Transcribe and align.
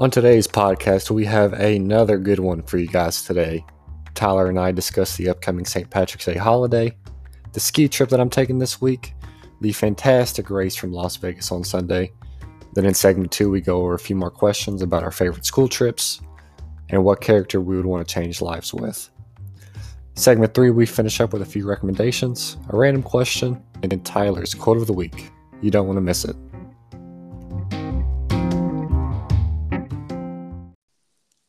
On 0.00 0.10
today's 0.10 0.48
podcast, 0.48 1.10
we 1.10 1.26
have 1.26 1.52
another 1.52 2.16
good 2.16 2.38
one 2.38 2.62
for 2.62 2.78
you 2.78 2.86
guys 2.86 3.22
today. 3.22 3.62
Tyler 4.14 4.48
and 4.48 4.58
I 4.58 4.72
discuss 4.72 5.14
the 5.14 5.28
upcoming 5.28 5.66
St. 5.66 5.90
Patrick's 5.90 6.24
Day 6.24 6.38
holiday, 6.38 6.96
the 7.52 7.60
ski 7.60 7.86
trip 7.86 8.08
that 8.08 8.18
I'm 8.18 8.30
taking 8.30 8.58
this 8.58 8.80
week, 8.80 9.12
the 9.60 9.74
fantastic 9.74 10.48
race 10.48 10.74
from 10.74 10.90
Las 10.90 11.16
Vegas 11.16 11.52
on 11.52 11.64
Sunday. 11.64 12.12
Then 12.72 12.86
in 12.86 12.94
segment 12.94 13.30
two, 13.30 13.50
we 13.50 13.60
go 13.60 13.82
over 13.82 13.92
a 13.92 13.98
few 13.98 14.16
more 14.16 14.30
questions 14.30 14.80
about 14.80 15.02
our 15.02 15.10
favorite 15.10 15.44
school 15.44 15.68
trips 15.68 16.22
and 16.88 17.04
what 17.04 17.20
character 17.20 17.60
we 17.60 17.76
would 17.76 17.84
want 17.84 18.08
to 18.08 18.14
change 18.14 18.40
lives 18.40 18.72
with. 18.72 19.10
Segment 20.14 20.54
three, 20.54 20.70
we 20.70 20.86
finish 20.86 21.20
up 21.20 21.34
with 21.34 21.42
a 21.42 21.44
few 21.44 21.68
recommendations, 21.68 22.56
a 22.70 22.76
random 22.78 23.02
question, 23.02 23.62
and 23.82 23.92
then 23.92 24.00
Tyler's 24.00 24.54
quote 24.54 24.78
of 24.78 24.86
the 24.86 24.94
week. 24.94 25.30
You 25.60 25.70
don't 25.70 25.86
want 25.86 25.98
to 25.98 26.02
miss 26.02 26.24
it. 26.24 26.36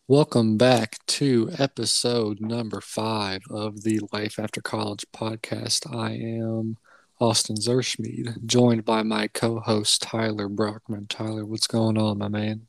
Welcome 0.08 0.58
back 0.58 0.98
to 1.08 1.52
episode 1.58 2.42
number 2.42 2.82
five 2.82 3.44
of 3.50 3.84
the 3.84 4.02
Life 4.12 4.40
After 4.40 4.60
College 4.60 5.06
podcast. 5.16 5.96
I 5.96 6.14
am 6.14 6.78
Austin 7.20 7.56
Zerschmied, 7.56 8.46
joined 8.46 8.84
by 8.84 9.04
my 9.04 9.28
co 9.28 9.60
host 9.60 10.02
Tyler 10.02 10.50
Brockman. 10.50 11.08
Tyler, 11.08 11.46
what's 11.46 11.68
going 11.68 11.98
on, 11.98 12.18
my 12.18 12.28
man? 12.28 12.68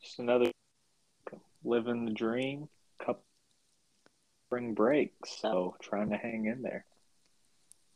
Just 0.00 0.20
another 0.20 0.52
living 1.64 2.06
the 2.06 2.12
dream, 2.12 2.68
couple 2.98 3.24
spring 4.46 4.72
break, 4.72 5.14
so 5.26 5.76
trying 5.82 6.10
to 6.10 6.16
hang 6.16 6.46
in 6.46 6.62
there. 6.62 6.86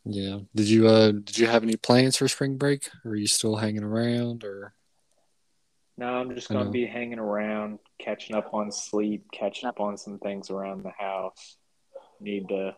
Yeah. 0.05 0.41
Did 0.55 0.68
you 0.68 0.88
uh 0.88 1.12
did 1.12 1.38
you 1.38 1.46
have 1.46 1.62
any 1.62 1.77
plans 1.77 2.16
for 2.16 2.27
spring 2.27 2.57
break? 2.57 2.91
Or 3.05 3.12
are 3.12 3.16
you 3.16 3.29
still 3.29 3.57
hanging 3.57 3.84
around 3.84 4.45
or 4.45 4.74
no, 6.01 6.15
I'm 6.15 6.34
just 6.34 6.48
going 6.48 6.65
to 6.65 6.70
be 6.70 6.87
hanging 6.87 7.18
around, 7.18 7.79
catching 7.98 8.34
up 8.34 8.54
on 8.54 8.73
sleep, 8.73 9.26
catching 9.34 9.68
up 9.68 9.80
on 9.80 9.98
some 9.98 10.18
things 10.18 10.48
around 10.48 10.82
the 10.82 10.93
house. 10.98 11.59
Need 12.20 12.48
to 12.48 12.74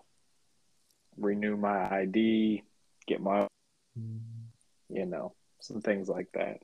renew 1.17 1.57
my 1.57 1.89
ID, 2.01 2.65
get 3.07 3.23
my, 3.23 3.47
you 3.95 5.07
know, 5.07 5.35
some 5.61 5.81
things 5.81 6.09
like 6.09 6.33
that. 6.35 6.63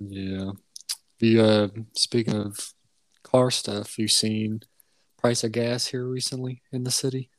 Yeah. 0.00 0.50
You, 1.20 1.42
uh, 1.42 1.68
speaking 1.94 2.34
of 2.34 2.58
car 3.22 3.52
stuff, 3.52 4.00
you 4.00 4.08
seen 4.08 4.62
price 5.16 5.44
of 5.44 5.52
gas 5.52 5.86
here 5.86 6.04
recently 6.04 6.60
in 6.72 6.82
the 6.82 6.90
city? 6.90 7.30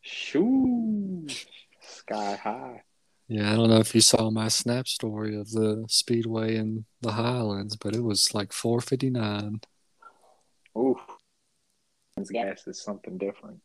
Shoo, 0.00 1.26
sky 1.82 2.36
high. 2.36 2.84
Yeah, 3.28 3.50
I 3.50 3.56
don't 3.56 3.70
know 3.70 3.78
if 3.78 3.94
you 3.94 4.02
saw 4.02 4.30
my 4.30 4.48
snap 4.48 4.86
story 4.86 5.34
of 5.34 5.50
the 5.50 5.86
speedway 5.88 6.56
in 6.56 6.84
the 7.00 7.12
Highlands, 7.12 7.76
but 7.76 7.94
it 7.94 8.02
was 8.02 8.34
like 8.34 8.52
four 8.52 8.80
fifty 8.80 9.08
nine. 9.08 9.60
Ooh, 10.76 10.98
gas 12.30 12.66
is 12.66 12.82
something 12.82 13.16
different. 13.16 13.60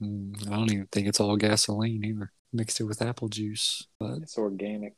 Mm, 0.00 0.46
I 0.46 0.56
don't 0.56 0.72
even 0.72 0.86
think 0.92 1.08
it's 1.08 1.18
all 1.18 1.36
gasoline 1.36 2.04
either. 2.04 2.32
Mixed 2.52 2.80
it 2.80 2.84
with 2.84 3.02
apple 3.02 3.28
juice, 3.28 3.88
but 3.98 4.18
it's 4.18 4.38
organic, 4.38 4.94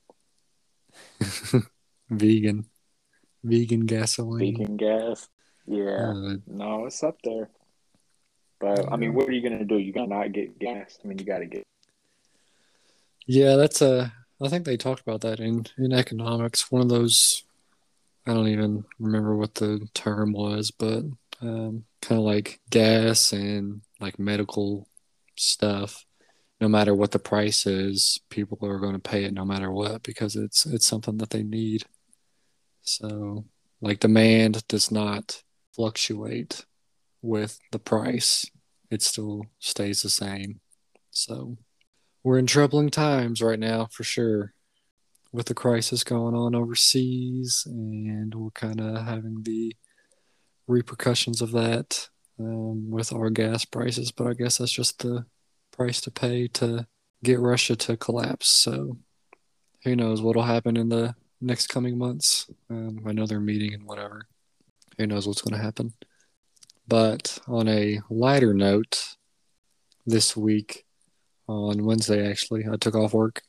vegan, 2.11 2.67
vegan 3.43 3.87
gasoline. 3.87 4.59
Vegan 4.59 4.77
gas. 4.77 5.29
Yeah, 5.67 6.11
uh, 6.11 6.37
no, 6.47 6.85
it's 6.85 7.03
up 7.03 7.17
there. 7.25 7.49
But 8.61 8.93
I 8.93 8.97
mean, 8.97 9.15
what 9.15 9.29
are 9.29 9.33
you 9.33 9.43
gonna 9.43 9.65
do? 9.65 9.79
You 9.79 9.93
gotta 9.93 10.09
not 10.09 10.33
get 10.33 10.59
gas. 10.59 10.99
I 11.03 11.09
mean, 11.09 11.19
you 11.19 11.25
gotta 11.25 11.47
get 11.47 11.65
yeah, 13.27 13.57
that's 13.57 13.83
a. 13.83 14.13
I 14.43 14.49
think 14.49 14.65
they 14.65 14.77
talked 14.77 15.01
about 15.01 15.23
that 15.23 15.41
in 15.41 15.67
in 15.79 15.93
economics. 15.93 16.71
One 16.71 16.83
of 16.83 16.89
those. 16.89 17.45
I 18.27 18.33
don't 18.33 18.49
even 18.49 18.85
remember 18.99 19.37
what 19.37 19.55
the 19.55 19.87
term 19.93 20.33
was, 20.33 20.71
but 20.71 21.05
um, 21.43 21.85
kind 22.01 22.19
of 22.19 22.25
like 22.25 22.61
gas 22.71 23.33
and 23.33 23.83
like 24.01 24.19
medical 24.19 24.89
stuff. 25.37 26.05
No 26.61 26.69
matter 26.69 26.95
what 26.95 27.11
the 27.11 27.19
price 27.19 27.67
is, 27.67 28.21
people 28.31 28.59
are 28.63 28.79
going 28.79 28.95
to 28.95 28.99
pay 28.99 29.25
it 29.25 29.35
no 29.35 29.45
matter 29.45 29.71
what 29.71 30.03
because 30.03 30.37
it's 30.37 30.67
it's 30.67 30.87
something 30.87 31.19
that 31.19 31.31
they 31.31 31.43
need. 31.43 31.85
So, 32.83 33.45
like 33.81 34.01
demand 34.01 34.67
does 34.69 34.91
not 34.91 35.43
fluctuate 35.75 36.65
with 37.23 37.59
the 37.73 37.79
price; 37.79 38.47
it 38.91 39.03
still 39.03 39.47
stays 39.59 40.03
the 40.03 40.11
same. 40.11 40.61
So 41.11 41.57
we're 42.25 42.39
in 42.39 42.47
troubling 42.47 42.91
times 42.91 43.41
right 43.41 43.59
now 43.59 43.87
for 43.93 44.03
sure 44.03 44.53
with 45.33 45.47
the 45.47 45.55
crisis 45.55 46.03
going 46.03 46.35
on 46.35 46.55
overseas 46.55 47.65
and 47.67 48.35
we're 48.35 48.51
kind 48.51 48.81
of 48.81 49.05
having 49.07 49.43
the 49.43 49.77
repercussions 50.67 51.41
of 51.41 51.53
that 51.53 52.09
um, 52.41 52.91
with 52.91 53.13
our 53.13 53.31
gas 53.31 53.65
prices 53.65 54.11
but 54.11 54.27
i 54.27 54.33
guess 54.33 54.59
that's 54.59 54.73
just 54.73 55.01
the 55.01 55.25
price 55.71 56.01
to 56.01 56.11
pay 56.11 56.49
to 56.49 56.87
get 57.23 57.39
russia 57.39 57.77
to 57.77 57.97
collapse 57.97 58.49
so 58.49 58.97
who 59.85 59.95
knows 59.95 60.23
what'll 60.23 60.43
happen 60.43 60.77
in 60.77 60.89
the 60.89 61.15
next 61.41 61.69
coming 61.69 61.99
months. 61.99 62.51
Um, 62.71 62.99
they're 63.27 63.41
meeting 63.41 63.75
and 63.75 63.85
whatever. 63.85 64.27
Who 64.99 65.07
knows 65.07 65.27
what's 65.27 65.43
going 65.43 65.59
to 65.59 65.65
happen. 65.65 65.93
But 66.89 67.39
on 67.47 67.69
a 67.69 68.01
lighter 68.11 68.55
note 68.55 69.17
this 70.07 70.37
week 70.37 70.85
on 71.47 71.85
Wednesday, 71.85 72.29
actually. 72.29 72.65
I 72.71 72.77
took 72.77 72.95
off 72.95 73.15
work 73.15 73.43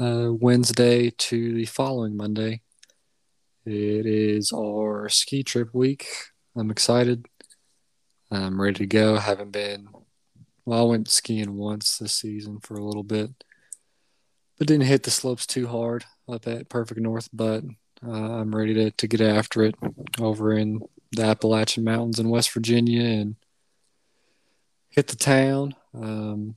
uh, 0.00 0.28
Wednesday 0.32 1.10
to 1.10 1.54
the 1.54 1.66
following 1.66 2.16
Monday. 2.16 2.62
It 3.64 4.06
is 4.06 4.52
our 4.52 5.08
ski 5.08 5.42
trip 5.42 5.74
week. 5.74 6.06
I'm 6.56 6.70
excited. 6.70 7.26
I'm 8.30 8.60
ready 8.60 8.78
to 8.78 8.86
go. 8.86 9.16
I 9.16 9.20
haven't 9.20 9.52
been, 9.52 9.88
well, 10.64 10.80
I 10.80 10.88
went 10.88 11.08
skiing 11.08 11.56
once 11.56 11.98
this 11.98 12.14
season 12.14 12.60
for 12.60 12.74
a 12.74 12.84
little 12.84 13.02
bit, 13.02 13.30
but 14.58 14.66
didn't 14.66 14.86
hit 14.86 15.02
the 15.02 15.10
slopes 15.10 15.46
too 15.46 15.66
hard 15.66 16.04
up 16.28 16.46
at 16.46 16.68
Perfect 16.68 17.00
North. 17.00 17.28
But 17.32 17.64
uh, 18.06 18.10
I'm 18.10 18.54
ready 18.54 18.74
to, 18.74 18.90
to 18.90 19.06
get 19.06 19.20
after 19.20 19.62
it 19.64 19.74
over 20.20 20.52
in 20.52 20.80
the 21.12 21.24
Appalachian 21.24 21.84
Mountains 21.84 22.18
in 22.18 22.28
West 22.28 22.52
Virginia 22.52 23.02
and 23.02 23.36
hit 24.88 25.08
the 25.08 25.16
town. 25.16 25.74
Um, 25.94 26.56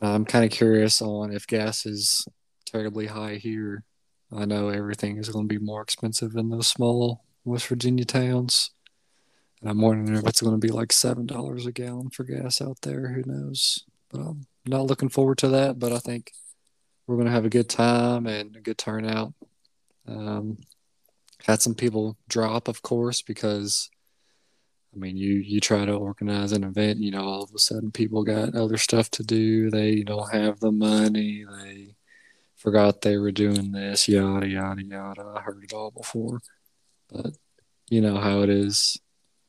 I'm 0.00 0.24
kind 0.24 0.44
of 0.44 0.50
curious 0.50 1.02
on 1.02 1.32
if 1.32 1.46
gas 1.46 1.84
is 1.86 2.26
terribly 2.64 3.06
high 3.06 3.34
here. 3.36 3.84
I 4.32 4.44
know 4.44 4.68
everything 4.68 5.16
is 5.16 5.28
going 5.30 5.48
to 5.48 5.58
be 5.58 5.64
more 5.64 5.82
expensive 5.82 6.36
in 6.36 6.50
those 6.50 6.68
small 6.68 7.24
West 7.44 7.66
Virginia 7.66 8.04
towns. 8.04 8.70
And 9.60 9.70
I'm 9.70 9.80
wondering 9.80 10.16
if 10.16 10.26
it's 10.26 10.42
going 10.42 10.58
to 10.60 10.64
be 10.64 10.72
like 10.72 10.92
seven 10.92 11.26
dollars 11.26 11.66
a 11.66 11.72
gallon 11.72 12.10
for 12.10 12.24
gas 12.24 12.60
out 12.60 12.82
there. 12.82 13.08
Who 13.08 13.22
knows? 13.26 13.84
But 14.10 14.20
I'm 14.20 14.46
not 14.66 14.86
looking 14.86 15.08
forward 15.08 15.38
to 15.38 15.48
that. 15.48 15.78
But 15.78 15.92
I 15.92 15.98
think 15.98 16.32
we're 17.06 17.16
going 17.16 17.26
to 17.26 17.32
have 17.32 17.46
a 17.46 17.50
good 17.50 17.68
time 17.68 18.26
and 18.26 18.54
a 18.54 18.60
good 18.60 18.78
turnout. 18.78 19.34
Um, 20.06 20.58
had 21.44 21.60
some 21.62 21.74
people 21.74 22.16
drop, 22.28 22.68
of 22.68 22.82
course, 22.82 23.22
because 23.22 23.90
I 24.94 24.98
mean, 24.98 25.16
you 25.16 25.34
you 25.34 25.60
try 25.60 25.84
to 25.84 25.92
organize 25.92 26.52
an 26.52 26.64
event, 26.64 27.00
you 27.00 27.10
know, 27.10 27.24
all 27.24 27.42
of 27.42 27.54
a 27.54 27.58
sudden 27.58 27.90
people 27.90 28.24
got 28.24 28.54
other 28.54 28.78
stuff 28.78 29.10
to 29.12 29.22
do. 29.22 29.70
They 29.70 30.02
don't 30.02 30.32
have 30.32 30.60
the 30.60 30.72
money. 30.72 31.44
They 31.44 31.94
forgot 32.56 33.02
they 33.02 33.18
were 33.18 33.32
doing 33.32 33.72
this, 33.72 34.08
yada 34.08 34.46
yada 34.46 34.82
yada. 34.82 35.34
I 35.36 35.40
heard 35.40 35.62
it 35.62 35.72
all 35.72 35.90
before, 35.90 36.40
but 37.10 37.36
you 37.90 38.00
know 38.00 38.16
how 38.18 38.42
it 38.42 38.50
is. 38.50 38.98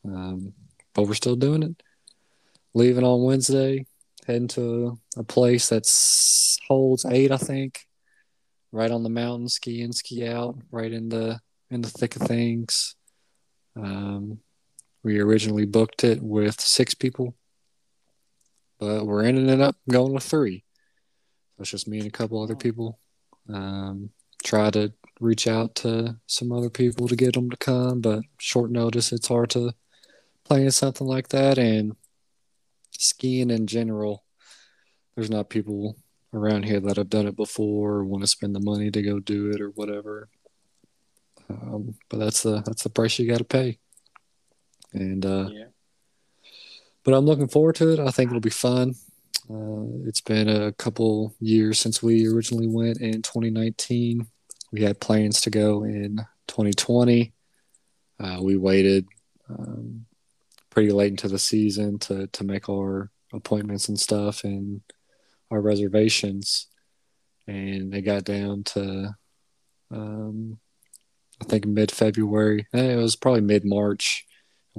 Um, 0.05 0.53
but 0.93 1.03
we're 1.03 1.13
still 1.13 1.35
doing 1.35 1.63
it. 1.63 1.83
Leaving 2.73 3.03
on 3.03 3.23
Wednesday, 3.23 3.85
heading 4.27 4.47
to 4.49 4.99
a 5.17 5.23
place 5.23 5.69
that 5.69 5.87
holds 6.67 7.05
eight, 7.05 7.31
I 7.31 7.37
think, 7.37 7.85
right 8.71 8.91
on 8.91 9.03
the 9.03 9.09
mountain, 9.09 9.49
ski 9.49 9.81
in, 9.81 9.93
ski 9.93 10.27
out, 10.27 10.57
right 10.71 10.91
in 10.91 11.09
the 11.09 11.39
in 11.71 11.81
the 11.81 11.89
thick 11.89 12.15
of 12.15 12.23
things. 12.23 12.95
Um, 13.75 14.39
we 15.03 15.19
originally 15.19 15.65
booked 15.65 16.03
it 16.03 16.21
with 16.21 16.59
six 16.59 16.93
people, 16.93 17.35
but 18.79 19.05
we're 19.05 19.23
ending 19.23 19.49
it 19.49 19.61
up 19.61 19.75
going 19.89 20.13
with 20.13 20.23
three. 20.23 20.63
So 21.55 21.61
it's 21.61 21.71
just 21.71 21.87
me 21.87 21.99
and 21.99 22.07
a 22.07 22.11
couple 22.11 22.41
other 22.41 22.55
people. 22.55 22.99
Um, 23.47 24.11
try 24.43 24.69
to 24.71 24.93
reach 25.19 25.47
out 25.47 25.75
to 25.75 26.17
some 26.27 26.51
other 26.51 26.69
people 26.69 27.07
to 27.07 27.15
get 27.15 27.33
them 27.33 27.49
to 27.49 27.57
come, 27.57 28.01
but 28.01 28.23
short 28.39 28.71
notice, 28.71 29.11
it's 29.11 29.27
hard 29.27 29.49
to 29.51 29.73
plan 30.43 30.71
something 30.71 31.07
like 31.07 31.29
that. 31.29 31.57
And 31.57 31.95
skiing 32.91 33.49
in 33.49 33.67
general, 33.67 34.23
there's 35.15 35.29
not 35.29 35.49
people 35.49 35.97
around 36.33 36.63
here 36.63 36.79
that 36.79 36.97
have 36.97 37.09
done 37.09 37.27
it 37.27 37.35
before 37.35 37.95
or 37.95 38.05
want 38.05 38.23
to 38.23 38.27
spend 38.27 38.55
the 38.55 38.59
money 38.59 38.91
to 38.91 39.01
go 39.01 39.19
do 39.19 39.49
it 39.51 39.61
or 39.61 39.69
whatever. 39.69 40.29
Um, 41.49 41.95
but 42.09 42.19
that's 42.19 42.43
the 42.43 42.61
that's 42.61 42.83
the 42.83 42.89
price 42.89 43.17
you 43.17 43.27
got 43.27 43.39
to 43.39 43.43
pay 43.43 43.79
and 44.93 45.25
uh, 45.25 45.49
yeah. 45.51 45.65
But 47.03 47.13
I'm 47.13 47.25
looking 47.25 47.47
forward 47.47 47.75
to 47.75 47.93
it. 47.93 47.99
I 47.99 48.11
think 48.11 48.29
it'll 48.29 48.41
be 48.41 48.49
fun. 48.49 48.93
Uh, 49.49 50.05
it's 50.05 50.21
been 50.21 50.47
a 50.47 50.71
couple 50.73 51.33
years 51.39 51.79
since 51.79 52.03
we 52.03 52.27
originally 52.27 52.67
went 52.67 53.01
in 53.01 53.21
2019. 53.21 54.27
we 54.71 54.83
had 54.83 54.99
plans 54.99 55.41
to 55.41 55.49
go 55.49 55.83
in 55.83 56.17
2020. 56.47 57.33
Uh, 58.19 58.39
we 58.41 58.57
waited 58.57 59.07
um, 59.49 60.05
pretty 60.69 60.91
late 60.91 61.11
into 61.11 61.27
the 61.27 61.39
season 61.39 61.97
to 61.99 62.27
to 62.27 62.43
make 62.43 62.69
our 62.69 63.09
appointments 63.33 63.89
and 63.89 63.99
stuff 63.99 64.43
and 64.43 64.81
our 65.51 65.61
reservations, 65.61 66.67
and 67.47 67.93
it 67.95 68.01
got 68.01 68.23
down 68.23 68.63
to 68.63 69.15
um, 69.91 70.59
I 71.41 71.45
think 71.45 71.65
mid 71.65 71.91
February. 71.91 72.67
Eh, 72.73 72.93
it 72.93 72.95
was 72.97 73.15
probably 73.15 73.41
mid 73.41 73.65
March, 73.65 74.25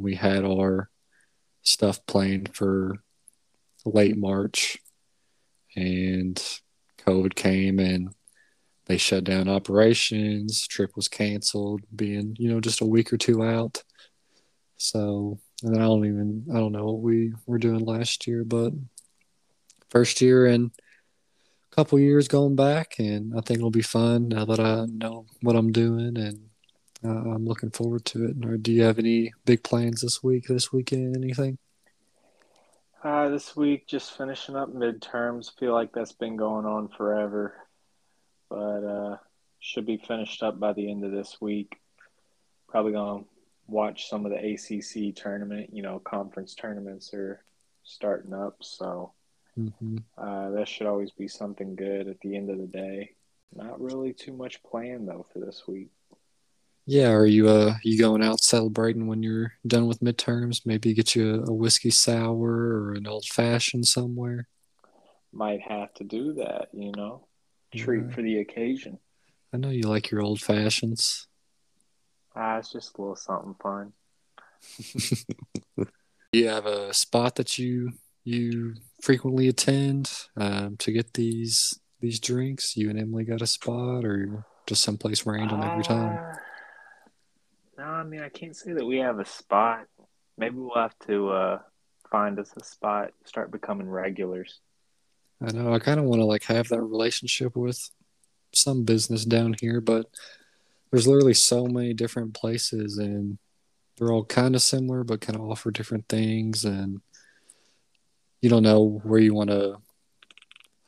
we 0.01 0.15
had 0.15 0.45
our 0.45 0.91
stuff 1.63 2.05
planned 2.07 2.55
for 2.55 2.97
late 3.85 4.17
March, 4.17 4.79
and 5.77 6.43
COVID 7.07 7.35
came 7.35 7.79
and 7.79 8.15
they 8.87 8.97
shut 8.97 9.25
down 9.25 9.49
operations. 9.49 10.67
Trip 10.67 10.91
was 10.97 11.09
canceled, 11.09 11.83
being 11.95 12.37
you 12.39 12.53
know 12.53 12.61
just 12.61 12.81
a 12.81 12.87
week 12.87 13.13
or 13.13 13.17
two 13.17 13.43
out. 13.43 13.83
So, 14.79 15.39
and 15.63 15.77
I 15.77 15.81
don't 15.81 16.07
even 16.07 16.47
I 16.53 16.59
don't 16.59 16.73
know 16.73 16.87
what 16.87 17.01
we 17.01 17.33
were 17.47 17.59
doing 17.59 17.85
last 17.85 18.27
year, 18.27 18.45
but 18.45 18.73
first 19.91 20.21
year 20.21 20.47
and 20.47 20.71
a 21.71 21.77
couple 21.77 21.99
years 21.99 22.29
going 22.29 22.57
back, 22.57 22.99
and 22.99 23.33
I 23.37 23.41
think 23.43 23.59
it'll 23.59 23.71
be 23.71 23.83
fun 23.83 24.29
now 24.29 24.45
that 24.45 24.61
I 24.61 24.87
know 24.87 25.27
what 25.43 25.57
I'm 25.57 25.73
doing, 25.73 26.17
and 26.17 26.50
uh, 27.05 27.09
I'm 27.09 27.47
looking 27.47 27.71
forward 27.71 28.05
to 28.07 28.27
it. 28.27 28.45
Or 28.45 28.57
do 28.57 28.73
you 28.73 28.83
have 28.83 28.99
any 28.99 29.33
big 29.45 29.63
plans 29.63 30.03
this 30.03 30.23
week, 30.23 30.47
this 30.47 30.73
weekend, 30.73 31.17
anything? 31.17 31.59
Uh, 33.03 33.31
this 33.31 33.57
week, 33.57 33.87
just 33.87 34.17
finishing 34.17 34.57
up 34.57 34.75
midterms. 34.75 35.57
Feel 35.59 35.73
like 35.73 35.93
that's 35.93 36.13
been 36.13 36.37
going 36.37 36.67
on 36.67 36.89
forever, 36.89 37.55
but 38.51 38.85
uh, 38.85 39.17
should 39.59 39.87
be 39.87 39.97
finished 39.97 40.43
up 40.43 40.61
by 40.61 40.75
the 40.75 40.91
end 40.91 41.05
of 41.05 41.11
this 41.11 41.41
week. 41.41 41.79
Probably 42.69 42.93
gonna 42.93 43.25
watch 43.67 44.09
some 44.11 44.27
of 44.27 44.33
the 44.33 44.37
ACC 44.37 45.15
tournament. 45.17 45.71
You 45.73 45.83
know, 45.83 45.99
conference 45.99 46.55
tournaments 46.55 47.15
are 47.15 47.43
starting 47.85 48.35
up, 48.35 48.57
so 48.61 49.13
mm-hmm. 49.59 49.97
uh, 50.19 50.51
that 50.51 50.69
should 50.69 50.87
always 50.87 51.11
be 51.11 51.27
something 51.27 51.77
good 51.77 52.07
at 52.07 52.21
the 52.21 52.37
end 52.37 52.51
of 52.51 52.59
the 52.59 52.67
day. 52.67 53.13
Not 53.55 53.81
really 53.81 54.13
too 54.13 54.35
much 54.35 54.63
planned 54.63 55.09
though 55.09 55.25
for 55.33 55.39
this 55.39 55.67
week. 55.67 55.89
Yeah, 56.91 57.13
are 57.13 57.25
you 57.25 57.49
uh 57.49 57.75
you 57.85 57.97
going 57.97 58.21
out 58.21 58.43
celebrating 58.43 59.07
when 59.07 59.23
you're 59.23 59.53
done 59.65 59.87
with 59.87 60.01
midterms? 60.01 60.67
Maybe 60.67 60.93
get 60.93 61.15
you 61.15 61.37
a, 61.37 61.51
a 61.51 61.55
whiskey 61.55 61.91
sour 61.91 62.51
or 62.51 62.95
an 62.95 63.07
old 63.07 63.27
fashioned 63.27 63.87
somewhere. 63.87 64.49
Might 65.33 65.61
have 65.61 65.95
to 65.95 66.05
do 66.05 66.33
that, 66.33 66.67
you 66.73 66.91
know. 66.97 67.29
Treat 67.73 68.07
yeah. 68.09 68.13
for 68.13 68.23
the 68.23 68.41
occasion. 68.41 68.99
I 69.55 69.59
know 69.59 69.69
you 69.69 69.83
like 69.83 70.11
your 70.11 70.21
old 70.21 70.41
fashions. 70.41 71.29
Ah, 72.35 72.59
it's 72.59 72.73
just 72.73 72.99
a 72.99 73.01
little 73.01 73.15
something 73.15 73.55
fun. 73.63 73.93
you 76.33 76.49
have 76.49 76.67
a 76.67 76.93
spot 76.93 77.37
that 77.37 77.57
you 77.57 77.93
you 78.25 78.75
frequently 79.01 79.47
attend 79.47 80.11
um, 80.37 80.77
to 80.79 80.91
get 80.91 81.15
these 81.15 81.79
these 82.01 82.19
drinks? 82.19 82.77
You 82.77 82.91
and 82.91 82.99
Emily 82.99 83.23
got 83.23 83.43
a 83.43 83.47
spot, 83.47 84.05
or 84.05 84.45
just 84.67 84.83
someplace 84.83 85.25
random 85.25 85.63
every 85.63 85.85
time? 85.85 86.19
Uh, 86.19 86.37
no, 87.81 87.87
I 87.87 88.05
mean 88.05 88.21
I 88.21 88.29
can't 88.29 88.55
say 88.55 88.75
that 88.75 88.85
we 88.85 88.99
have 88.99 89.19
a 89.19 89.25
spot. 89.25 89.87
Maybe 90.37 90.57
we'll 90.57 90.75
have 90.75 90.99
to 91.07 91.31
uh, 91.31 91.59
find 92.11 92.39
us 92.39 92.53
a 92.61 92.63
spot, 92.63 93.13
start 93.25 93.51
becoming 93.51 93.89
regulars. 93.89 94.61
I 95.43 95.53
know. 95.53 95.73
I 95.73 95.79
kind 95.79 95.99
of 95.99 96.05
want 96.05 96.21
to 96.21 96.27
like 96.27 96.45
have 96.45 96.69
that 96.69 96.83
relationship 96.83 97.57
with 97.57 97.91
some 98.53 98.85
business 98.85 99.25
down 99.25 99.55
here, 99.59 99.81
but 99.81 100.07
there's 100.91 101.07
literally 101.07 101.33
so 101.33 101.67
many 101.67 101.95
different 101.95 102.35
places, 102.35 102.99
and 102.99 103.39
they're 103.97 104.13
all 104.13 104.27
kind 104.27 104.55
of 104.55 104.61
similar, 104.61 105.03
but 105.03 105.23
kind 105.23 105.37
of 105.37 105.49
offer 105.49 105.71
different 105.71 106.07
things, 106.07 106.67
and 106.67 107.01
you 108.43 108.51
don't 108.51 108.63
know 108.63 109.01
where 109.05 109.21
you 109.21 109.33
want 109.33 109.49
to 109.49 109.79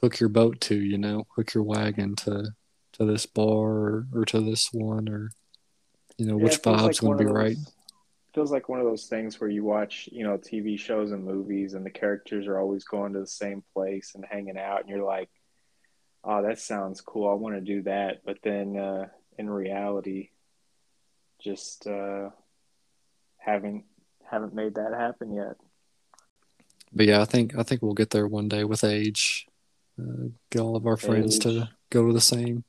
hook 0.03 0.21
your 0.21 0.29
boat 0.29 0.61
to. 0.63 0.75
You 0.75 0.99
know, 0.99 1.27
hook 1.37 1.55
your 1.55 1.65
wagon 1.65 2.17
to 2.17 2.49
to 2.95 3.05
this 3.07 3.25
bar 3.25 3.47
or, 3.49 4.07
or 4.13 4.25
to 4.27 4.43
this 4.43 4.69
one, 4.75 5.09
or 5.09 5.33
you 6.19 6.27
know, 6.27 6.37
yeah, 6.37 6.45
which 6.45 6.63
vibes 6.63 6.83
like 6.83 6.99
going 6.99 7.19
to 7.19 7.25
be 7.25 7.29
those, 7.29 7.35
right. 7.35 7.57
Feels 8.35 8.53
like 8.53 8.69
one 8.69 8.81
of 8.81 8.87
those 8.87 9.07
things 9.07 9.41
where 9.41 9.51
you 9.51 9.65
watch, 9.65 10.09
you 10.11 10.25
know, 10.25 10.39
TV 10.39 10.79
shows 10.79 11.13
and 11.13 11.25
movies, 11.25 11.75
and 11.75 11.85
the 11.85 11.91
characters 11.91 12.47
are 12.47 12.59
always 12.59 12.85
going 12.85 13.13
to 13.13 13.21
the 13.21 13.27
same 13.27 13.63
place 13.75 14.13
and 14.15 14.25
hanging 14.25 14.59
out, 14.59 14.81
and 14.81 14.89
you're 14.89 15.05
like, 15.05 15.29
"Oh, 16.25 16.43
that 16.43 16.59
sounds 16.59 17.01
cool. 17.01 17.29
I 17.29 17.35
want 17.35 17.57
to 17.57 17.61
do 17.61 17.83
that." 17.83 18.23
But 18.25 18.39
then, 18.43 18.77
uh, 18.77 19.09
in 19.37 19.51
reality, 19.51 20.31
just 21.41 21.87
uh, 21.87 22.31
haven't 23.37 23.85
haven't 24.31 24.55
made 24.55 24.77
that 24.77 24.93
happen 24.93 25.35
yet. 25.35 25.57
But 26.93 27.07
yeah, 27.07 27.21
I 27.21 27.25
think 27.25 27.57
I 27.57 27.63
think 27.63 27.83
we'll 27.83 27.95
get 27.95 28.11
there 28.11 28.27
one 28.27 28.49
day 28.49 28.65
with 28.65 28.85
age. 28.85 29.47
Uh, 30.01 30.29
get 30.51 30.61
all 30.63 30.77
of 30.77 30.87
our 30.87 30.97
friends 30.97 31.37
age. 31.37 31.43
to 31.43 31.69
go 31.91 32.07
to 32.07 32.13
the 32.13 32.21
same 32.21 32.65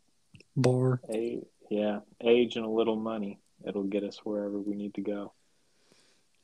bar. 0.55 1.01
Age, 1.09 1.43
yeah, 1.73 1.99
age 2.23 2.55
and 2.55 2.65
a 2.65 2.69
little 2.69 2.95
money. 2.95 3.39
It'll 3.67 3.83
get 3.83 4.03
us 4.03 4.19
wherever 4.23 4.59
we 4.59 4.75
need 4.75 4.93
to 4.93 5.01
go. 5.01 5.33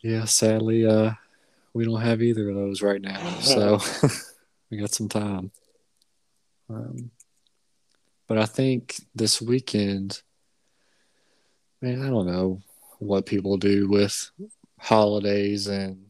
Yeah, 0.02 0.26
sadly, 0.26 0.88
uh, 0.88 1.12
we 1.72 1.86
don't 1.86 2.02
have 2.02 2.24
either 2.24 2.50
of 2.50 2.56
those 2.56 2.81
right 2.81 3.02
now, 3.02 3.40
so 3.42 3.80
we 4.72 4.78
got 4.78 4.92
some 4.92 5.08
time. 5.08 5.52
Um, 6.68 7.12
but 8.28 8.40
I 8.40 8.46
think 8.46 8.96
this 9.14 9.40
weekend, 9.40 10.24
man, 11.80 12.02
I 12.02 12.10
don't 12.10 12.26
know 12.26 12.62
what 12.98 13.28
people 13.28 13.58
do 13.58 13.88
with 13.88 14.31
holidays 14.80 15.68
and 15.68 16.06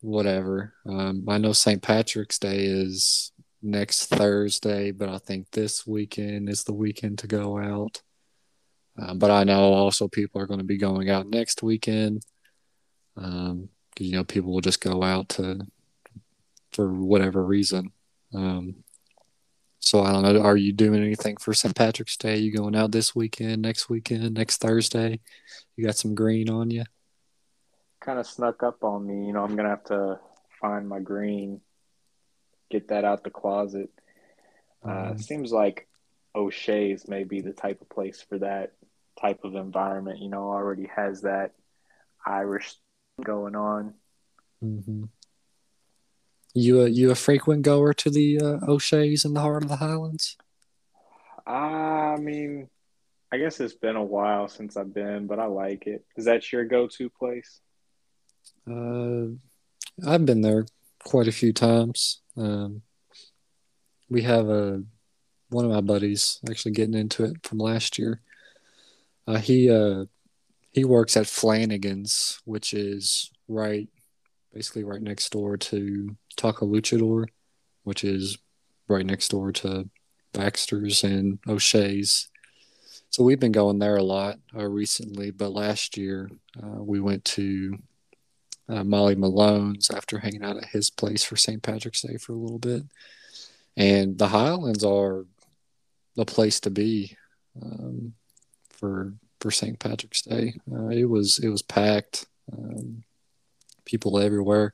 whatever. 0.00 0.74
Um, 0.84 1.24
I 1.28 1.38
know 1.38 1.52
St. 1.52 1.80
Patrick's 1.80 2.40
Day 2.40 2.64
is 2.64 3.30
next 3.62 4.06
Thursday, 4.06 4.90
but 4.90 5.08
I 5.08 5.18
think 5.18 5.52
this 5.52 5.86
weekend 5.86 6.48
is 6.48 6.64
the 6.64 6.74
weekend 6.74 7.20
to 7.20 7.28
go 7.28 7.56
out. 7.56 8.02
Uh, 9.00 9.14
but 9.14 9.30
I 9.30 9.44
know 9.44 9.72
also 9.72 10.08
people 10.08 10.40
are 10.40 10.46
going 10.46 10.60
to 10.60 10.64
be 10.64 10.76
going 10.76 11.10
out 11.10 11.28
next 11.28 11.62
weekend. 11.62 12.24
Um, 13.16 13.68
you 13.98 14.12
know, 14.12 14.24
people 14.24 14.52
will 14.52 14.60
just 14.60 14.80
go 14.80 15.02
out 15.02 15.28
to 15.30 15.60
for 16.72 16.92
whatever 16.92 17.44
reason. 17.44 17.92
Um, 18.32 18.84
so 19.78 20.02
I 20.02 20.12
don't 20.12 20.22
know. 20.22 20.40
Are 20.40 20.56
you 20.56 20.72
doing 20.72 21.02
anything 21.02 21.36
for 21.36 21.52
St. 21.52 21.74
Patrick's 21.74 22.16
Day? 22.16 22.38
You 22.38 22.52
going 22.52 22.74
out 22.74 22.90
this 22.90 23.14
weekend, 23.14 23.62
next 23.62 23.88
weekend, 23.88 24.34
next 24.34 24.60
Thursday? 24.60 25.20
You 25.76 25.84
got 25.84 25.96
some 25.96 26.14
green 26.14 26.48
on 26.48 26.70
you? 26.70 26.84
Kind 28.00 28.18
of 28.18 28.26
snuck 28.26 28.62
up 28.62 28.82
on 28.82 29.06
me. 29.06 29.26
You 29.26 29.32
know, 29.32 29.44
I'm 29.44 29.56
gonna 29.56 29.68
have 29.68 29.84
to 29.84 30.18
find 30.60 30.88
my 30.88 31.00
green, 31.00 31.60
get 32.70 32.88
that 32.88 33.04
out 33.04 33.24
the 33.24 33.30
closet. 33.30 33.90
Uh, 34.82 34.88
mm-hmm. 34.88 35.18
Seems 35.18 35.52
like 35.52 35.86
O'Shea's 36.34 37.06
may 37.06 37.24
be 37.24 37.40
the 37.40 37.52
type 37.52 37.80
of 37.80 37.88
place 37.88 38.24
for 38.26 38.38
that 38.38 38.72
type 39.20 39.40
of 39.44 39.54
environment. 39.54 40.20
You 40.20 40.28
know, 40.28 40.44
already 40.44 40.88
has 40.94 41.22
that 41.22 41.52
Irish 42.26 42.74
going 43.22 43.54
on. 43.54 43.94
Mm-hmm. 44.62 45.04
You 46.54 46.82
a 46.82 46.88
you 46.88 47.10
a 47.10 47.16
frequent 47.16 47.62
goer 47.62 47.92
to 47.94 48.10
the 48.10 48.40
uh, 48.40 48.58
O'Shea's 48.68 49.24
in 49.24 49.34
the 49.34 49.40
heart 49.40 49.64
of 49.64 49.68
the 49.68 49.76
Highlands? 49.76 50.36
I 51.46 52.16
mean, 52.16 52.68
I 53.32 53.38
guess 53.38 53.58
it's 53.58 53.74
been 53.74 53.96
a 53.96 54.04
while 54.04 54.48
since 54.48 54.76
I've 54.76 54.94
been, 54.94 55.26
but 55.26 55.40
I 55.40 55.46
like 55.46 55.86
it. 55.86 56.04
Is 56.16 56.26
that 56.26 56.52
your 56.52 56.64
go-to 56.64 57.10
place? 57.10 57.60
Uh, 58.70 59.34
I've 60.06 60.24
been 60.24 60.40
there 60.40 60.66
quite 61.02 61.28
a 61.28 61.32
few 61.32 61.52
times. 61.52 62.20
Um, 62.36 62.82
we 64.08 64.22
have 64.22 64.48
a 64.48 64.84
one 65.48 65.64
of 65.64 65.70
my 65.70 65.80
buddies 65.80 66.38
actually 66.48 66.72
getting 66.72 66.94
into 66.94 67.24
it 67.24 67.44
from 67.44 67.58
last 67.58 67.98
year. 67.98 68.20
Uh, 69.26 69.38
he 69.38 69.70
uh, 69.70 70.04
he 70.70 70.84
works 70.84 71.16
at 71.16 71.26
Flanagan's, 71.26 72.40
which 72.44 72.74
is 72.74 73.30
right, 73.48 73.88
basically 74.52 74.84
right 74.84 75.00
next 75.00 75.30
door 75.30 75.56
to 75.56 76.16
Taco 76.36 76.66
Luchador, 76.66 77.26
which 77.84 78.04
is 78.04 78.38
right 78.88 79.06
next 79.06 79.28
door 79.28 79.52
to 79.52 79.88
Baxter's 80.32 81.04
and 81.04 81.38
O'Shea's. 81.46 82.28
So 83.10 83.22
we've 83.22 83.38
been 83.38 83.52
going 83.52 83.78
there 83.78 83.96
a 83.96 84.02
lot 84.02 84.38
uh, 84.56 84.66
recently, 84.66 85.30
but 85.30 85.52
last 85.52 85.96
year 85.96 86.28
uh, 86.60 86.82
we 86.82 87.00
went 87.00 87.24
to 87.26 87.78
uh, 88.68 88.82
Molly 88.82 89.14
Malone's 89.14 89.90
after 89.90 90.18
hanging 90.18 90.42
out 90.42 90.56
at 90.56 90.70
his 90.70 90.90
place 90.90 91.22
for 91.22 91.36
St. 91.36 91.62
Patrick's 91.62 92.02
Day 92.02 92.16
for 92.16 92.32
a 92.32 92.36
little 92.36 92.58
bit. 92.58 92.82
And 93.76 94.18
the 94.18 94.28
Highlands 94.28 94.84
are 94.84 95.26
the 96.16 96.24
place 96.24 96.60
to 96.60 96.70
be. 96.70 97.16
Um, 97.62 98.14
for 98.74 99.14
for 99.40 99.50
St. 99.50 99.78
Patrick's 99.78 100.22
Day. 100.22 100.54
Uh, 100.70 100.88
it 100.88 101.04
was 101.04 101.38
it 101.38 101.48
was 101.48 101.62
packed, 101.62 102.26
um, 102.52 103.04
people 103.84 104.18
everywhere. 104.18 104.72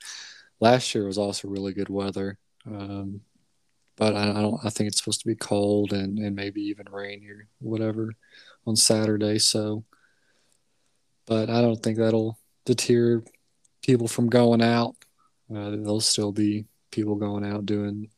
Last 0.60 0.94
year 0.94 1.06
was 1.06 1.18
also 1.18 1.48
really 1.48 1.72
good 1.72 1.88
weather, 1.88 2.38
um, 2.66 3.22
but 3.96 4.14
I, 4.14 4.30
I, 4.30 4.42
don't. 4.42 4.60
I 4.64 4.70
think 4.70 4.88
it's 4.88 4.98
supposed 4.98 5.20
to 5.20 5.26
be 5.28 5.36
cold 5.36 5.92
and, 5.92 6.18
and 6.18 6.36
maybe 6.36 6.62
even 6.62 6.86
rain 6.90 7.26
or 7.28 7.48
whatever 7.60 8.12
on 8.66 8.76
Saturday. 8.76 9.38
So, 9.38 9.84
but 11.26 11.48
I 11.48 11.62
don't 11.62 11.82
think 11.82 11.98
that'll 11.98 12.38
deter 12.66 13.22
people 13.82 14.08
from 14.08 14.28
going 14.28 14.62
out. 14.62 14.96
Uh, 15.50 15.70
there'll 15.70 16.00
still 16.00 16.32
be 16.32 16.66
people 16.90 17.16
going 17.16 17.44
out 17.44 17.66
doing 17.66 18.10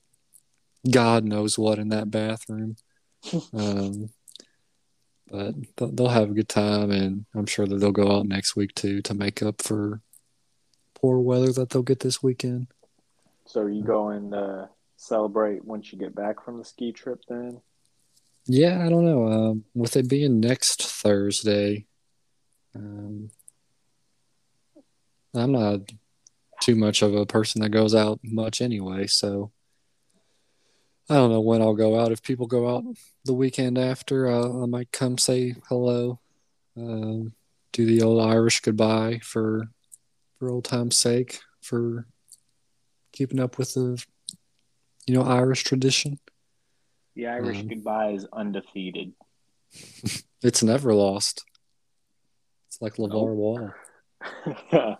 God 0.90 1.24
knows 1.24 1.58
what 1.58 1.78
in 1.78 1.90
that 1.90 2.10
bathroom. 2.10 2.76
um, 3.54 4.10
but 5.30 5.54
they'll 5.96 6.08
have 6.08 6.30
a 6.30 6.34
good 6.34 6.48
time, 6.48 6.90
and 6.90 7.24
I'm 7.34 7.46
sure 7.46 7.66
that 7.66 7.76
they'll 7.76 7.92
go 7.92 8.16
out 8.16 8.26
next 8.26 8.56
week 8.56 8.74
too 8.74 9.00
to 9.02 9.14
make 9.14 9.42
up 9.42 9.62
for 9.62 10.00
poor 10.94 11.18
weather 11.18 11.52
that 11.52 11.70
they'll 11.70 11.82
get 11.82 12.00
this 12.00 12.22
weekend. 12.22 12.68
So, 13.46 13.62
are 13.62 13.70
you 13.70 13.82
going 13.82 14.30
to 14.32 14.68
celebrate 14.96 15.64
once 15.64 15.92
you 15.92 15.98
get 15.98 16.14
back 16.14 16.44
from 16.44 16.58
the 16.58 16.64
ski 16.64 16.92
trip 16.92 17.20
then? 17.28 17.60
Yeah, 18.46 18.84
I 18.84 18.88
don't 18.88 19.04
know. 19.04 19.26
Um, 19.26 19.64
with 19.74 19.96
it 19.96 20.08
being 20.08 20.40
next 20.40 20.82
Thursday, 20.82 21.86
um, 22.74 23.30
I'm 25.34 25.52
not 25.52 25.80
too 26.60 26.76
much 26.76 27.02
of 27.02 27.14
a 27.14 27.26
person 27.26 27.62
that 27.62 27.70
goes 27.70 27.94
out 27.94 28.20
much 28.22 28.60
anyway, 28.60 29.06
so 29.06 29.50
I 31.10 31.14
don't 31.14 31.30
know 31.30 31.40
when 31.40 31.60
I'll 31.60 31.74
go 31.74 31.98
out. 31.98 32.12
If 32.12 32.22
people 32.22 32.46
go 32.46 32.74
out 32.74 32.84
the 33.24 33.34
weekend 33.34 33.76
after, 33.76 34.28
uh, 34.28 34.62
I 34.62 34.66
might 34.66 34.92
come 34.92 35.18
say 35.18 35.54
hello, 35.68 36.20
um, 36.76 37.32
do 37.72 37.86
the 37.86 38.02
old 38.02 38.22
Irish 38.22 38.60
goodbye 38.60 39.20
for 39.22 39.68
for 40.38 40.50
old 40.50 40.64
time's 40.64 40.96
sake, 40.96 41.40
for 41.60 42.06
keeping 43.12 43.40
up 43.40 43.58
with 43.58 43.74
the 43.74 44.02
you 45.06 45.14
know 45.14 45.22
Irish 45.22 45.64
tradition. 45.64 46.18
The 47.14 47.26
Irish 47.26 47.60
um, 47.60 47.68
goodbye 47.68 48.10
is 48.12 48.26
undefeated. 48.32 49.12
it's 50.42 50.62
never 50.62 50.94
lost. 50.94 51.44
It's 52.68 52.80
like 52.80 52.94
LeVar. 52.94 53.34
Wall. 53.34 53.70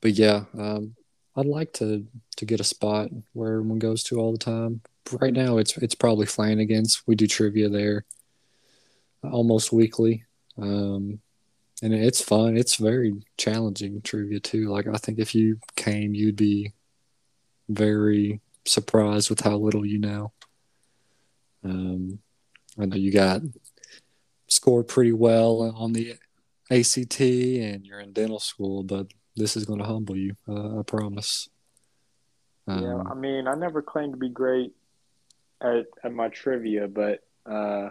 but 0.00 0.12
yeah, 0.12 0.44
um, 0.58 0.94
I'd 1.36 1.46
like 1.46 1.72
to 1.74 2.06
to 2.36 2.44
get 2.44 2.60
a 2.60 2.64
spot 2.64 3.10
where 3.32 3.54
everyone 3.54 3.78
goes 3.78 4.02
to 4.04 4.18
all 4.18 4.32
the 4.32 4.38
time. 4.38 4.80
Right 5.20 5.32
now, 5.32 5.58
it's 5.58 5.76
it's 5.78 5.94
probably 5.94 6.26
Flanagan's. 6.26 7.02
We 7.06 7.14
do 7.14 7.26
trivia 7.26 7.68
there 7.68 8.04
almost 9.22 9.72
weekly, 9.72 10.24
um, 10.58 11.20
and 11.82 11.92
it's 11.92 12.22
fun. 12.22 12.56
It's 12.56 12.76
very 12.76 13.14
challenging 13.36 14.00
trivia 14.02 14.40
too. 14.40 14.68
Like 14.68 14.86
I 14.86 14.96
think 14.96 15.18
if 15.18 15.34
you 15.34 15.58
came, 15.76 16.14
you'd 16.14 16.36
be 16.36 16.72
very 17.68 18.40
surprised 18.64 19.30
with 19.30 19.40
how 19.40 19.56
little 19.56 19.84
you 19.84 19.98
know. 19.98 20.32
Um, 21.64 22.18
I 22.78 22.86
know 22.86 22.96
you 22.96 23.12
got 23.12 23.42
scored 24.48 24.88
pretty 24.88 25.12
well 25.12 25.74
on 25.76 25.92
the 25.92 26.16
ACT, 26.70 27.20
and 27.20 27.84
you're 27.84 28.00
in 28.00 28.12
dental 28.12 28.40
school, 28.40 28.82
but 28.82 29.08
this 29.36 29.56
is 29.56 29.64
going 29.64 29.80
to 29.80 29.84
humble 29.84 30.16
you. 30.16 30.36
Uh, 30.48 30.80
I 30.80 30.82
promise. 30.82 31.48
Um, 32.66 32.82
yeah, 32.82 33.02
I 33.10 33.14
mean, 33.14 33.46
I 33.46 33.54
never 33.54 33.82
claimed 33.82 34.12
to 34.12 34.18
be 34.18 34.28
great 34.28 34.72
at, 35.60 35.86
at 36.02 36.12
my 36.12 36.28
trivia, 36.28 36.88
but 36.88 37.20
uh, 37.46 37.90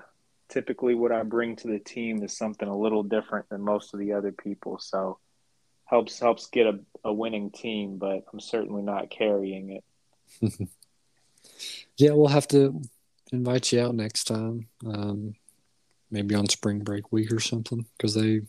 typically 0.49 0.95
what 0.95 1.11
I 1.11 1.23
bring 1.23 1.55
to 1.57 1.67
the 1.67 1.79
team 1.79 2.23
is 2.23 2.37
something 2.37 2.67
a 2.67 2.77
little 2.77 3.03
different 3.03 3.49
than 3.49 3.61
most 3.61 3.93
of 3.93 3.99
the 3.99 4.13
other 4.13 4.31
people. 4.31 4.79
So 4.79 5.19
helps 5.85 6.19
helps 6.19 6.47
get 6.47 6.67
a, 6.67 6.79
a 7.03 7.13
winning 7.13 7.51
team, 7.51 7.97
but 7.97 8.23
I'm 8.31 8.39
certainly 8.39 8.81
not 8.81 9.09
carrying 9.09 9.81
it. 10.41 10.53
yeah, 11.97 12.11
we'll 12.11 12.27
have 12.27 12.47
to 12.49 12.81
invite 13.31 13.71
you 13.71 13.81
out 13.81 13.95
next 13.95 14.25
time. 14.25 14.67
Um, 14.85 15.35
maybe 16.09 16.35
on 16.35 16.47
spring 16.47 16.79
break 16.79 17.11
week 17.11 17.31
or 17.31 17.39
something, 17.39 17.85
because 17.97 18.13
they 18.13 18.41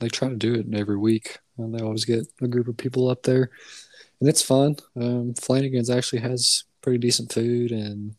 they 0.00 0.08
try 0.08 0.28
to 0.28 0.36
do 0.36 0.54
it 0.54 0.66
every 0.74 0.98
week. 0.98 1.38
And 1.58 1.74
they 1.74 1.82
always 1.82 2.04
get 2.04 2.26
a 2.40 2.48
group 2.48 2.68
of 2.68 2.76
people 2.76 3.08
up 3.08 3.22
there, 3.22 3.50
and 4.20 4.28
it's 4.28 4.42
fun. 4.42 4.76
Um, 5.00 5.34
Flanagan's 5.34 5.90
actually 5.90 6.22
has 6.22 6.64
pretty 6.80 6.98
decent 6.98 7.32
food, 7.32 7.70
and 7.70 8.14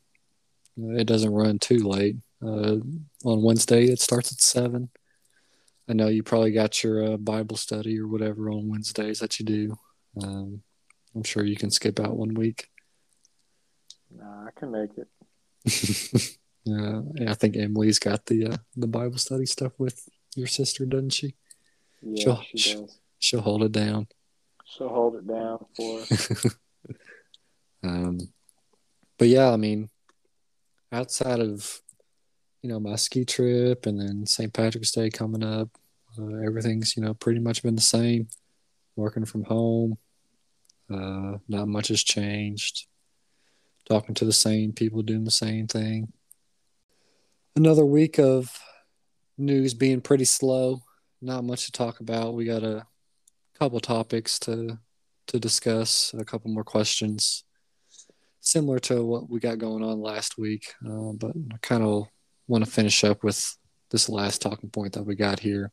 it 0.78 1.06
doesn't 1.06 1.34
run 1.34 1.60
too 1.60 1.80
late. 1.80 2.18
Uh, 2.44 2.78
on 3.26 3.42
Wednesday, 3.42 3.86
it 3.86 4.00
starts 4.00 4.32
at 4.32 4.42
seven. 4.42 4.90
I 5.90 5.94
know 5.94 6.08
you 6.08 6.24
probably 6.24 6.52
got 6.52 6.84
your 6.84 7.14
uh, 7.14 7.18
Bible 7.18 7.58
study 7.58 8.00
or 8.00 8.08
whatever 8.08 8.50
on 8.50 8.70
Wednesdays 8.70 9.20
that 9.20 9.40
you 9.40 9.46
do. 9.46 9.78
Um, 10.22 10.62
I'm 11.16 11.24
sure 11.24 11.44
you 11.44 11.56
can 11.56 11.72
skip 11.72 12.00
out 12.00 12.16
one 12.16 12.34
week. 12.34 12.68
Nah, 14.16 14.48
I 14.48 14.52
can 14.58 14.72
make 14.72 14.92
it. 14.98 15.08
uh, 16.68 17.02
yeah, 17.16 17.32
I 17.32 17.34
think 17.34 17.58
Emily's 17.58 18.00
got 18.00 18.26
the 18.26 18.48
uh, 18.48 18.58
the 18.76 18.88
Bible 18.88 19.18
study 19.18 19.46
stuff 19.46 19.74
with 19.78 20.08
your 20.36 20.48
sister, 20.48 20.86
doesn't 20.86 21.14
she? 21.14 21.36
Yeah, 22.02 22.24
she'll, 22.24 22.42
she 22.56 22.76
does. 22.76 23.00
She'll 23.20 23.42
hold 23.42 23.64
it 23.64 23.72
down. 23.72 24.08
She'll 24.66 24.90
hold 24.90 25.16
it 25.16 25.28
down 25.28 25.66
for 25.76 26.00
us. 26.12 26.46
um, 27.84 28.20
but 29.20 29.28
yeah, 29.28 29.52
I 29.52 29.58
mean, 29.58 29.90
outside 30.92 31.40
of 31.40 31.82
you 32.62 32.70
know 32.70 32.80
my 32.80 32.96
ski 32.96 33.26
trip 33.26 33.86
and 33.86 34.00
then 34.00 34.26
St. 34.26 34.52
Patrick's 34.54 34.92
Day 34.92 35.10
coming 35.10 35.44
up, 35.44 35.70
uh, 36.18 36.38
everything's 36.46 36.96
you 36.96 37.04
know 37.04 37.14
pretty 37.14 37.40
much 37.40 37.64
been 37.64 37.76
the 37.76 37.82
same. 37.82 38.28
Working 38.96 39.26
from 39.26 39.44
home, 39.46 39.98
uh, 40.90 41.38
not 41.48 41.68
much 41.68 41.88
has 41.90 42.04
changed. 42.04 42.88
Talking 43.88 44.16
to 44.16 44.26
the 44.26 44.34
same 44.34 44.74
people, 44.74 45.02
doing 45.02 45.24
the 45.24 45.32
same 45.32 45.68
thing. 45.68 46.12
Another 47.56 47.86
week 47.86 48.20
of 48.20 48.58
news 49.38 49.74
being 49.74 50.02
pretty 50.02 50.26
slow 50.26 50.82
not 51.22 51.44
much 51.44 51.66
to 51.66 51.72
talk 51.72 52.00
about. 52.00 52.34
We 52.34 52.46
got 52.46 52.64
a 52.64 52.86
couple 53.60 53.80
topics 53.80 54.40
to 54.40 54.80
to 55.28 55.40
discuss, 55.40 56.14
a 56.18 56.26
couple 56.26 56.52
more 56.52 56.64
questions, 56.64 57.44
similar 58.42 58.80
to 58.80 59.06
what 59.06 59.30
we 59.30 59.40
got 59.40 59.60
going 59.60 59.84
on 59.84 60.02
last 60.02 60.38
week. 60.38 60.74
Uh, 60.86 61.14
but 61.14 61.32
I 61.54 61.58
kind 61.62 61.84
of 61.84 62.08
want 62.48 62.66
to 62.66 62.70
finish 62.70 63.04
up 63.04 63.24
with 63.24 63.58
this 63.92 64.10
last 64.10 64.42
talking 64.42 64.70
point 64.70 64.94
that 64.94 65.06
we 65.06 65.16
got 65.16 65.40
here. 65.40 65.72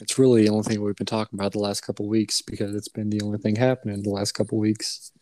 It's 0.00 0.18
really 0.18 0.42
the 0.42 0.50
only 0.50 0.64
thing 0.64 0.82
we've 0.82 0.96
been 0.96 1.06
talking 1.06 1.38
about 1.38 1.52
the 1.52 1.60
last 1.60 1.82
couple 1.82 2.08
weeks 2.08 2.42
because 2.42 2.74
it's 2.74 2.88
been 2.88 3.10
the 3.10 3.22
only 3.22 3.38
thing 3.38 3.56
happening 3.56 4.02
the 4.02 4.10
last 4.10 4.32
couple 4.32 4.58
weeks. 4.58 5.12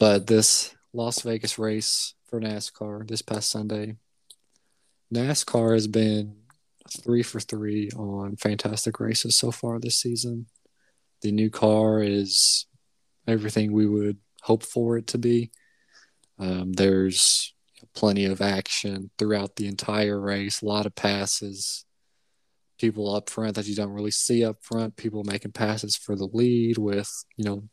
But 0.00 0.26
this 0.26 0.74
Las 0.92 1.22
Vegas 1.22 1.58
race 1.58 2.14
for 2.26 2.40
NASCAR 2.40 3.08
this 3.08 3.22
past 3.22 3.50
Sunday, 3.50 3.96
NASCAR 5.14 5.74
has 5.74 5.86
been 5.86 6.36
three 6.90 7.22
for 7.22 7.40
three 7.40 7.90
on 7.96 8.36
fantastic 8.36 9.00
races 9.00 9.36
so 9.36 9.50
far 9.50 9.78
this 9.78 10.00
season. 10.00 10.46
The 11.22 11.32
new 11.32 11.50
car 11.50 12.02
is 12.02 12.66
everything 13.26 13.72
we 13.72 13.86
would 13.86 14.18
hope 14.42 14.62
for 14.62 14.96
it 14.96 15.06
to 15.08 15.18
be. 15.18 15.50
Um, 16.38 16.72
there's 16.72 17.52
plenty 17.94 18.24
of 18.24 18.40
action 18.40 19.10
throughout 19.18 19.56
the 19.56 19.66
entire 19.66 20.20
race, 20.20 20.62
a 20.62 20.66
lot 20.66 20.86
of 20.86 20.94
passes, 20.94 21.84
people 22.78 23.14
up 23.14 23.28
front 23.28 23.56
that 23.56 23.66
you 23.66 23.74
don't 23.74 23.92
really 23.92 24.10
see 24.10 24.44
up 24.44 24.62
front, 24.62 24.96
people 24.96 25.24
making 25.24 25.52
passes 25.52 25.96
for 25.96 26.14
the 26.14 26.28
lead 26.32 26.78
with, 26.78 27.24
you 27.36 27.44
know, 27.44 27.64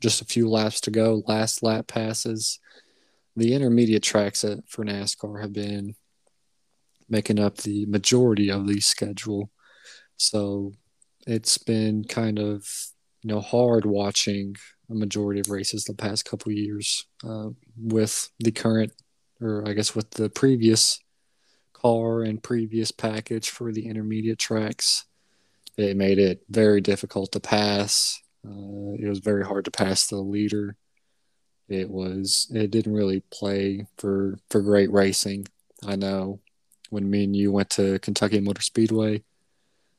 just 0.00 0.20
a 0.20 0.26
few 0.26 0.48
laps 0.48 0.80
to 0.82 0.90
go, 0.90 1.22
last 1.26 1.62
lap 1.62 1.86
passes. 1.86 2.58
The 3.36 3.54
intermediate 3.54 4.02
tracks 4.02 4.44
for 4.68 4.84
NASCAR 4.84 5.40
have 5.40 5.52
been 5.52 5.94
making 7.08 7.38
up 7.38 7.58
the 7.58 7.86
majority 7.86 8.50
of 8.50 8.66
the 8.66 8.80
schedule. 8.80 9.50
So 10.16 10.72
it's 11.26 11.58
been 11.58 12.04
kind 12.04 12.38
of 12.38 12.66
you 13.22 13.32
know 13.32 13.40
hard 13.40 13.86
watching 13.86 14.56
a 14.90 14.94
majority 14.94 15.40
of 15.40 15.50
races 15.50 15.84
the 15.84 15.94
past 15.94 16.24
couple 16.24 16.52
years 16.52 17.06
uh, 17.26 17.48
with 17.76 18.30
the 18.38 18.52
current, 18.52 18.92
or 19.40 19.66
I 19.66 19.72
guess 19.72 19.94
with 19.94 20.10
the 20.10 20.28
previous 20.28 21.00
car 21.72 22.22
and 22.22 22.42
previous 22.42 22.90
package 22.90 23.50
for 23.50 23.72
the 23.72 23.86
intermediate 23.86 24.38
tracks. 24.38 25.04
It 25.76 25.96
made 25.96 26.18
it 26.18 26.42
very 26.48 26.80
difficult 26.80 27.32
to 27.32 27.40
pass. 27.40 28.20
Uh, 28.46 28.94
it 28.98 29.08
was 29.08 29.18
very 29.18 29.44
hard 29.44 29.64
to 29.64 29.70
pass 29.70 30.06
the 30.06 30.16
leader. 30.16 30.76
It 31.68 31.90
was. 31.90 32.50
It 32.54 32.70
didn't 32.70 32.92
really 32.94 33.20
play 33.32 33.86
for 33.98 34.38
for 34.50 34.60
great 34.60 34.92
racing. 34.92 35.46
I 35.86 35.96
know 35.96 36.40
when 36.94 37.10
me 37.10 37.24
and 37.24 37.36
you 37.36 37.52
went 37.52 37.70
to 37.70 37.98
Kentucky 37.98 38.40
Motor 38.40 38.62
Speedway. 38.62 39.22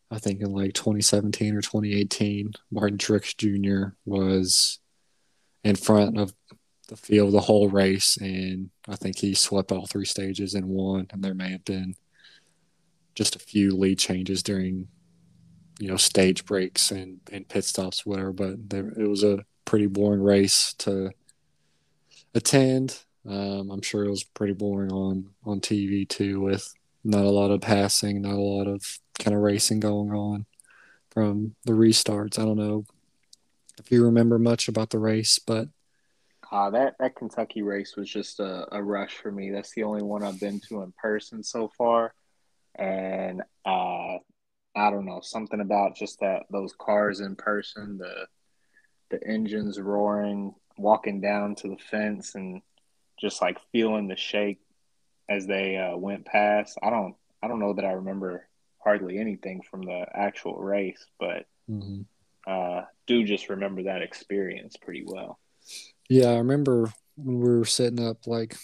I 0.09 0.17
think 0.17 0.41
in 0.41 0.53
like 0.53 0.73
2017 0.73 1.55
or 1.55 1.61
2018, 1.61 2.53
Martin 2.71 2.97
Truex 2.97 3.35
Jr. 3.35 3.95
was 4.05 4.79
in 5.63 5.75
front 5.75 6.17
of 6.17 6.33
the 6.87 6.95
field 6.95 7.33
the 7.33 7.41
whole 7.41 7.69
race, 7.69 8.17
and 8.17 8.69
I 8.87 8.95
think 8.95 9.17
he 9.17 9.33
swept 9.33 9.71
all 9.71 9.87
three 9.87 10.05
stages 10.05 10.53
and 10.53 10.67
won. 10.67 11.07
And 11.11 11.23
there 11.23 11.33
may 11.33 11.51
have 11.51 11.65
been 11.65 11.95
just 13.15 13.35
a 13.35 13.39
few 13.39 13.75
lead 13.75 13.99
changes 13.99 14.41
during, 14.41 14.87
you 15.79 15.89
know, 15.89 15.97
stage 15.97 16.45
breaks 16.45 16.91
and, 16.91 17.19
and 17.31 17.47
pit 17.49 17.65
stops, 17.65 18.05
whatever. 18.05 18.31
But 18.31 18.69
there, 18.69 18.87
it 18.97 19.07
was 19.07 19.23
a 19.23 19.43
pretty 19.65 19.87
boring 19.87 20.21
race 20.21 20.73
to 20.79 21.11
attend. 22.33 22.99
Um, 23.27 23.71
I'm 23.71 23.81
sure 23.81 24.05
it 24.05 24.11
was 24.11 24.23
pretty 24.23 24.53
boring 24.53 24.91
on 24.91 25.31
on 25.43 25.59
TV 25.59 26.07
too, 26.07 26.39
with 26.39 26.71
not 27.05 27.23
a 27.23 27.29
lot 27.29 27.51
of 27.51 27.61
passing, 27.61 28.23
not 28.23 28.33
a 28.33 28.41
lot 28.41 28.67
of 28.67 28.99
kind 29.19 29.35
of 29.35 29.41
racing 29.41 29.79
going 29.79 30.11
on 30.11 30.45
from 31.11 31.55
the 31.63 31.73
restarts. 31.73 32.39
I 32.39 32.43
don't 32.43 32.57
know 32.57 32.85
if 33.77 33.91
you 33.91 34.03
remember 34.03 34.39
much 34.39 34.67
about 34.67 34.89
the 34.89 34.99
race, 34.99 35.39
but 35.39 35.67
uh, 36.51 36.69
that 36.71 36.95
that 36.99 37.15
Kentucky 37.15 37.61
race 37.61 37.95
was 37.95 38.09
just 38.09 38.39
a, 38.39 38.67
a 38.71 38.81
rush 38.81 39.13
for 39.13 39.31
me. 39.31 39.51
That's 39.51 39.73
the 39.73 39.83
only 39.83 40.01
one 40.01 40.23
I've 40.23 40.39
been 40.39 40.59
to 40.69 40.81
in 40.81 40.93
person 40.97 41.43
so 41.43 41.71
far, 41.77 42.13
and 42.75 43.41
uh, 43.65 44.17
I 44.75 44.89
don't 44.89 45.05
know 45.05 45.21
something 45.21 45.61
about 45.61 45.95
just 45.95 46.19
that 46.19 46.43
those 46.49 46.73
cars 46.79 47.19
in 47.19 47.35
person, 47.35 47.97
the 47.97 48.27
the 49.11 49.27
engines 49.27 49.79
roaring, 49.79 50.55
walking 50.77 51.21
down 51.21 51.55
to 51.55 51.69
the 51.69 51.77
fence, 51.77 52.35
and 52.35 52.61
just 53.19 53.41
like 53.41 53.57
feeling 53.71 54.07
the 54.07 54.17
shake 54.17 54.59
as 55.29 55.47
they 55.47 55.77
uh, 55.77 55.97
went 55.97 56.25
past. 56.25 56.77
I 56.81 56.89
don't 56.89 57.15
I 57.41 57.47
don't 57.47 57.59
know 57.59 57.73
that 57.73 57.85
I 57.85 57.93
remember 57.93 58.47
hardly 58.83 59.17
anything 59.17 59.61
from 59.69 59.81
the 59.81 60.05
actual 60.13 60.55
race, 60.57 61.05
but 61.19 61.45
mm-hmm. 61.69 62.01
uh, 62.47 62.81
do 63.07 63.23
just 63.23 63.49
remember 63.49 63.83
that 63.83 64.01
experience 64.01 64.77
pretty 64.77 65.03
well. 65.05 65.39
Yeah, 66.09 66.29
I 66.29 66.37
remember 66.37 66.91
when 67.17 67.39
we 67.39 67.57
were 67.57 67.65
setting 67.65 68.05
up 68.05 68.27
like 68.27 68.55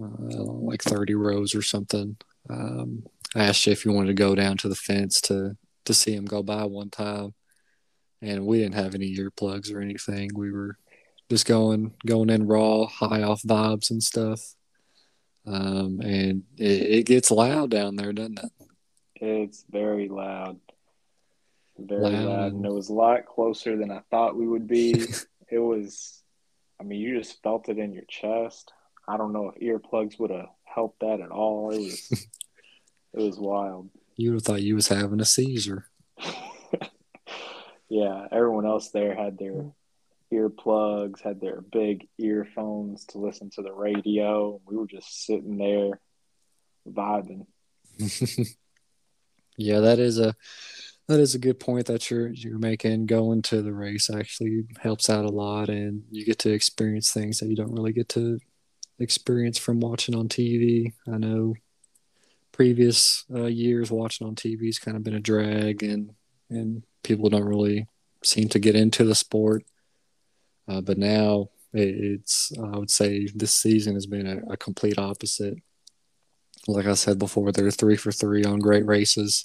uh, 0.00 0.42
like 0.42 0.82
thirty 0.82 1.14
rows 1.14 1.54
or 1.54 1.62
something. 1.62 2.16
Um, 2.50 3.04
I 3.34 3.44
asked 3.44 3.66
you 3.66 3.72
if 3.72 3.84
you 3.84 3.92
wanted 3.92 4.08
to 4.08 4.14
go 4.14 4.34
down 4.34 4.56
to 4.58 4.68
the 4.68 4.74
fence 4.74 5.20
to 5.22 5.56
to 5.86 5.94
see 5.94 6.14
him 6.14 6.24
go 6.24 6.42
by 6.42 6.64
one 6.64 6.90
time, 6.90 7.34
and 8.22 8.46
we 8.46 8.58
didn't 8.58 8.74
have 8.74 8.94
any 8.94 9.16
earplugs 9.16 9.72
or 9.72 9.80
anything. 9.80 10.30
We 10.34 10.52
were 10.52 10.78
just 11.30 11.46
going 11.46 11.94
going 12.06 12.30
in 12.30 12.46
raw, 12.46 12.86
high 12.86 13.22
off 13.22 13.42
vibes 13.42 13.90
and 13.90 14.02
stuff. 14.02 14.40
Um, 15.46 16.00
and 16.00 16.44
it, 16.56 16.82
it 16.82 17.06
gets 17.06 17.30
loud 17.30 17.70
down 17.70 17.96
there, 17.96 18.12
doesn't 18.12 18.38
it? 18.38 18.50
It's 19.16 19.64
very 19.70 20.08
loud, 20.08 20.58
very 21.78 22.02
loud, 22.02 22.24
loud. 22.24 22.52
and 22.52 22.66
it 22.66 22.72
was 22.72 22.88
a 22.88 22.94
lot 22.94 23.26
closer 23.26 23.76
than 23.76 23.90
I 23.90 24.00
thought 24.10 24.36
we 24.36 24.46
would 24.46 24.66
be. 24.66 24.92
it 25.50 25.58
was, 25.58 26.22
I 26.80 26.84
mean, 26.84 27.00
you 27.00 27.18
just 27.18 27.42
felt 27.42 27.68
it 27.68 27.78
in 27.78 27.92
your 27.92 28.04
chest. 28.08 28.72
I 29.06 29.16
don't 29.16 29.32
know 29.32 29.52
if 29.54 29.62
earplugs 29.62 30.18
would 30.18 30.30
have 30.30 30.48
helped 30.64 31.00
that 31.00 31.20
at 31.20 31.30
all. 31.30 31.70
It 31.70 31.78
was, 31.78 32.10
it 33.12 33.20
was 33.20 33.38
wild. 33.38 33.90
You 34.16 34.30
would 34.30 34.36
have 34.36 34.44
thought 34.44 34.62
you 34.62 34.74
was 34.74 34.88
having 34.88 35.20
a 35.20 35.24
seizure. 35.24 35.86
yeah, 37.88 38.26
everyone 38.32 38.66
else 38.66 38.90
there 38.90 39.14
had 39.14 39.38
their 39.38 39.72
earplugs, 40.34 41.22
had 41.22 41.40
their 41.40 41.60
big 41.60 42.08
earphones 42.18 43.04
to 43.06 43.18
listen 43.18 43.50
to 43.50 43.62
the 43.62 43.72
radio. 43.72 44.60
We 44.66 44.76
were 44.76 44.86
just 44.86 45.24
sitting 45.24 45.58
there 45.58 46.00
vibing. 46.86 47.46
yeah, 49.56 49.80
that 49.80 49.98
is 49.98 50.18
a 50.18 50.34
that 51.08 51.20
is 51.20 51.34
a 51.34 51.38
good 51.38 51.60
point 51.60 51.86
that 51.86 52.10
you're 52.10 52.28
you're 52.28 52.58
making. 52.58 53.06
Going 53.06 53.42
to 53.42 53.62
the 53.62 53.72
race 53.72 54.10
actually 54.10 54.64
helps 54.80 55.10
out 55.10 55.24
a 55.24 55.30
lot, 55.30 55.68
and 55.68 56.02
you 56.10 56.24
get 56.24 56.38
to 56.40 56.52
experience 56.52 57.12
things 57.12 57.38
that 57.38 57.48
you 57.48 57.56
don't 57.56 57.72
really 57.72 57.92
get 57.92 58.08
to 58.10 58.38
experience 58.98 59.58
from 59.58 59.80
watching 59.80 60.14
on 60.14 60.28
TV. 60.28 60.92
I 61.12 61.18
know 61.18 61.54
previous 62.52 63.24
uh, 63.34 63.46
years 63.46 63.90
watching 63.90 64.26
on 64.26 64.36
TV 64.36 64.66
has 64.66 64.78
kind 64.78 64.96
of 64.96 65.02
been 65.02 65.14
a 65.14 65.20
drag, 65.20 65.82
and 65.82 66.12
and 66.50 66.84
people 67.02 67.28
don't 67.28 67.44
really 67.44 67.86
seem 68.22 68.48
to 68.48 68.58
get 68.58 68.74
into 68.74 69.04
the 69.04 69.14
sport. 69.14 69.64
Uh, 70.68 70.80
but 70.80 70.98
now 70.98 71.48
it's, 71.72 72.52
I 72.58 72.78
would 72.78 72.90
say, 72.90 73.28
this 73.34 73.54
season 73.54 73.94
has 73.94 74.06
been 74.06 74.26
a, 74.26 74.52
a 74.52 74.56
complete 74.56 74.98
opposite. 74.98 75.58
Like 76.66 76.86
I 76.86 76.94
said 76.94 77.18
before, 77.18 77.52
they're 77.52 77.70
three 77.70 77.96
for 77.96 78.12
three 78.12 78.44
on 78.44 78.58
great 78.58 78.86
races. 78.86 79.44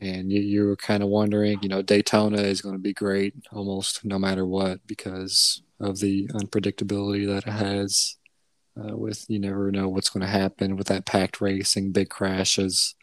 And 0.00 0.30
you, 0.30 0.40
you 0.40 0.64
were 0.66 0.76
kind 0.76 1.02
of 1.02 1.08
wondering, 1.08 1.58
you 1.62 1.68
know, 1.68 1.82
Daytona 1.82 2.42
is 2.42 2.60
going 2.60 2.74
to 2.74 2.80
be 2.80 2.92
great 2.92 3.34
almost 3.52 4.04
no 4.04 4.18
matter 4.18 4.44
what 4.44 4.86
because 4.86 5.62
of 5.80 6.00
the 6.00 6.26
unpredictability 6.28 7.26
that 7.26 7.46
it 7.46 7.52
has. 7.52 8.16
Uh, 8.78 8.94
with 8.94 9.24
you 9.28 9.38
never 9.38 9.72
know 9.72 9.88
what's 9.88 10.10
going 10.10 10.20
to 10.20 10.26
happen 10.26 10.76
with 10.76 10.88
that 10.88 11.06
packed 11.06 11.40
racing, 11.40 11.92
big 11.92 12.10
crashes, 12.10 12.94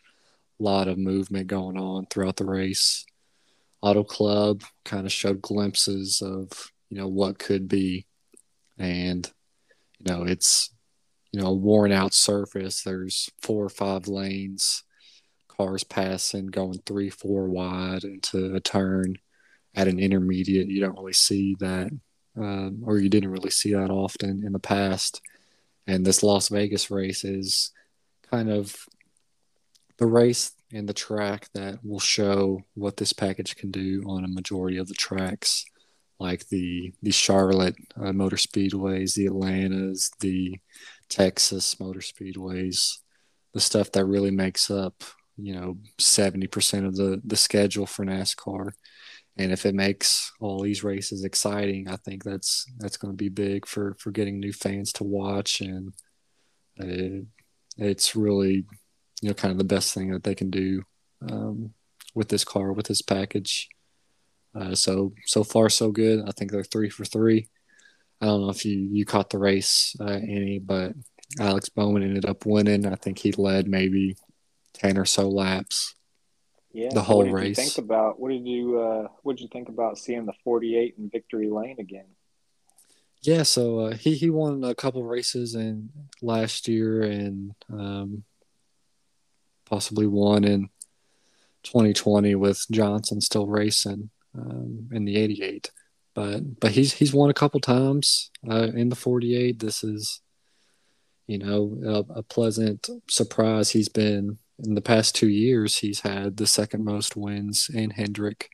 a 0.60 0.64
lot 0.64 0.88
of 0.88 1.00
movement 1.00 1.48
going 1.48 1.80
on 1.80 2.06
throughout 2.06 2.36
the 2.36 2.46
race. 2.46 3.06
Auto 3.82 4.04
Club 4.04 4.64
kind 4.86 5.08
of 5.08 5.12
showed 5.12 5.42
glimpses 5.42 6.22
of 6.22 6.72
you 6.94 7.00
know 7.00 7.08
what 7.08 7.40
could 7.40 7.68
be. 7.68 8.06
And 8.78 9.30
you 10.00 10.14
know 10.14 10.24
it's 10.24 10.72
you 11.32 11.42
know 11.42 11.48
a 11.48 11.54
worn 11.54 11.92
out 11.92 12.14
surface. 12.14 12.84
There's 12.84 13.32
four 13.42 13.66
or 13.66 13.70
five 13.70 14.08
lanes 14.08 14.84
cars 15.48 15.84
passing 15.84 16.48
going 16.48 16.80
three 16.86 17.10
four 17.10 17.50
wide 17.50 18.04
into 18.04 18.54
a 18.54 18.60
turn 18.60 19.16
at 19.74 19.88
an 19.88 19.98
intermediate. 19.98 20.68
You 20.68 20.82
don't 20.82 20.98
really 20.98 21.14
see 21.14 21.56
that 21.60 21.90
um, 22.38 22.84
or 22.86 23.00
you 23.00 23.10
didn't 23.10 23.32
really 23.32 23.50
see 23.50 23.74
that 23.74 23.90
often 23.90 24.44
in 24.46 24.54
the 24.54 24.60
past. 24.60 25.20
And 25.88 26.06
this 26.06 26.22
las 26.22 26.50
vegas 26.50 26.92
race 26.92 27.24
is 27.24 27.72
kind 28.30 28.52
of 28.52 28.76
the 29.98 30.06
race 30.06 30.52
and 30.72 30.88
the 30.88 30.94
track 30.94 31.48
that 31.56 31.80
will 31.84 32.00
show 32.00 32.62
what 32.76 32.98
this 32.98 33.14
package 33.14 33.56
can 33.56 33.72
do 33.72 34.04
on 34.08 34.24
a 34.24 34.28
majority 34.28 34.78
of 34.78 34.88
the 34.88 34.94
tracks 34.94 35.66
like 36.20 36.48
the 36.48 36.94
the 37.02 37.12
Charlotte 37.12 37.76
uh, 38.02 38.14
motor 38.14 38.38
speedways, 38.38 39.16
the 39.16 39.28
Atlantas, 39.28 40.12
the 40.20 40.58
Texas 41.10 41.80
motor 41.80 42.00
speedways, 42.00 42.98
the 43.54 43.60
stuff 43.60 43.92
that 43.92 44.06
really 44.06 44.32
makes 44.32 44.70
up 44.70 45.04
you 45.38 45.56
know 45.56 45.78
70% 46.00 46.86
of 46.86 46.96
the 46.96 47.22
the 47.24 47.38
schedule 47.38 47.86
for 47.86 48.06
NASCAR. 48.06 48.72
And 49.36 49.52
if 49.52 49.66
it 49.66 49.74
makes 49.74 50.32
all 50.40 50.62
these 50.62 50.84
races 50.84 51.24
exciting, 51.24 51.88
I 51.88 51.96
think 51.96 52.24
that's 52.24 52.66
that's 52.78 52.98
going 52.98 53.12
to 53.12 53.18
be 53.18 53.30
big 53.30 53.66
for 53.66 53.96
for 54.00 54.12
getting 54.12 54.40
new 54.40 54.54
fans 54.54 54.94
to 54.94 55.04
watch, 55.04 55.60
and 55.62 55.94
it, 56.76 57.26
it's 57.78 58.16
really 58.16 58.66
you 59.22 59.30
know 59.30 59.34
kind 59.34 59.52
of 59.52 59.58
the 59.58 59.64
best 59.64 59.94
thing 59.94 60.12
that 60.12 60.24
they 60.24 60.36
can 60.36 60.52
do 60.52 60.84
um, 61.28 61.74
with 62.14 62.30
this 62.30 62.44
car 62.44 62.72
with 62.74 62.86
this 62.86 63.02
package. 63.02 63.70
Uh, 64.56 64.76
so 64.76 65.14
so 65.26 65.44
far 65.44 65.70
so 65.70 65.92
good. 65.92 66.24
I 66.28 66.32
think 66.32 66.52
they're 66.52 66.64
three 66.64 66.90
for 66.90 67.06
three. 67.06 67.48
I 68.22 68.28
don't 68.28 68.42
know 68.42 68.50
if 68.50 68.66
you 68.66 68.78
you 68.92 69.06
caught 69.06 69.30
the 69.30 69.40
race 69.40 69.96
uh, 70.00 70.06
any, 70.06 70.60
but 70.60 70.94
Alex 71.40 71.70
Bowman 71.70 72.04
ended 72.04 72.26
up 72.26 72.46
winning. 72.46 72.86
I 72.86 72.96
think 72.96 73.18
he 73.18 73.32
led 73.32 73.68
maybe 73.68 74.16
ten 74.74 74.98
or 74.98 75.06
so 75.06 75.28
laps. 75.30 75.96
Yeah, 76.72 76.90
the 76.94 77.02
whole 77.02 77.26
what 77.26 77.34
race. 77.34 77.58
Think 77.58 77.78
about 77.78 78.20
what 78.20 78.30
did 78.30 78.48
you 78.48 78.80
uh, 78.80 79.08
what 79.24 79.38
did 79.38 79.44
you 79.44 79.50
think 79.52 79.70
about 79.70 79.98
seeing 79.98 80.26
the 80.26 80.34
forty 80.44 80.78
eight 80.78 80.96
in 80.98 81.10
victory 81.10 81.50
lane 81.50 81.78
again? 81.80 82.06
Yeah, 83.22 83.44
so 83.44 83.80
uh, 83.80 83.96
he 83.96 84.16
he 84.16 84.30
won 84.30 84.64
a 84.64 84.76
couple 84.76 85.04
races 85.04 85.56
in 85.56 85.90
last 86.22 86.68
year 86.68 87.04
and 87.04 87.56
um, 87.72 88.24
possibly 89.66 90.08
one 90.08 90.44
in 90.44 90.70
2020 91.64 92.36
with 92.36 92.66
Johnson 92.70 93.22
still 93.22 93.48
racing 93.48 94.10
um, 94.38 94.90
in 94.92 95.06
the 95.06 95.18
88. 95.18 95.72
But 96.16 96.60
but 96.60 96.72
he's 96.72 96.94
he's 96.94 97.14
won 97.14 97.30
a 97.30 97.34
couple 97.34 97.60
times 97.60 98.30
uh, 98.50 98.70
in 98.76 98.90
the 98.90 98.96
48. 98.96 99.60
This 99.60 99.84
is 99.84 100.22
you 101.28 101.40
know 101.40 102.06
a, 102.14 102.20
a, 102.20 102.24
pleasant 102.24 102.88
surprise. 103.10 103.72
He's 103.72 103.90
been 103.90 104.38
in 104.64 104.76
the 104.76 104.82
past 104.82 105.16
two 105.16 105.30
years. 105.30 105.78
He's 105.78 106.02
had 106.02 106.38
the 106.38 106.46
second 106.46 106.86
most 106.86 107.16
wins 107.16 107.70
in 107.74 107.90
Hendrick. 107.90 108.50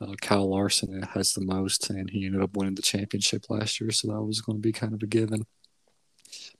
Uh, 0.00 0.14
Kyle 0.20 0.48
Larson 0.48 1.02
has 1.02 1.32
the 1.32 1.44
most, 1.44 1.90
and 1.90 2.08
he 2.08 2.26
ended 2.26 2.42
up 2.42 2.56
winning 2.56 2.74
the 2.74 2.82
championship 2.82 3.46
last 3.48 3.80
year, 3.80 3.90
so 3.90 4.08
that 4.08 4.22
was 4.22 4.42
going 4.42 4.58
to 4.58 4.62
be 4.62 4.72
kind 4.72 4.92
of 4.92 5.02
a 5.02 5.06
given. 5.06 5.46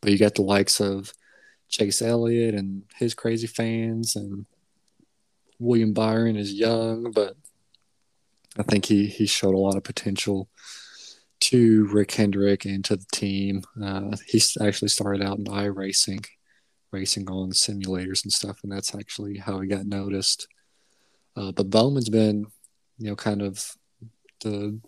But 0.01 0.13
you 0.13 0.19
got 0.19 0.35
the 0.35 0.43
likes 0.43 0.81
of 0.81 1.13
Chase 1.69 2.01
Elliott 2.01 2.55
and 2.55 2.83
his 2.97 3.15
crazy 3.15 3.47
fans, 3.47 4.17
and 4.17 4.47
William 5.59 5.93
Byron 5.93 6.37
is 6.37 6.53
young, 6.53 7.11
but 7.11 7.37
I 8.59 8.63
think 8.63 8.87
he 8.87 9.07
he 9.07 9.27
showed 9.27 9.55
a 9.55 9.59
lot 9.59 9.77
of 9.77 9.85
potential 9.85 10.49
to 11.39 11.87
Rick 11.89 12.13
Hendrick 12.13 12.65
and 12.65 12.85
to 12.87 12.97
the 12.97 13.07
team. 13.13 13.63
Uh, 13.83 14.17
he 14.27 14.41
actually 14.61 14.89
started 14.89 15.23
out 15.23 15.39
in 15.39 15.45
iRacing 15.45 16.25
racing 16.93 17.29
on 17.29 17.51
simulators 17.51 18.25
and 18.25 18.33
stuff, 18.33 18.61
and 18.63 18.73
that's 18.73 18.95
actually 18.95 19.39
how 19.39 19.61
he 19.61 19.69
got 19.69 19.87
noticed. 19.87 20.49
Uh, 21.37 21.53
but 21.53 21.69
Bowman's 21.69 22.09
been, 22.09 22.47
you 22.99 23.11
know, 23.11 23.17
kind 23.17 23.43
of 23.43 23.73
the 24.41 24.81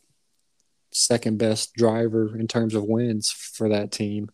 second 0.90 1.38
best 1.38 1.74
driver 1.74 2.36
in 2.38 2.48
terms 2.48 2.74
of 2.74 2.84
wins 2.84 3.30
for 3.30 3.68
that 3.68 3.92
team, 3.92 4.30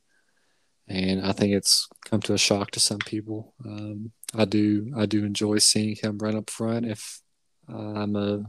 and 0.87 1.25
I 1.25 1.33
think 1.33 1.53
it's 1.53 1.89
come 2.05 2.21
to 2.23 2.35
a 2.35 2.39
shock 2.39 2.71
to 2.73 2.81
some 2.81 2.99
people. 2.99 3.55
Um, 3.65 4.13
I 4.35 4.45
do 4.45 4.93
I 4.97 5.07
do 5.07 5.25
enjoy 5.25 5.59
seeing 5.59 5.97
him 5.97 6.19
run 6.19 6.37
up 6.37 6.51
front. 6.51 6.87
If 6.87 7.21
I'm 7.69 8.15
a 8.15 8.45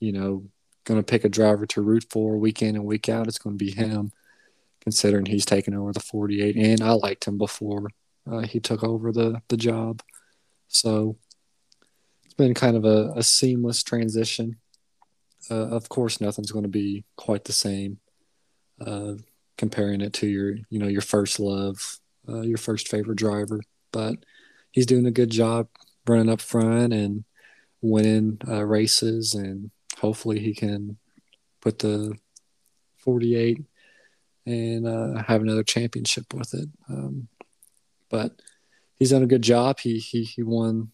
you 0.00 0.12
know, 0.12 0.44
going 0.84 0.98
to 0.98 1.04
pick 1.04 1.24
a 1.24 1.28
driver 1.28 1.66
to 1.66 1.82
root 1.82 2.06
for 2.10 2.36
week 2.36 2.62
in 2.62 2.74
and 2.74 2.84
week 2.84 3.08
out, 3.08 3.28
it's 3.28 3.38
going 3.38 3.56
to 3.56 3.64
be 3.64 3.70
him. 3.70 4.12
considering 4.80 5.26
he's 5.26 5.44
taken 5.44 5.74
over 5.74 5.92
the 5.92 6.00
48, 6.00 6.56
and 6.56 6.80
I 6.80 6.92
liked 6.92 7.26
him 7.26 7.38
before 7.38 7.90
uh, 8.30 8.40
he 8.40 8.60
took 8.60 8.82
over 8.82 9.12
the 9.12 9.42
the 9.48 9.56
job. 9.56 10.02
So 10.68 11.16
it's 12.24 12.34
been 12.34 12.54
kind 12.54 12.76
of 12.76 12.84
a, 12.84 13.12
a 13.16 13.22
seamless 13.22 13.82
transition. 13.82 14.56
Uh, 15.50 15.68
of 15.68 15.88
course, 15.88 16.20
nothing's 16.20 16.52
going 16.52 16.64
to 16.64 16.68
be 16.68 17.04
quite 17.16 17.44
the 17.44 17.52
same. 17.52 17.98
Uh, 18.80 19.14
comparing 19.58 20.00
it 20.00 20.14
to 20.14 20.26
your, 20.26 20.56
you 20.70 20.78
know, 20.78 20.88
your 20.88 21.02
first 21.02 21.38
love, 21.38 21.98
uh, 22.26 22.40
your 22.40 22.56
first 22.56 22.88
favorite 22.88 23.18
driver, 23.18 23.60
but 23.92 24.14
he's 24.70 24.86
doing 24.86 25.04
a 25.04 25.10
good 25.10 25.28
job 25.30 25.68
running 26.06 26.30
up 26.30 26.40
front 26.40 26.94
and 26.94 27.24
winning 27.82 28.38
uh, 28.48 28.64
races, 28.64 29.34
and 29.34 29.70
hopefully 30.00 30.38
he 30.38 30.54
can 30.54 30.96
put 31.60 31.78
the 31.78 32.16
48 32.98 33.64
and 34.46 34.86
uh, 34.86 35.22
have 35.22 35.42
another 35.42 35.62
championship 35.62 36.32
with 36.34 36.54
it. 36.54 36.68
Um, 36.88 37.28
but 38.08 38.40
he's 38.98 39.10
done 39.10 39.22
a 39.22 39.26
good 39.26 39.42
job. 39.42 39.78
He 39.78 39.98
he 39.98 40.24
he 40.24 40.42
won 40.42 40.90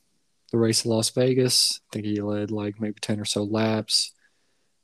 the 0.53 0.59
race 0.59 0.85
in 0.85 0.91
Las 0.91 1.11
Vegas. 1.11 1.81
I 1.81 1.87
think 1.93 2.07
he 2.07 2.21
led 2.21 2.51
like 2.51 2.81
maybe 2.81 2.99
ten 3.01 3.21
or 3.21 3.25
so 3.25 3.45
laps. 3.45 4.13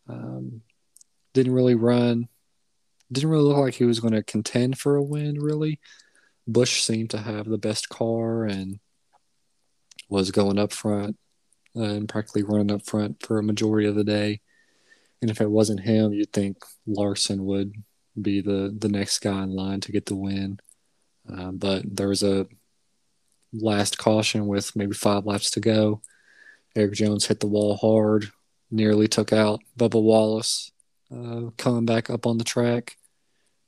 Um, 0.08 0.62
didn't 1.34 1.54
really 1.54 1.74
run. 1.74 2.28
Didn't 3.10 3.30
really 3.30 3.44
look 3.44 3.58
like 3.58 3.74
he 3.74 3.84
was 3.84 4.00
going 4.00 4.14
to 4.14 4.22
contend 4.22 4.78
for 4.78 4.96
a 4.96 5.02
win. 5.02 5.40
Really, 5.40 5.80
Busch 6.46 6.82
seemed 6.82 7.10
to 7.10 7.18
have 7.18 7.46
the 7.46 7.58
best 7.58 7.88
car 7.88 8.44
and 8.44 8.78
was 10.08 10.30
going 10.30 10.58
up 10.58 10.72
front 10.72 11.16
and 11.74 12.08
practically 12.08 12.42
running 12.42 12.70
up 12.70 12.84
front 12.84 13.22
for 13.22 13.38
a 13.38 13.42
majority 13.42 13.88
of 13.88 13.94
the 13.94 14.04
day. 14.04 14.40
And 15.20 15.30
if 15.30 15.40
it 15.40 15.50
wasn't 15.50 15.80
him, 15.80 16.12
you'd 16.12 16.32
think 16.32 16.58
Larson 16.86 17.44
would 17.44 17.74
be 18.20 18.40
the 18.40 18.74
the 18.76 18.88
next 18.88 19.20
guy 19.20 19.42
in 19.42 19.50
line 19.50 19.80
to 19.80 19.92
get 19.92 20.06
the 20.06 20.16
win. 20.16 20.58
Uh, 21.32 21.52
but 21.52 21.84
there 21.84 22.08
was 22.08 22.22
a 22.22 22.46
last 23.52 23.98
caution 23.98 24.46
with 24.46 24.74
maybe 24.74 24.94
five 24.94 25.24
laps 25.24 25.50
to 25.52 25.60
go. 25.60 26.02
Erik 26.74 26.94
Jones 26.94 27.26
hit 27.26 27.40
the 27.40 27.46
wall 27.46 27.76
hard, 27.76 28.30
nearly 28.70 29.06
took 29.06 29.32
out 29.32 29.60
Bubba 29.78 30.02
Wallace, 30.02 30.72
uh, 31.14 31.50
coming 31.56 31.84
back 31.84 32.10
up 32.10 32.26
on 32.26 32.38
the 32.38 32.44
track. 32.44 32.96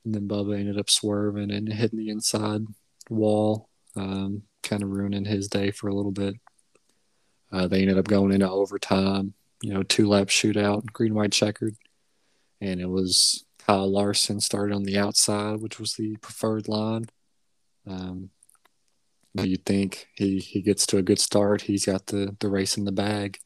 And 0.05 0.15
then 0.15 0.29
Bubba 0.29 0.59
ended 0.59 0.79
up 0.79 0.91
swerving 0.91 1.51
and 1.51 1.71
hitting 1.73 1.99
the 1.99 2.11
inside 2.11 2.63
wall, 3.09 3.69
um, 3.97 4.43
kind 4.63 4.83
of 4.83 4.91
ruining 4.91 5.25
his 5.25 5.49
day 5.49 5.71
for 5.71 5.89
a 5.89 5.95
little 5.95 6.13
bit. 6.13 6.35
Uh, 7.53 7.67
they 7.67 7.83
ended 7.83 7.99
up 7.99 8.09
going 8.09 8.33
into 8.33 8.51
overtime, 8.51 9.35
you 9.63 9.73
know, 9.73 9.83
two 9.83 10.09
lap 10.09 10.29
shootout, 10.29 10.85
green 10.93 11.15
white 11.15 11.33
checkered. 11.33 11.77
And 12.61 12.81
it 12.81 12.89
was 12.89 13.45
Kyle 13.59 13.91
Larson 13.91 14.41
started 14.41 14.75
on 14.75 14.85
the 14.85 14.99
outside, 14.99 15.61
which 15.61 15.79
was 15.79 15.95
the 15.95 16.17
preferred 16.17 16.69
line. 16.69 17.07
Um, 17.87 18.31
you'd 19.35 19.65
think 19.65 20.09
he, 20.15 20.39
he 20.39 20.63
gets 20.63 20.87
to 20.87 20.99
a 20.99 21.03
good 21.03 21.19
start, 21.19 21.63
he's 21.63 21.87
got 21.87 22.07
the, 22.07 22.37
the 22.41 22.49
race 22.49 22.77
in 22.77 22.85
the 22.85 22.93
bag. 22.93 23.39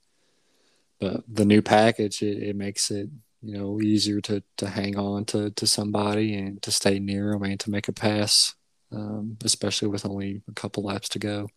But 1.01 1.23
the 1.29 1.45
new 1.45 1.63
package, 1.63 2.23
it, 2.23 2.43
it 2.43 2.57
makes 2.57 2.91
it 2.91 3.09
you 3.41 3.57
know 3.57 3.81
easier 3.81 4.21
to, 4.23 4.43
to 4.57 4.69
hang 4.69 4.99
on 4.99 5.25
to, 5.27 5.51
to 5.51 5.67
somebody 5.67 6.35
and 6.35 6.61
to 6.63 6.73
stay 6.73 6.99
near 6.99 7.33
them 7.33 7.45
and 7.45 7.61
to 7.61 7.71
make 7.71 7.89
a 7.89 7.93
pass, 7.93 8.55
um, 8.93 9.37
especially 9.45 9.89
with 9.89 10.05
only 10.05 10.43
a 10.49 10.53
couple 10.53 10.83
laps 10.83 11.09
to 11.11 11.19
go. 11.19 11.49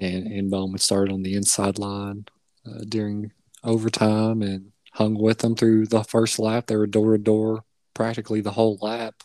And 0.00 0.26
and 0.26 0.50
Bowman 0.50 0.78
started 0.78 1.12
on 1.12 1.22
the 1.22 1.34
inside 1.34 1.78
line 1.78 2.26
uh, 2.66 2.84
during 2.88 3.32
overtime 3.62 4.42
and 4.42 4.72
hung 4.92 5.14
with 5.14 5.38
them 5.38 5.54
through 5.54 5.86
the 5.86 6.02
first 6.04 6.38
lap. 6.38 6.66
They 6.66 6.76
were 6.76 6.86
door 6.86 7.12
to 7.12 7.22
door 7.22 7.64
practically 7.94 8.40
the 8.40 8.52
whole 8.52 8.78
lap. 8.80 9.22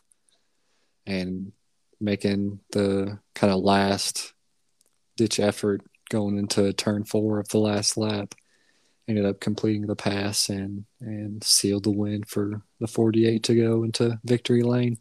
And 1.07 1.51
making 1.99 2.59
the 2.71 3.19
kind 3.33 3.53
of 3.53 3.59
last 3.59 4.33
ditch 5.17 5.39
effort 5.39 5.81
going 6.09 6.37
into 6.37 6.73
turn 6.73 7.03
four 7.03 7.39
of 7.39 7.47
the 7.49 7.57
last 7.57 7.97
lap. 7.97 8.35
Ended 9.07 9.25
up 9.25 9.39
completing 9.39 9.85
the 9.85 9.95
pass 9.95 10.49
and 10.49 10.85
and 10.99 11.43
sealed 11.43 11.83
the 11.83 11.91
win 11.91 12.23
for 12.23 12.63
the 12.79 12.87
48 12.87 13.43
to 13.43 13.55
go 13.55 13.83
into 13.83 14.19
victory 14.23 14.63
lane. 14.63 14.97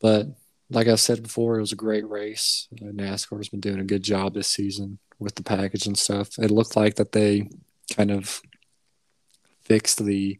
But 0.00 0.26
like 0.70 0.88
I 0.88 0.96
said 0.96 1.22
before, 1.22 1.56
it 1.56 1.60
was 1.60 1.72
a 1.72 1.76
great 1.76 2.08
race. 2.08 2.68
Uh, 2.80 2.86
NASCAR's 2.86 3.48
been 3.48 3.60
doing 3.60 3.80
a 3.80 3.84
good 3.84 4.02
job 4.02 4.34
this 4.34 4.48
season 4.48 4.98
with 5.18 5.34
the 5.34 5.42
package 5.42 5.86
and 5.86 5.96
stuff. 5.96 6.30
It 6.38 6.50
looked 6.50 6.76
like 6.76 6.96
that 6.96 7.12
they 7.12 7.48
kind 7.94 8.10
of 8.10 8.40
fixed 9.64 10.04
the 10.04 10.38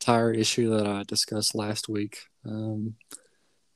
tire 0.00 0.32
issue 0.32 0.70
that 0.70 0.86
I 0.86 1.02
discussed 1.02 1.54
last 1.54 1.88
week. 1.88 2.18
Um, 2.46 2.94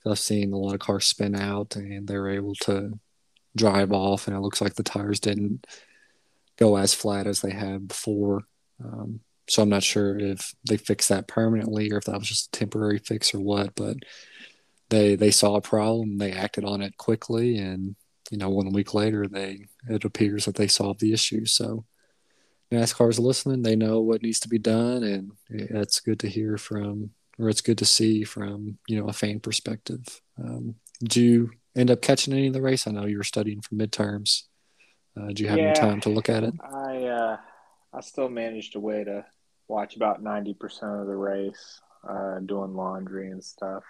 I've 0.07 0.19
seen 0.19 0.53
a 0.53 0.57
lot 0.57 0.75
of 0.75 0.81
cars 0.81 1.07
spin 1.07 1.35
out 1.35 1.77
and 1.77 2.07
they 2.07 2.17
were 2.17 2.31
able 2.31 2.55
to 2.63 2.99
drive 3.57 3.93
off, 3.93 4.27
and 4.27 4.37
it 4.37 4.41
looks 4.41 4.61
like 4.61 4.75
the 4.75 4.83
tires 4.83 5.21
didn't 5.21 5.67
go 6.57 6.77
as 6.77 6.95
flat 6.95 7.27
as 7.27 7.41
they 7.41 7.51
had 7.51 7.89
before. 7.89 8.43
Um, 8.83 9.21
so 9.49 9.63
I'm 9.63 9.69
not 9.69 9.83
sure 9.83 10.19
if 10.19 10.55
they 10.69 10.77
fixed 10.77 11.09
that 11.09 11.27
permanently 11.27 11.91
or 11.91 11.99
if 11.99 12.05
that 12.05 12.19
was 12.19 12.29
just 12.29 12.49
a 12.49 12.59
temporary 12.59 12.99
fix 12.99 13.35
or 13.35 13.41
what, 13.41 13.75
but 13.75 13.97
they 14.91 15.17
they 15.17 15.31
saw 15.31 15.57
a 15.57 15.61
problem, 15.61 16.19
they 16.19 16.33
acted 16.33 16.65
on 16.65 16.83
it 16.83 16.97
quickly, 16.97 17.59
and 17.59 17.97
you 18.31 18.39
know 18.39 18.49
one 18.49 18.73
week 18.73 18.95
later 18.95 19.27
they 19.27 19.67
it 19.89 20.05
appears 20.05 20.45
that 20.45 20.55
they 20.55 20.69
solved 20.69 21.01
the 21.01 21.13
issue. 21.13 21.45
So 21.45 21.85
NASCAR's 22.73 23.19
listening; 23.19 23.63
they 23.63 23.77
know 23.77 24.01
what 24.01 24.23
needs 24.23 24.41
to 24.41 24.49
be 24.49 24.59
done, 24.59 25.03
and 25.03 25.33
it's 25.49 26.01
good 26.01 26.21
to 26.21 26.29
hear 26.29 26.57
from 26.57 27.11
or 27.39 27.49
it's 27.49 27.61
good 27.61 27.79
to 27.79 27.85
see 27.85 28.25
from 28.25 28.79
you 28.89 28.99
know 28.99 29.09
a 29.09 29.13
fan 29.13 29.41
perspective. 29.41 30.21
Um, 30.43 30.77
do 31.03 31.23
you 31.23 31.51
end 31.77 31.91
up 31.91 32.03
catching 32.03 32.33
any 32.33 32.49
of 32.49 32.55
the 32.55 32.63
race? 32.63 32.87
I 32.87 32.91
know 32.91 33.07
you 33.07 33.19
were 33.19 33.25
studying 33.25 33.61
for 33.61 33.75
midterms. 33.75 34.45
Uh, 35.19 35.33
do 35.33 35.43
you 35.43 35.49
have 35.49 35.59
yeah, 35.59 35.67
any 35.67 35.75
time 35.75 36.01
to 36.03 36.09
look 36.09 36.29
at 36.29 36.45
it? 36.45 36.55
I 36.63 37.05
uh, 37.05 37.37
I 37.93 38.01
still 38.01 38.29
managed 38.29 38.77
a 38.77 38.81
way 38.81 39.05
to 39.05 39.25
watch 39.69 39.97
about 39.97 40.23
ninety 40.23 40.55
percent 40.55 41.01
of 41.01 41.07
the 41.07 41.17
race, 41.17 41.81
uh, 42.09 42.39
doing 42.41 42.75
laundry 42.75 43.31
and 43.31 43.45
stuff 43.45 43.85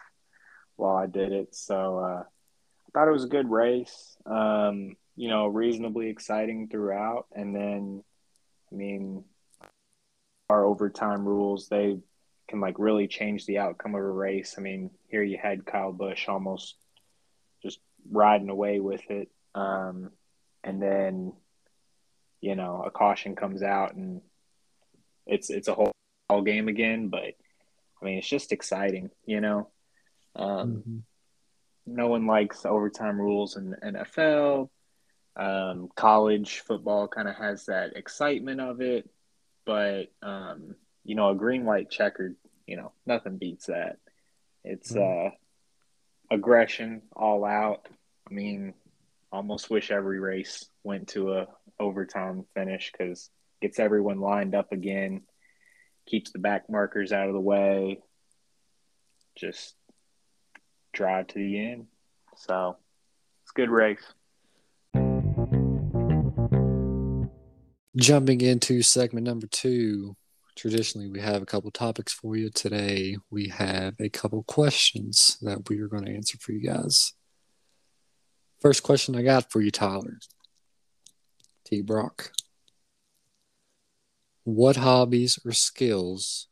while 0.79 0.97
I 0.97 1.07
did 1.07 1.33
it. 1.33 1.55
So 1.55 1.99
uh, 1.99 2.23
I 2.23 2.91
thought 2.93 3.09
it 3.09 3.13
was 3.13 3.25
a 3.25 3.29
good 3.29 3.51
race. 3.51 4.17
Um, 4.27 4.97
you 5.17 5.29
know, 5.29 5.47
reasonably 5.47 6.09
exciting 6.09 6.69
throughout, 6.69 7.27
and 7.35 7.55
then 7.55 8.05
I 8.73 8.75
mean, 8.75 9.25
our 10.51 10.65
overtime 10.65 11.27
rules 11.27 11.69
they 11.69 11.99
can 12.49 12.61
like 12.61 12.79
really 12.79 13.07
change 13.07 13.45
the 13.45 13.59
outcome 13.59 13.95
of 13.95 14.01
a 14.01 14.11
race. 14.11 14.55
I 14.57 14.63
mean, 14.63 14.91
here 15.09 15.23
you 15.23 15.39
had 15.41 15.67
Kyle 15.67 15.93
Busch 15.93 16.29
almost 16.29 16.77
just 17.63 17.79
riding 18.11 18.49
away 18.49 18.81
with 18.81 19.03
it. 19.11 19.29
Um, 19.55 20.11
and 20.65 20.81
then, 20.81 21.35
you 22.41 22.57
know, 22.57 22.83
a 22.85 22.91
caution 22.91 23.37
comes 23.37 23.63
out 23.63 23.95
and 23.95 24.23
it's 25.27 25.51
it's 25.51 25.69
a 25.69 25.75
whole, 25.75 25.93
whole 26.31 26.43
game 26.43 26.69
again. 26.69 27.09
But 27.09 27.35
I 28.01 28.05
mean, 28.05 28.19
it's 28.19 28.29
just 28.29 28.53
exciting, 28.53 29.11
you 29.27 29.41
know. 29.41 29.69
Um, 30.37 30.71
mm-hmm. 30.77 30.99
No 31.87 32.09
one 32.09 32.27
likes 32.27 32.67
overtime 32.67 33.21
rules 33.21 33.57
in 33.57 33.71
the 33.71 33.77
NFL. 33.77 34.69
Um, 35.37 35.89
college 35.95 36.61
football 36.61 37.09
kind 37.09 37.29
of 37.29 37.37
has 37.37 37.67
that 37.67 37.97
excitement 37.97 38.61
of 38.61 38.81
it, 38.81 39.09
but 39.65 40.07
um, 40.23 40.75
you 41.05 41.15
know, 41.15 41.31
a 41.31 41.35
green 41.35 41.65
white 41.65 41.91
checkered, 41.91 42.35
you 42.67 42.77
know, 42.77 42.93
nothing 43.07 43.39
beats 43.39 43.67
that. 43.67 43.99
It's 44.65 44.93
mm-hmm. 44.93 45.29
uh 45.29 45.31
aggression 46.31 47.03
all 47.15 47.45
out. 47.45 47.89
I 48.29 48.35
mean, 48.35 48.75
almost 49.33 49.71
wish 49.71 49.91
every 49.91 50.21
race 50.21 50.69
went 50.83 51.09
to 51.09 51.35
a 51.35 51.47
overtime 51.81 52.45
finish 52.55 52.91
because 52.93 53.31
gets 53.61 53.79
everyone 53.79 54.21
lined 54.21 54.55
up 54.55 54.73
again, 54.73 55.23
keeps 56.07 56.31
the 56.31 56.39
back 56.39 56.69
markers 56.69 57.13
out 57.13 57.29
of 57.29 57.35
the 57.35 57.41
way, 57.41 58.01
just 59.37 59.75
drive 60.99 61.29
to 61.29 61.39
the 61.39 61.71
end. 61.71 61.87
So 62.37 62.77
it's 63.43 63.53
good 63.53 63.71
race. 63.71 64.03
Jumping 67.97 68.41
into 68.41 68.83
segment 68.83 69.27
number 69.27 69.47
two, 69.47 70.17
traditionally 70.57 71.09
we 71.09 71.21
have 71.21 71.41
a 71.41 71.47
couple 71.47 71.71
topics 71.71 72.13
for 72.13 72.35
you 72.37 72.51
today 72.51 73.17
we 73.31 73.47
have 73.47 73.95
a 74.01 74.09
couple 74.09 74.43
questions 74.43 75.39
that 75.41 75.69
we 75.69 75.81
are 75.81 75.87
going 75.87 76.05
to 76.05 76.13
answer 76.13 76.37
for 76.39 76.51
you 76.51 76.61
guys 76.61 77.13
first 78.61 78.83
question 78.83 79.15
i 79.15 79.23
got 79.23 79.53
for 79.53 79.61
you 79.61 79.71
tyler 79.71 80.19
t 81.65 81.81
brock 81.81 82.33
what 84.43 84.75
hobbies 84.75 85.39
or 85.45 85.53
skills 85.53 86.49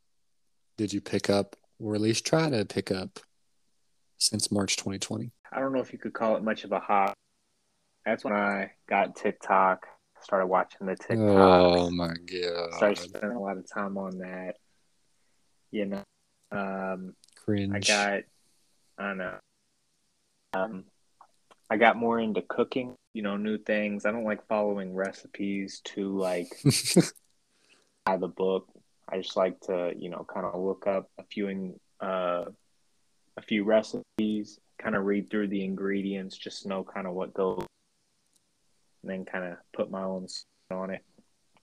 did 0.76 0.92
you 0.92 1.00
pick 1.00 1.28
up 1.28 1.56
or 1.80 1.96
at 1.96 2.00
least 2.00 2.24
try 2.24 2.48
to 2.48 2.64
pick 2.64 2.92
up 2.92 3.18
since 4.18 4.50
march 4.50 4.76
2020 4.76 5.30
i 5.52 5.60
don't 5.60 5.72
know 5.72 5.80
if 5.80 5.92
you 5.92 5.98
could 5.98 6.12
call 6.12 6.36
it 6.36 6.42
much 6.42 6.64
of 6.64 6.72
a 6.72 6.80
hobby 6.80 7.14
that's 8.04 8.24
when 8.24 8.32
i 8.34 8.70
got 8.88 9.16
tiktok 9.16 9.86
started 10.22 10.46
watching 10.46 10.86
the 10.86 10.96
TikTok. 10.96 11.18
Oh 11.18 11.90
my 11.90 12.08
god! 12.08 12.74
Started 12.74 12.98
spending 12.98 13.36
a 13.36 13.40
lot 13.40 13.56
of 13.56 13.70
time 13.70 13.96
on 13.96 14.18
that. 14.18 14.56
You 15.70 15.86
know, 15.86 16.04
um, 16.50 17.14
cringe. 17.36 17.74
I 17.74 17.78
got 17.78 18.22
I 18.98 19.08
don't 19.08 19.18
know. 19.18 19.38
Um, 20.54 20.84
I 21.68 21.76
got 21.76 21.96
more 21.96 22.18
into 22.18 22.42
cooking, 22.42 22.94
you 23.12 23.22
know, 23.22 23.36
new 23.36 23.58
things. 23.58 24.06
I 24.06 24.12
don't 24.12 24.24
like 24.24 24.46
following 24.46 24.94
recipes 24.94 25.80
to 25.84 26.16
like 26.16 26.48
by 28.04 28.16
the 28.16 28.28
book. 28.28 28.68
I 29.08 29.18
just 29.18 29.36
like 29.36 29.60
to, 29.62 29.92
you 29.96 30.10
know, 30.10 30.26
kind 30.32 30.46
of 30.46 30.60
look 30.60 30.86
up 30.86 31.08
a 31.18 31.24
few 31.24 31.48
in 31.48 31.78
uh, 32.00 32.46
a 33.36 33.42
few 33.42 33.64
recipes, 33.64 34.58
kind 34.78 34.94
of 34.94 35.04
read 35.04 35.30
through 35.30 35.48
the 35.48 35.64
ingredients, 35.64 36.36
just 36.36 36.66
know 36.66 36.84
kind 36.84 37.06
of 37.06 37.14
what 37.14 37.34
goes, 37.34 37.66
and 39.02 39.10
then 39.10 39.24
kind 39.24 39.44
of 39.44 39.58
put 39.74 39.90
my 39.90 40.02
own 40.02 40.26
on 40.70 40.90
it, 40.90 41.04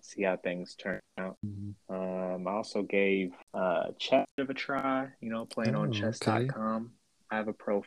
see 0.02 0.24
how 0.24 0.38
things 0.38 0.76
turn 0.76 1.00
out. 1.18 1.38
Mm-hmm. 1.46 1.94
Um, 1.94 2.48
I 2.48 2.52
also 2.52 2.84
gave 2.84 3.34
uh, 3.54 3.92
chess 3.98 4.26
of 4.38 4.50
a 4.50 4.54
try, 4.54 5.08
you 5.22 5.30
know, 5.30 5.46
playing 5.46 5.76
oh, 5.76 5.82
on 5.82 5.92
chess.com. 5.92 6.42
Okay. 6.42 6.92
I 7.32 7.38
have 7.38 7.48
a 7.48 7.54
pro 7.54 7.84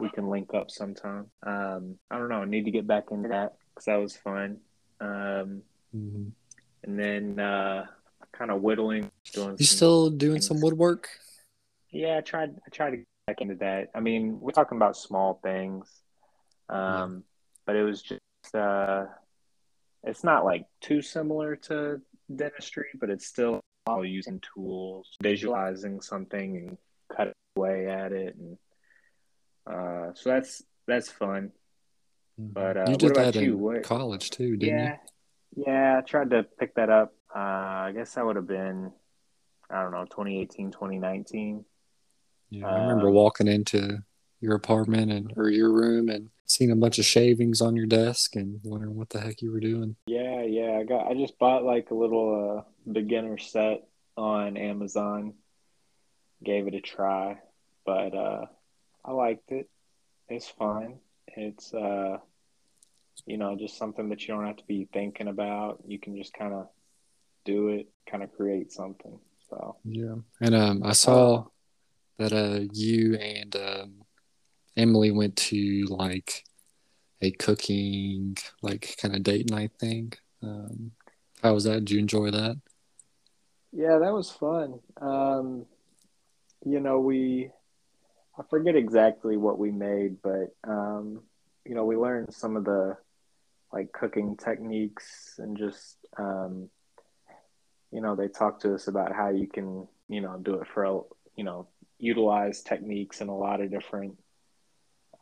we 0.00 0.08
can 0.10 0.28
link 0.28 0.52
up 0.54 0.70
sometime. 0.70 1.26
Um, 1.44 1.98
I 2.10 2.18
don't 2.18 2.28
know. 2.28 2.42
I 2.42 2.44
need 2.46 2.64
to 2.64 2.70
get 2.70 2.86
back 2.86 3.04
into 3.10 3.28
that 3.28 3.54
because 3.70 3.84
that 3.86 3.96
was 3.96 4.16
fun. 4.16 4.58
Um, 5.00 5.62
mm-hmm. 5.96 6.24
And 6.82 6.98
then 6.98 7.38
uh, 7.38 7.86
kind 8.32 8.50
of 8.50 8.60
whittling. 8.60 9.10
Doing 9.32 9.56
you 9.58 9.64
still 9.64 10.10
doing 10.10 10.34
things. 10.34 10.48
some 10.48 10.60
woodwork? 10.60 11.08
Yeah, 11.94 12.18
I 12.18 12.20
tried. 12.20 12.50
I 12.66 12.70
tried 12.70 12.90
to 12.90 12.96
get 12.98 13.06
back 13.26 13.40
into 13.40 13.54
that. 13.56 13.90
I 13.94 14.00
mean, 14.00 14.40
we're 14.40 14.50
talking 14.50 14.76
about 14.76 14.96
small 14.96 15.40
things, 15.42 15.88
um, 16.68 16.78
yeah. 16.78 17.08
but 17.66 17.76
it 17.76 17.84
was 17.84 18.02
just. 18.02 18.20
Uh, 18.54 19.06
it's 20.02 20.24
not 20.24 20.44
like 20.44 20.66
too 20.80 21.00
similar 21.00 21.56
to 21.56 22.00
dentistry, 22.34 22.88
but 23.00 23.10
it's 23.10 23.26
still 23.26 23.60
all 23.86 24.04
using 24.04 24.40
tools, 24.54 25.16
visualizing 25.22 26.00
something, 26.00 26.56
and 26.56 26.78
cut 27.16 27.32
away 27.56 27.86
at 27.86 28.12
it, 28.12 28.36
and 28.36 28.58
uh, 29.66 30.12
so 30.14 30.30
that's 30.30 30.62
that's 30.88 31.10
fun. 31.10 31.52
Mm-hmm. 32.40 32.52
But 32.52 32.76
uh, 32.76 32.84
you 32.88 32.96
did 32.96 33.14
that 33.14 33.36
in 33.36 33.60
what, 33.60 33.84
college 33.84 34.30
too, 34.30 34.56
didn't 34.56 34.78
yeah, 34.78 34.96
you? 35.56 35.64
Yeah, 35.66 35.98
I 35.98 36.00
tried 36.00 36.30
to 36.30 36.44
pick 36.58 36.74
that 36.74 36.90
up. 36.90 37.14
Uh, 37.34 37.38
I 37.38 37.92
guess 37.94 38.14
that 38.14 38.26
would 38.26 38.36
have 38.36 38.48
been, 38.48 38.90
I 39.70 39.82
don't 39.82 39.92
know, 39.92 40.04
2018, 40.04 40.72
2019. 40.72 41.64
Yeah, 42.54 42.68
I 42.68 42.78
remember 42.78 43.08
um, 43.08 43.14
walking 43.14 43.48
into 43.48 43.98
your 44.40 44.54
apartment 44.54 45.10
and 45.10 45.32
or 45.36 45.50
your 45.50 45.72
room 45.72 46.08
and 46.08 46.30
seeing 46.46 46.70
a 46.70 46.76
bunch 46.76 46.98
of 46.98 47.04
shavings 47.04 47.60
on 47.60 47.74
your 47.74 47.86
desk 47.86 48.36
and 48.36 48.60
wondering 48.62 48.94
what 48.94 49.10
the 49.10 49.20
heck 49.20 49.42
you 49.42 49.50
were 49.50 49.60
doing. 49.60 49.96
Yeah, 50.06 50.42
yeah, 50.42 50.78
I 50.78 50.84
got 50.84 51.08
I 51.08 51.14
just 51.14 51.38
bought 51.38 51.64
like 51.64 51.90
a 51.90 51.94
little 51.94 52.58
uh, 52.58 52.90
beginner 52.90 53.38
set 53.38 53.88
on 54.16 54.56
Amazon. 54.56 55.34
Gave 56.44 56.68
it 56.68 56.74
a 56.74 56.80
try, 56.80 57.38
but 57.84 58.14
uh 58.14 58.46
I 59.04 59.12
liked 59.12 59.50
it. 59.50 59.68
It's 60.28 60.48
fine. 60.48 60.98
It's 61.26 61.74
uh 61.74 62.18
you 63.26 63.36
know, 63.36 63.56
just 63.56 63.78
something 63.78 64.10
that 64.10 64.22
you 64.22 64.34
don't 64.34 64.46
have 64.46 64.56
to 64.56 64.66
be 64.66 64.88
thinking 64.92 65.28
about. 65.28 65.82
You 65.86 65.98
can 65.98 66.16
just 66.16 66.34
kind 66.34 66.52
of 66.52 66.68
do 67.44 67.68
it, 67.68 67.88
kind 68.08 68.22
of 68.22 68.32
create 68.32 68.70
something. 68.70 69.18
So 69.48 69.76
yeah, 69.84 70.16
and 70.40 70.54
um, 70.54 70.82
I 70.84 70.92
saw 70.92 71.46
that 72.18 72.32
uh, 72.32 72.60
you 72.72 73.16
and 73.16 73.56
um, 73.56 73.92
Emily 74.76 75.10
went 75.10 75.36
to 75.36 75.86
like 75.88 76.44
a 77.20 77.30
cooking, 77.32 78.36
like 78.62 78.96
kind 79.00 79.14
of 79.14 79.22
date 79.22 79.50
night 79.50 79.72
thing. 79.78 80.12
Um, 80.42 80.92
how 81.42 81.54
was 81.54 81.64
that? 81.64 81.80
Did 81.80 81.90
you 81.90 81.98
enjoy 81.98 82.30
that? 82.30 82.60
Yeah, 83.72 83.98
that 83.98 84.12
was 84.12 84.30
fun. 84.30 84.80
Um, 85.00 85.66
you 86.64 86.80
know, 86.80 87.00
we 87.00 87.50
I 88.38 88.42
forget 88.48 88.76
exactly 88.76 89.36
what 89.36 89.58
we 89.58 89.70
made, 89.70 90.16
but 90.22 90.54
um, 90.64 91.22
you 91.64 91.74
know, 91.74 91.84
we 91.84 91.96
learned 91.96 92.32
some 92.34 92.56
of 92.56 92.64
the 92.64 92.96
like 93.72 93.92
cooking 93.92 94.36
techniques 94.36 95.34
and 95.38 95.56
just 95.56 95.96
um, 96.18 96.68
you 97.90 98.00
know, 98.00 98.16
they 98.16 98.28
talked 98.28 98.62
to 98.62 98.74
us 98.74 98.88
about 98.88 99.12
how 99.12 99.30
you 99.30 99.46
can, 99.46 99.86
you 100.08 100.20
know, 100.20 100.36
do 100.38 100.54
it 100.54 100.66
for 100.72 101.04
you 101.36 101.44
know, 101.44 101.68
utilize 101.98 102.62
techniques 102.62 103.20
in 103.20 103.28
a 103.28 103.36
lot 103.36 103.60
of 103.60 103.70
different 103.70 104.18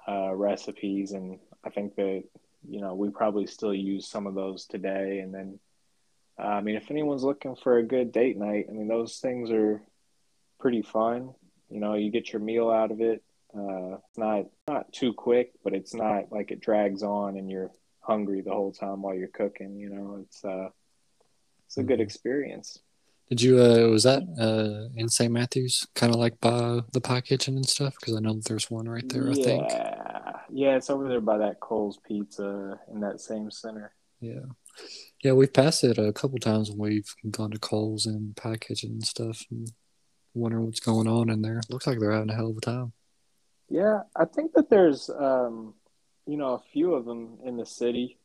uh, 0.08 0.34
recipes, 0.34 1.12
and 1.12 1.38
I 1.64 1.70
think 1.70 1.96
that 1.96 2.24
you 2.68 2.80
know 2.80 2.94
we 2.94 3.10
probably 3.10 3.46
still 3.46 3.74
use 3.74 4.08
some 4.08 4.26
of 4.26 4.34
those 4.34 4.66
today. 4.66 5.20
And 5.20 5.34
then, 5.34 5.58
uh, 6.38 6.46
I 6.46 6.60
mean, 6.60 6.76
if 6.76 6.90
anyone's 6.90 7.24
looking 7.24 7.56
for 7.56 7.78
a 7.78 7.82
good 7.82 8.12
date 8.12 8.36
night, 8.36 8.66
I 8.68 8.72
mean, 8.72 8.88
those 8.88 9.18
things 9.18 9.50
are 9.50 9.82
pretty 10.58 10.82
fun. 10.82 11.34
You 11.70 11.80
know, 11.80 11.94
you 11.94 12.10
get 12.10 12.32
your 12.32 12.42
meal 12.42 12.70
out 12.70 12.90
of 12.90 13.00
it. 13.00 13.22
Uh, 13.56 13.96
it's 13.96 14.18
not 14.18 14.46
not 14.66 14.92
too 14.92 15.12
quick, 15.12 15.52
but 15.62 15.74
it's 15.74 15.94
not 15.94 16.32
like 16.32 16.50
it 16.50 16.60
drags 16.60 17.02
on 17.02 17.36
and 17.36 17.50
you're 17.50 17.70
hungry 18.00 18.40
the 18.40 18.50
whole 18.50 18.72
time 18.72 19.02
while 19.02 19.14
you're 19.14 19.28
cooking. 19.28 19.76
You 19.76 19.90
know, 19.90 20.24
it's 20.24 20.44
uh, 20.44 20.68
it's 21.66 21.76
a 21.76 21.82
good 21.82 21.94
mm-hmm. 21.94 22.02
experience. 22.02 22.78
Did 23.28 23.42
you? 23.42 23.62
Uh, 23.62 23.88
was 23.88 24.02
that 24.02 24.22
uh, 24.38 24.92
in 24.98 25.08
St. 25.08 25.32
Matthews, 25.32 25.86
kind 25.94 26.12
of 26.12 26.20
like 26.20 26.40
by 26.40 26.80
the 26.92 27.00
pie 27.00 27.22
kitchen 27.22 27.56
and 27.56 27.66
stuff? 27.66 27.94
Because 27.98 28.16
I 28.16 28.20
know 28.20 28.40
there's 28.44 28.70
one 28.70 28.88
right 28.88 29.08
there. 29.08 29.30
Yeah. 29.30 29.30
I 29.30 29.44
think. 29.44 29.72
Yeah, 30.54 30.76
it's 30.76 30.90
over 30.90 31.08
there 31.08 31.20
by 31.20 31.38
that 31.38 31.60
Cole's 31.60 31.98
Pizza 32.06 32.78
in 32.92 33.00
that 33.00 33.20
same 33.20 33.50
center. 33.50 33.94
Yeah, 34.20 34.44
yeah, 35.22 35.32
we've 35.32 35.52
passed 35.52 35.82
it 35.82 35.98
a 35.98 36.12
couple 36.12 36.38
times 36.38 36.70
when 36.70 36.78
we've 36.78 37.14
gone 37.30 37.50
to 37.52 37.58
Cole's 37.58 38.06
and 38.06 38.36
Pie 38.36 38.58
Kitchen 38.58 38.90
and 38.90 39.04
stuff. 39.04 39.44
And 39.50 39.72
wondering 40.34 40.66
what's 40.66 40.80
going 40.80 41.08
on 41.08 41.28
in 41.28 41.42
there. 41.42 41.60
Looks 41.68 41.86
like 41.86 41.98
they're 41.98 42.12
having 42.12 42.30
a 42.30 42.34
hell 42.34 42.50
of 42.50 42.56
a 42.56 42.60
time. 42.60 42.92
Yeah, 43.68 44.02
I 44.16 44.24
think 44.24 44.52
that 44.54 44.68
there's, 44.70 45.08
um, 45.10 45.74
you 46.26 46.36
know, 46.36 46.54
a 46.54 46.62
few 46.72 46.94
of 46.94 47.04
them 47.04 47.38
in 47.44 47.56
the 47.56 47.66
city. 47.66 48.18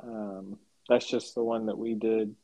Um, 0.00 0.58
that's 0.88 1.06
just 1.06 1.34
the 1.34 1.44
one 1.44 1.66
that 1.66 1.78
we 1.78 1.94
did, 1.94 2.34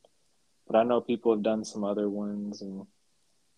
but 0.69 0.77
I 0.77 0.83
know 0.83 1.01
people 1.01 1.33
have 1.33 1.41
done 1.41 1.65
some 1.65 1.83
other 1.83 2.09
ones, 2.09 2.61
and 2.61 2.85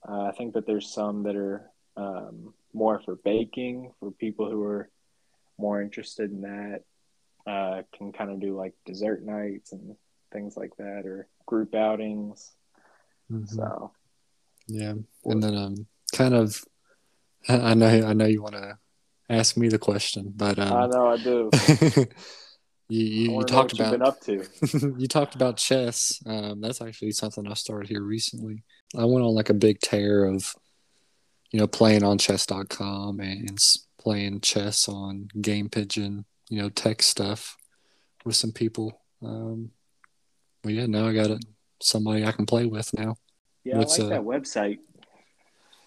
uh, 0.08 0.24
I 0.24 0.32
think 0.32 0.54
that 0.54 0.66
there's 0.66 0.92
some 0.92 1.24
that 1.24 1.36
are 1.36 1.70
um, 1.98 2.54
more 2.74 3.02
for 3.04 3.16
baking 3.16 3.92
for 4.00 4.12
people 4.12 4.50
who 4.50 4.64
are 4.64 4.90
more 5.58 5.82
interested 5.82 6.32
in 6.32 6.42
that. 6.42 6.84
Uh, 7.46 7.82
can 7.98 8.12
kind 8.14 8.30
of 8.30 8.40
do 8.40 8.56
like 8.56 8.74
dessert 8.86 9.26
nights 9.26 9.72
and 9.72 9.96
things 10.32 10.56
like 10.56 10.76
that, 10.78 11.04
or 11.06 11.28
group 11.46 11.76
outings. 11.76 12.52
Mm-hmm. 13.32 13.46
So 13.46 13.92
yeah, 14.68 14.94
and 15.26 15.44
then 15.44 15.58
um, 15.58 15.88
kind 16.14 16.34
of, 16.34 16.64
I 17.50 17.74
know 17.74 17.88
I 17.88 18.14
know 18.14 18.26
you 18.26 18.42
want 18.42 18.56
to 18.56 18.78
ask 19.30 19.58
me 19.58 19.68
the 19.68 19.80
question, 19.80 20.32
but 20.36 20.60
um, 20.60 20.74
I 20.74 20.88
know 20.88 21.08
I 21.08 21.18
do. 21.18 21.50
you 22.92 23.06
you, 23.06 23.38
you 23.38 23.44
talked 23.46 23.72
about 23.72 23.92
been 23.92 24.02
up 24.02 24.20
to. 24.22 24.46
you 24.98 25.08
talked 25.08 25.34
about 25.34 25.56
chess. 25.56 26.22
Um, 26.26 26.60
that's 26.60 26.82
actually 26.82 27.12
something 27.12 27.48
I 27.48 27.54
started 27.54 27.88
here 27.88 28.02
recently. 28.02 28.64
I 28.98 29.06
went 29.06 29.24
on 29.24 29.34
like 29.34 29.50
a 29.50 29.54
big 29.54 29.80
tear 29.80 30.26
of, 30.26 30.54
you 31.52 31.60
know, 31.60 31.68
playing 31.68 32.04
on 32.04 32.18
chess.com 32.18 33.22
and, 33.22 33.50
and 33.50 33.60
playing 33.98 34.42
chess 34.42 34.90
on 34.90 35.30
Game 35.40 35.70
Pigeon. 35.70 36.26
You 36.50 36.64
know, 36.64 36.70
tech 36.70 37.02
stuff 37.02 37.56
with 38.26 38.36
some 38.36 38.52
people. 38.52 39.00
Um, 39.24 39.72
but 40.62 40.74
yeah, 40.74 40.86
now 40.86 41.08
I 41.08 41.14
got 41.14 41.30
it. 41.30 41.46
Somebody 41.82 42.26
I 42.26 42.34
can 42.34 42.46
play 42.46 42.66
with 42.66 42.94
now. 42.94 43.16
Yeah, 43.64 43.78
What's, 43.78 43.98
I 44.02 44.04
like 44.04 44.12
uh, 44.12 44.16
that 44.16 44.26
website. 44.26 44.80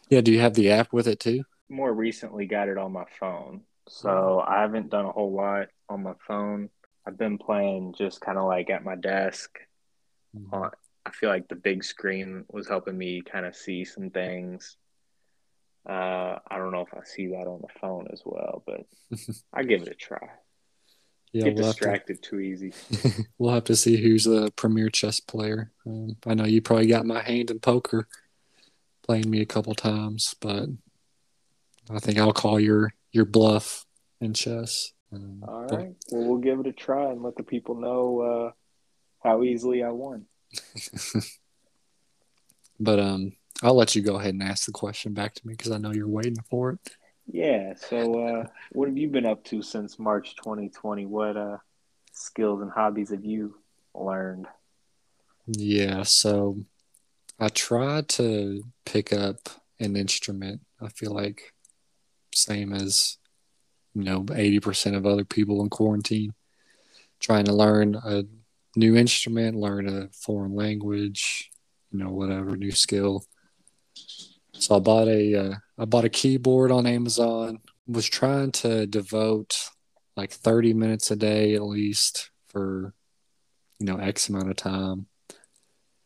Yeah, 0.09 0.23
do 0.23 0.33
you 0.33 0.41
have 0.41 0.55
the 0.55 0.71
app 0.71 0.91
with 0.91 1.07
it 1.07 1.21
too? 1.21 1.45
More 1.69 1.93
recently, 1.93 2.47
got 2.47 2.71
it 2.71 2.79
on 2.79 2.93
my 2.93 3.05
phone, 3.21 3.61
so 3.89 4.43
I 4.47 4.63
haven't 4.63 4.89
done 4.89 5.05
a 5.05 5.13
whole 5.13 5.35
lot 5.35 5.69
on 5.91 6.03
my 6.03 6.15
phone. 6.27 6.71
I've 7.07 7.19
been 7.19 7.39
playing 7.39 7.95
just 7.97 8.21
kind 8.21 8.39
of 8.39 8.45
like 8.45 8.71
at 8.71 8.85
my 8.85 8.97
desk. 8.97 9.59
Mm-hmm. 10.37 10.69
I 11.07 11.11
feel 11.11 11.29
like 11.29 11.49
the 11.49 11.55
big 11.55 11.85
screen 11.85 12.45
was 12.51 12.67
helping 12.67 12.97
me 12.97 13.21
kind 13.21 13.45
of 13.45 13.55
see 13.55 13.85
some 13.85 14.11
things. 14.11 14.77
Uh, 15.87 16.39
I 16.49 16.57
don't 16.57 16.73
know 16.73 16.81
if 16.81 16.95
I 16.95 17.05
see 17.05 17.27
that 17.29 17.47
on 17.47 17.61
the 17.61 17.79
phone 17.79 18.09
as 18.11 18.23
well, 18.25 18.63
but 18.67 18.87
I 19.53 19.65
give 19.65 19.83
it 19.83 19.89
a 19.89 19.95
try 19.95 20.31
yeah, 21.35 21.47
get 21.47 21.57
we'll 21.57 21.65
distracted 21.65 22.23
to, 22.23 22.31
too 22.31 22.39
easy. 22.39 22.73
we'll 23.39 23.53
have 23.53 23.65
to 23.65 23.75
see 23.75 24.01
who's 24.01 24.23
the 24.23 24.53
premier 24.55 24.89
chess 24.89 25.19
player. 25.19 25.73
Um, 25.85 26.17
I 26.25 26.35
know 26.35 26.45
you 26.45 26.63
probably 26.63 26.87
got 26.87 27.07
my 27.07 27.23
hand 27.23 27.51
in 27.51 27.59
poker, 27.59 28.07
playing 29.03 29.29
me 29.29 29.41
a 29.41 29.47
couple 29.47 29.75
times, 29.75 30.37
but 30.41 30.69
I 31.91 31.99
think 31.99 32.19
I'll 32.19 32.33
call 32.33 32.61
your 32.61 32.95
your 33.11 33.25
bluff 33.25 33.85
in 34.21 34.33
chess. 34.33 34.93
Um, 35.15 35.45
All 35.47 35.67
right. 35.67 35.95
Well, 36.11 36.29
we'll 36.29 36.39
give 36.39 36.61
it 36.61 36.67
a 36.67 36.73
try 36.73 37.11
and 37.11 37.23
let 37.23 37.37
the 37.37 37.43
people 37.43 37.75
know 37.75 38.21
uh, 38.21 38.51
how 39.23 39.43
easily 39.43 39.83
I 39.83 39.91
won. 39.91 40.27
but 42.81 42.99
um, 42.99 43.33
I'll 43.63 43.75
let 43.75 43.95
you 43.95 44.03
go 44.03 44.17
ahead 44.17 44.35
and 44.35 44.43
ask 44.43 44.67
the 44.67 44.73
question 44.73 45.13
back 45.13 45.35
to 45.35 45.47
me 45.47 45.55
because 45.55 45.73
I 45.73 45.79
know 45.79 45.93
you're 45.93 46.09
waiting 46.09 46.43
for 46.51 46.71
it. 46.71 46.79
Yeah. 47.27 47.75
So, 47.77 48.21
uh, 48.27 48.47
what 48.73 48.89
have 48.89 48.99
you 48.99 49.09
been 49.09 49.27
up 49.27 49.45
to 49.45 49.63
since 49.63 49.99
March 49.99 50.37
2020? 50.37 51.07
What 51.07 51.37
uh, 51.37 51.59
skills 52.13 52.61
and 52.61 52.71
hobbies 52.71 53.11
have 53.11 53.25
you 53.25 53.57
learned? 53.95 54.47
Yeah. 55.47 56.03
So, 56.03 56.59
I 57.39 57.49
tried 57.49 58.09
to 58.11 58.63
pick 58.85 59.13
up 59.13 59.37
an 59.81 59.97
instrument. 59.97 60.61
I 60.81 60.89
feel 60.89 61.13
like 61.13 61.55
same 62.35 62.73
as 62.73 63.17
you 63.95 64.05
know 64.05 64.23
80% 64.25 64.97
of 64.97 65.07
other 65.07 65.25
people 65.25 65.63
in 65.63 65.71
quarantine. 65.71 66.35
Trying 67.21 67.45
to 67.47 67.55
learn 67.55 67.95
a 67.95 68.25
new 68.77 68.97
instrument 68.97 69.57
learn 69.57 69.89
a 69.89 70.09
foreign 70.09 70.55
language 70.55 71.51
you 71.95 72.03
know 72.03 72.11
whatever 72.11 72.57
new 72.57 72.73
skill. 72.73 73.25
So 74.53 74.77
i 74.77 74.79
bought 74.81 75.09
a 75.09 75.35
uh, 75.35 75.55
I 75.79 75.85
bought 75.85 76.05
a 76.05 76.11
keyboard 76.11 76.71
on 76.73 76.87
amazon. 76.87 77.61
Was 77.87 78.07
trying 78.07 78.53
to 78.53 78.87
devote 78.87 79.57
like 80.17 80.31
30 80.33 80.75
minutes 80.75 81.11
a 81.11 81.17
day 81.17 81.55
at 81.55 81.63
least 81.63 82.31
for 82.49 82.95
you 83.79 83.87
know 83.87 83.97
x 83.97 84.29
amount 84.29 84.51
of 84.51 84.57
time. 84.57 85.07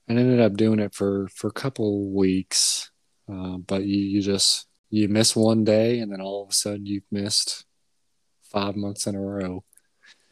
And 0.09 0.18
ended 0.18 0.40
up 0.40 0.57
doing 0.57 0.79
it 0.79 0.94
for 0.94 1.29
for 1.29 1.48
a 1.48 1.53
couple 1.53 2.11
weeks. 2.11 2.90
Uh, 3.31 3.59
but 3.59 3.85
you, 3.85 3.98
you 3.98 4.22
just 4.22 4.66
you 4.90 5.09
miss 5.09 5.37
one 5.37 5.64
day 5.64 6.01
and 6.01 6.11
then 6.11 6.20
all 6.20 6.42
of 6.42 6.51
a 6.51 6.55
sudden 6.55 6.87
you've 6.87 7.11
missed 7.11 7.66
five 8.51 8.77
months 8.77 9.07
in 9.07 9.15
a 9.15 9.21
row 9.21 9.63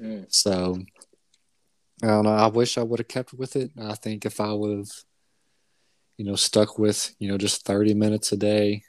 mm. 0.01 0.25
so 0.29 0.79
i 2.03 2.07
don't 2.07 2.25
know 2.25 2.31
i 2.31 2.47
wish 2.47 2.79
i 2.79 2.83
would 2.83 3.01
have 3.01 3.09
kept 3.09 3.33
with 3.33 3.57
it 3.57 3.71
i 3.81 3.95
think 3.95 4.25
if 4.25 4.41
i 4.41 4.53
would 4.53 4.79
have 4.79 4.91
you 6.17 6.25
know 6.25 6.35
stuck 6.35 6.79
with 6.79 7.15
you 7.19 7.29
know 7.29 7.39
just 7.39 7.65
30 7.65 7.95
minutes 7.95 8.33
a 8.33 8.37
day 8.37 8.83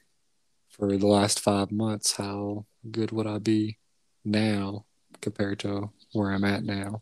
for 0.69 0.95
the 0.95 1.07
last 1.07 1.39
five 1.39 1.71
months 1.71 2.15
how 2.15 2.65
good 2.91 3.11
would 3.11 3.27
i 3.27 3.37
be 3.37 3.77
now 4.23 4.85
compared 5.21 5.59
to 5.59 5.89
where 6.13 6.31
i'm 6.31 6.43
at 6.43 6.63
now 6.63 7.01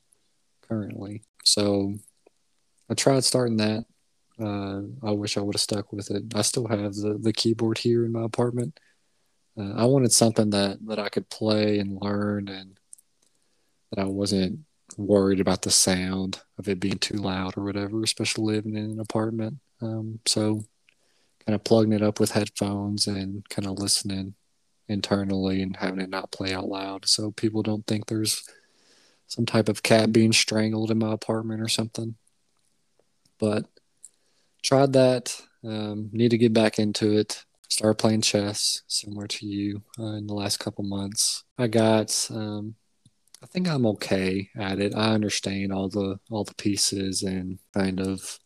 currently 0.68 1.22
so 1.44 1.94
I 2.90 2.94
tried 2.94 3.24
starting 3.24 3.58
that. 3.58 3.86
Uh, 4.40 4.82
I 5.08 5.12
wish 5.12 5.38
I 5.38 5.42
would 5.42 5.56
have 5.56 5.62
stuck 5.62 5.94
with 5.94 6.12
it. 6.12 6.24
I 6.36 6.42
still 6.42 6.68
have 6.68 6.94
the, 6.94 7.18
the 7.20 7.34
keyboard 7.34 7.78
here 7.78 8.06
in 8.06 8.12
my 8.12 8.24
apartment. 8.24 8.80
Uh, 9.58 9.74
I 9.76 9.86
wanted 9.86 10.12
something 10.12 10.50
that, 10.52 10.86
that 10.88 11.00
I 11.00 11.10
could 11.10 11.30
play 11.30 11.80
and 11.80 12.02
learn 12.02 12.48
and 12.48 12.80
that 13.92 14.02
I 14.02 14.06
wasn't 14.06 14.60
worried 14.98 15.40
about 15.40 15.62
the 15.62 15.72
sound 15.72 16.42
of 16.58 16.68
it 16.68 16.80
being 16.80 16.98
too 16.98 17.18
loud 17.18 17.58
or 17.58 17.64
whatever, 17.64 18.04
especially 18.04 18.56
living 18.56 18.76
in 18.76 18.92
an 18.92 19.00
apartment. 19.00 19.60
Um, 19.82 20.20
so 20.26 20.64
kind 21.46 21.56
of 21.56 21.64
plugging 21.64 21.94
it 21.94 22.02
up 22.02 22.20
with 22.20 22.32
headphones 22.32 23.08
and 23.08 23.48
kind 23.50 23.68
of 23.68 23.80
listening 23.80 24.36
internally 24.88 25.62
and 25.62 25.78
having 25.78 26.00
it 26.00 26.10
not 26.10 26.32
play 26.32 26.54
out 26.54 26.68
loud 26.68 27.08
so 27.08 27.32
people 27.32 27.64
don't 27.64 27.86
think 27.88 28.06
there's 28.06 28.48
some 29.28 29.46
type 29.46 29.70
of 29.70 29.84
cat 29.84 30.12
being 30.12 30.32
strangled 30.32 30.92
in 30.92 31.00
my 31.00 31.12
apartment 31.12 31.62
or 31.62 31.68
something. 31.68 32.16
But 33.40 33.66
tried 34.64 34.94
that. 34.94 35.40
Um, 35.64 36.10
need 36.12 36.30
to 36.30 36.38
get 36.38 36.54
back 36.54 36.78
into 36.80 37.18
it. 37.18 37.44
Start 37.70 37.98
playing 37.98 38.22
chess, 38.22 38.84
similar 38.88 39.28
to 39.28 39.46
you, 39.46 39.84
uh, 40.00 40.14
in 40.14 40.28
the 40.28 40.34
last 40.34 40.58
couple 40.58 40.84
months. 40.84 41.44
I 41.58 41.68
got. 41.68 42.28
Um, 42.32 42.76
I 43.44 43.48
think 43.48 43.68
I'm 43.68 43.86
okay 43.86 44.50
at 44.58 44.80
it. 44.80 44.96
I 44.96 45.14
understand 45.14 45.72
all 45.72 45.90
the 45.90 46.20
all 46.32 46.44
the 46.44 46.56
pieces 46.56 47.22
and 47.22 47.60
kind 47.74 48.00
of, 48.00 48.40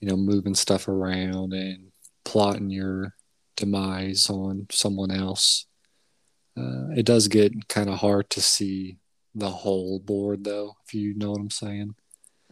you 0.00 0.08
know, 0.08 0.16
moving 0.16 0.54
stuff 0.54 0.88
around 0.88 1.52
and 1.52 1.92
plotting 2.24 2.70
your 2.70 3.14
demise 3.56 4.28
on 4.28 4.66
someone 4.70 5.10
else. 5.10 5.66
Uh, 6.56 6.88
it 6.96 7.04
does 7.04 7.28
get 7.28 7.68
kind 7.68 7.88
of 7.88 7.98
hard 7.98 8.28
to 8.30 8.40
see 8.40 8.98
the 9.34 9.50
whole 9.50 10.00
board, 10.00 10.44
though, 10.44 10.76
if 10.86 10.94
you 10.94 11.14
know 11.14 11.30
what 11.32 11.40
I'm 11.40 11.50
saying. 11.50 11.94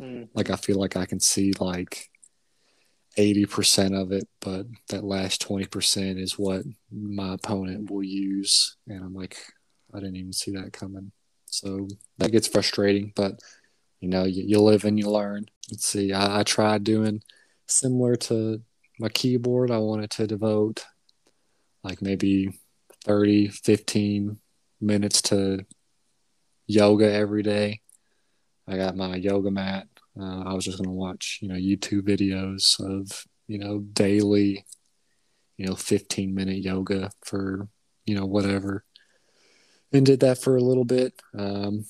Mm. 0.00 0.28
Like 0.34 0.50
I 0.50 0.56
feel 0.56 0.78
like 0.78 0.96
I 0.96 1.06
can 1.06 1.20
see 1.20 1.52
like 1.58 2.10
80% 3.16 4.00
of 4.00 4.12
it, 4.12 4.28
but 4.40 4.66
that 4.88 5.04
last 5.04 5.46
20% 5.46 6.20
is 6.20 6.38
what 6.38 6.62
my 6.90 7.34
opponent 7.34 7.90
will 7.90 8.02
use. 8.02 8.76
And 8.88 9.02
I'm 9.04 9.14
like, 9.14 9.36
I 9.92 10.00
didn't 10.00 10.16
even 10.16 10.32
see 10.32 10.52
that 10.52 10.72
coming. 10.72 11.12
So 11.46 11.88
that 12.18 12.32
gets 12.32 12.48
frustrating, 12.48 13.12
but 13.14 13.40
you 14.00 14.08
know, 14.08 14.24
you, 14.24 14.42
you 14.44 14.60
live 14.60 14.84
and 14.84 14.98
you 14.98 15.08
learn. 15.08 15.46
Let's 15.70 15.86
see, 15.86 16.12
I, 16.12 16.40
I 16.40 16.42
tried 16.42 16.84
doing 16.84 17.22
similar 17.66 18.16
to 18.16 18.60
my 18.98 19.08
keyboard. 19.08 19.70
I 19.70 19.78
wanted 19.78 20.10
to 20.12 20.26
devote 20.26 20.84
like 21.82 22.02
maybe 22.02 22.58
30, 23.04 23.48
15 23.48 24.38
minutes 24.80 25.22
to 25.22 25.64
yoga 26.66 27.12
every 27.12 27.42
day. 27.42 27.80
I 28.66 28.76
got 28.76 28.96
my 28.96 29.16
yoga 29.16 29.50
mat. 29.50 29.86
Uh, 30.18 30.42
I 30.42 30.54
was 30.54 30.64
just 30.64 30.78
going 30.78 30.88
to 30.88 30.94
watch, 30.94 31.38
you 31.42 31.48
know, 31.48 31.56
YouTube 31.56 32.02
videos 32.02 32.78
of, 32.80 33.24
you 33.48 33.58
know, 33.58 33.80
daily, 33.80 34.64
you 35.56 35.66
know, 35.66 35.74
15 35.74 36.34
minute 36.34 36.58
yoga 36.58 37.10
for, 37.24 37.68
you 38.06 38.14
know, 38.14 38.26
whatever. 38.26 38.84
And 39.92 40.06
did 40.06 40.20
that 40.20 40.38
for 40.38 40.56
a 40.56 40.62
little 40.62 40.84
bit. 40.84 41.20
Um, 41.36 41.86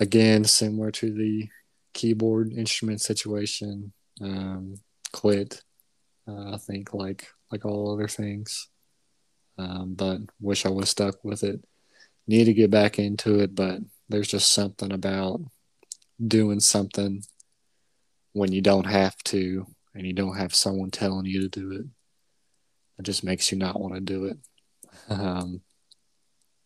again, 0.00 0.44
similar 0.44 0.90
to 0.92 1.12
the 1.12 1.48
keyboard 1.92 2.52
instrument 2.52 3.00
situation. 3.00 3.92
Um, 4.20 4.76
quit. 5.12 5.62
Uh, 6.26 6.54
I 6.54 6.56
think 6.58 6.94
like 6.94 7.28
like 7.50 7.64
all 7.64 7.92
other 7.92 8.08
things. 8.08 8.68
Um, 9.56 9.94
but 9.94 10.18
wish 10.40 10.66
I 10.66 10.70
was 10.70 10.90
stuck 10.90 11.24
with 11.24 11.44
it. 11.44 11.64
Need 12.26 12.44
to 12.44 12.54
get 12.54 12.70
back 12.70 12.98
into 12.98 13.38
it, 13.40 13.54
but 13.54 13.80
there's 14.08 14.28
just 14.28 14.52
something 14.52 14.92
about 14.92 15.40
doing 16.26 16.58
something 16.60 17.22
when 18.34 18.52
you 18.52 18.60
don't 18.60 18.86
have 18.86 19.16
to 19.24 19.66
and 19.94 20.06
you 20.06 20.12
don't 20.12 20.36
have 20.36 20.54
someone 20.54 20.90
telling 20.90 21.24
you 21.24 21.40
to 21.40 21.48
do 21.48 21.72
it. 21.72 21.86
It 22.98 23.02
just 23.02 23.24
makes 23.24 23.50
you 23.50 23.56
not 23.56 23.80
want 23.80 23.94
to 23.94 24.00
do 24.00 24.26
it. 24.26 24.36
Um, 25.08 25.62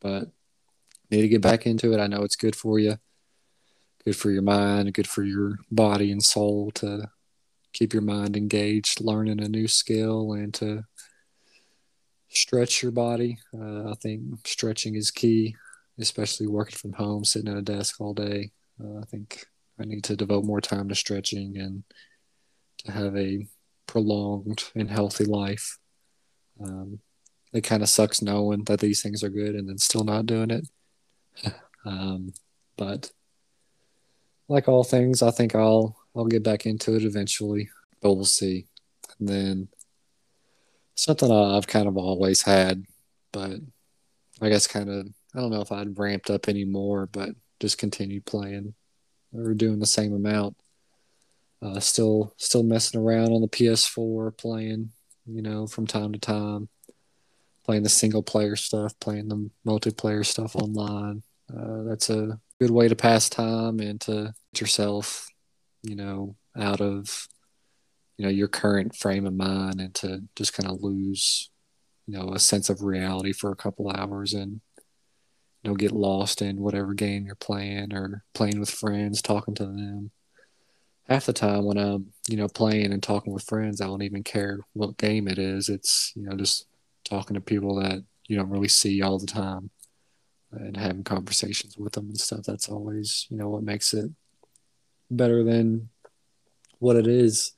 but 0.01 0.29
need 1.11 1.23
to 1.23 1.29
get 1.29 1.43
back 1.43 1.67
into 1.67 1.93
it. 1.93 2.01
I 2.01 2.07
know 2.07 2.23
it's 2.23 2.37
good 2.37 2.57
for 2.57 2.79
you, 2.79 2.97
good 4.05 4.17
for 4.17 4.31
your 4.31 4.43
mind, 4.43 4.93
good 4.95 5.07
for 5.07 5.23
your 5.23 5.59
body 5.71 6.11
and 6.11 6.23
soul 6.23 6.71
to 6.77 7.11
keep 7.73 7.93
your 7.93 8.03
mind 8.03 8.37
engaged, 8.37 9.01
learning 9.01 9.41
a 9.41 9.49
new 9.49 9.69
skill, 9.69 10.33
and 10.33 10.53
to 10.55 10.85
stretch 12.29 12.83
your 12.83 12.93
body. 12.93 13.39
Uh, 13.55 13.91
I 13.91 13.95
think 13.95 14.47
stretching 14.47 14.95
is 14.95 15.11
key, 15.11 15.55
especially 15.99 16.47
working 16.47 16.77
from 16.77 16.95
home, 16.95 17.25
sitting 17.25 17.51
at 17.51 17.59
a 17.59 17.63
desk 17.63 18.01
all 18.01 18.15
day. 18.15 18.53
Uh, 18.83 19.01
I 19.01 19.05
think 19.05 19.47
I 19.81 19.85
need 19.85 20.05
to 20.05 20.17
devote 20.17 20.45
more 20.45 20.61
time 20.61 20.89
to 20.89 20.95
stretching 20.95 21.57
and 21.59 21.85
to 22.79 22.93
have 22.93 23.17
a 23.17 23.47
prolonged 23.87 24.65
and 24.75 24.91
healthy 24.91 25.25
life. 25.25 25.79
Um, 26.63 27.01
it 27.53 27.63
kind 27.63 27.83
of 27.83 27.89
sucks 27.89 28.21
knowing 28.21 28.65
that 28.65 28.81
these 28.81 29.03
things 29.03 29.23
are 29.23 29.31
good 29.31 29.55
and 29.55 29.69
then 29.69 29.79
still 29.79 30.05
not 30.05 30.27
doing 30.27 30.51
it. 30.51 30.69
um, 31.85 32.33
but 32.77 33.11
like 34.49 34.69
all 34.69 34.85
things, 34.85 35.23
I 35.23 35.31
think 35.31 35.55
I'll 35.55 35.97
I'll 36.17 36.27
get 36.27 36.43
back 36.43 36.67
into 36.67 36.97
it 36.97 37.05
eventually, 37.05 37.71
but 38.01 38.15
we'll 38.15 38.25
see. 38.25 38.67
And 39.19 39.29
then 39.29 39.69
something 40.95 41.31
I've 41.31 41.67
kind 41.67 41.87
of 41.87 41.97
always 41.97 42.43
had, 42.43 42.85
but 43.33 43.61
I 44.41 44.49
guess 44.49 44.67
kind 44.67 44.91
of 44.91 45.07
I 45.35 45.41
don't 45.41 45.51
know 45.51 45.61
if 45.61 45.71
I'd 45.73 45.99
ramped 45.99 46.31
up 46.31 46.49
anymore, 46.49 47.07
but 47.07 47.31
just 47.61 47.79
continued 47.79 48.25
playing 48.25 48.75
or 49.35 49.55
doing 49.55 49.79
the 49.79 49.87
same 49.87 50.15
amount. 50.15 50.57
Uh, 51.61 51.81
still, 51.81 52.33
still 52.37 52.63
messing 52.63 53.01
around 53.01 53.33
on 53.33 53.41
the 53.41 53.49
PS4, 53.49 54.37
playing, 54.37 54.91
you 55.27 55.43
know, 55.43 55.67
from 55.67 55.87
time 55.87 56.13
to 56.13 56.19
time, 56.19 56.69
playing 57.65 57.83
the 57.83 57.89
single 57.89 58.23
player 58.23 58.55
stuff, 58.55 58.99
playing 59.01 59.29
the 59.29 59.51
multiplayer 59.67 60.25
stuff 60.25 60.55
online. 60.55 61.23
Uh, 61.53 61.83
that's 61.83 62.11
a 62.11 62.39
good 62.61 62.71
way 62.71 62.89
to 62.89 62.95
pass 62.95 63.29
time 63.29 63.81
and 63.81 64.01
to 64.01 64.33
get 64.53 64.61
yourself, 64.61 65.29
you 65.83 65.97
know, 65.97 66.37
out 66.57 66.81
of, 66.81 67.27
you 68.17 68.25
know, 68.25 68.31
your 68.31 68.49
current 68.49 68.95
frame 68.95 69.27
of 69.27 69.35
mind 69.35 69.81
and 69.81 69.95
to 69.95 70.23
just 70.37 70.53
kind 70.53 70.69
of 70.69 70.83
lose, 70.83 71.51
you 72.07 72.17
know, 72.17 72.33
a 72.33 72.39
sense 72.39 72.71
of 72.71 72.83
reality 72.83 73.33
for 73.33 73.51
a 73.51 73.57
couple 73.57 73.91
hours 73.91 74.33
and 74.33 74.61
you 75.63 75.71
know 75.71 75.77
get 75.77 75.93
lost 75.93 76.43
in 76.43 76.61
whatever 76.61 76.95
game 76.95 77.27
you're 77.27 77.35
playing 77.35 77.93
or 77.93 78.25
playing 78.35 78.61
with 78.61 78.71
friends 78.71 79.21
talking 79.21 79.55
to 79.55 79.65
them. 79.65 80.11
Half 81.09 81.27
the 81.27 81.33
time 81.33 81.65
when 81.65 81.79
i'm 81.79 82.13
you 82.29 82.37
know 82.37 82.49
playing 82.49 82.93
and 82.93 83.03
talking 83.03 83.33
with 83.33 83.45
friends 83.45 83.81
i 83.81 83.87
don't 83.87 84.03
even 84.03 84.23
care 84.23 84.61
what 84.75 84.99
game 84.99 85.27
it 85.27 85.39
is. 85.39 85.69
It's 85.69 86.13
you 86.15 86.23
know 86.23 86.37
just 86.37 86.67
talking 87.05 87.35
to 87.35 87.41
people 87.41 87.77
that 87.77 88.05
you 88.27 88.37
don't 88.37 88.51
really 88.51 88.69
see 88.69 89.03
all 89.03 89.19
the 89.19 89.27
time 89.27 89.71
and 90.53 90.77
having 90.77 91.05
conversations 91.05 91.77
with 91.77 91.93
them 91.93 92.07
and 92.07 92.19
stuff. 92.19 92.43
That's 92.47 92.69
always 92.69 93.27
you 93.31 93.37
know 93.37 93.49
what 93.49 93.63
makes 93.63 93.95
it 93.95 94.11
better 95.11 95.43
than 95.43 95.89
what 96.79 96.97
it 96.97 97.07
is. 97.07 97.53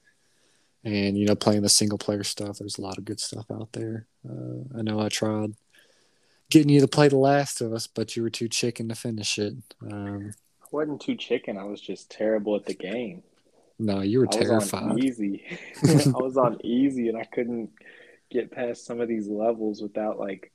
And 0.84 1.18
you 1.18 1.26
know 1.26 1.34
playing 1.34 1.62
the 1.62 1.68
single 1.68 1.98
player 1.98 2.24
stuff 2.24 2.58
there's 2.58 2.78
a 2.78 2.82
lot 2.82 2.96
of 2.96 3.04
good 3.04 3.20
stuff 3.20 3.50
out 3.50 3.72
there. 3.72 4.06
Uh, 4.26 4.78
i 4.78 4.82
know 4.82 5.00
i 5.00 5.08
tried 5.08 5.54
getting 6.50 6.68
you 6.68 6.80
to 6.80 6.88
play 6.88 7.08
The 7.08 7.16
Last 7.16 7.60
of 7.60 7.72
Us, 7.72 7.86
but 7.86 8.16
you 8.16 8.22
were 8.22 8.30
too 8.30 8.48
chicken 8.48 8.88
to 8.88 8.94
finish 8.94 9.38
it. 9.38 9.54
Um, 9.82 10.32
I 10.62 10.66
wasn't 10.70 11.00
too 11.00 11.16
chicken. 11.16 11.56
I 11.56 11.64
was 11.64 11.80
just 11.80 12.10
terrible 12.10 12.56
at 12.56 12.66
the 12.66 12.74
game. 12.74 13.22
No, 13.78 14.00
you 14.00 14.18
were 14.18 14.28
I 14.28 14.36
terrified. 14.36 15.02
easy. 15.02 15.44
I 15.84 16.18
was 16.22 16.36
on 16.36 16.58
easy, 16.64 17.08
and 17.08 17.16
I 17.16 17.24
couldn't 17.24 17.70
get 18.30 18.52
past 18.52 18.84
some 18.84 19.00
of 19.00 19.08
these 19.08 19.26
levels 19.26 19.80
without 19.80 20.18
like 20.18 20.52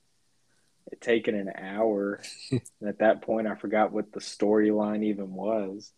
it 0.92 1.00
taken 1.00 1.34
an 1.34 1.52
hour. 1.58 2.22
and 2.50 2.88
at 2.88 3.00
that 3.00 3.22
point, 3.22 3.48
I 3.48 3.56
forgot 3.56 3.92
what 3.92 4.12
the 4.12 4.20
storyline 4.20 5.04
even 5.04 5.32
was. 5.32 5.92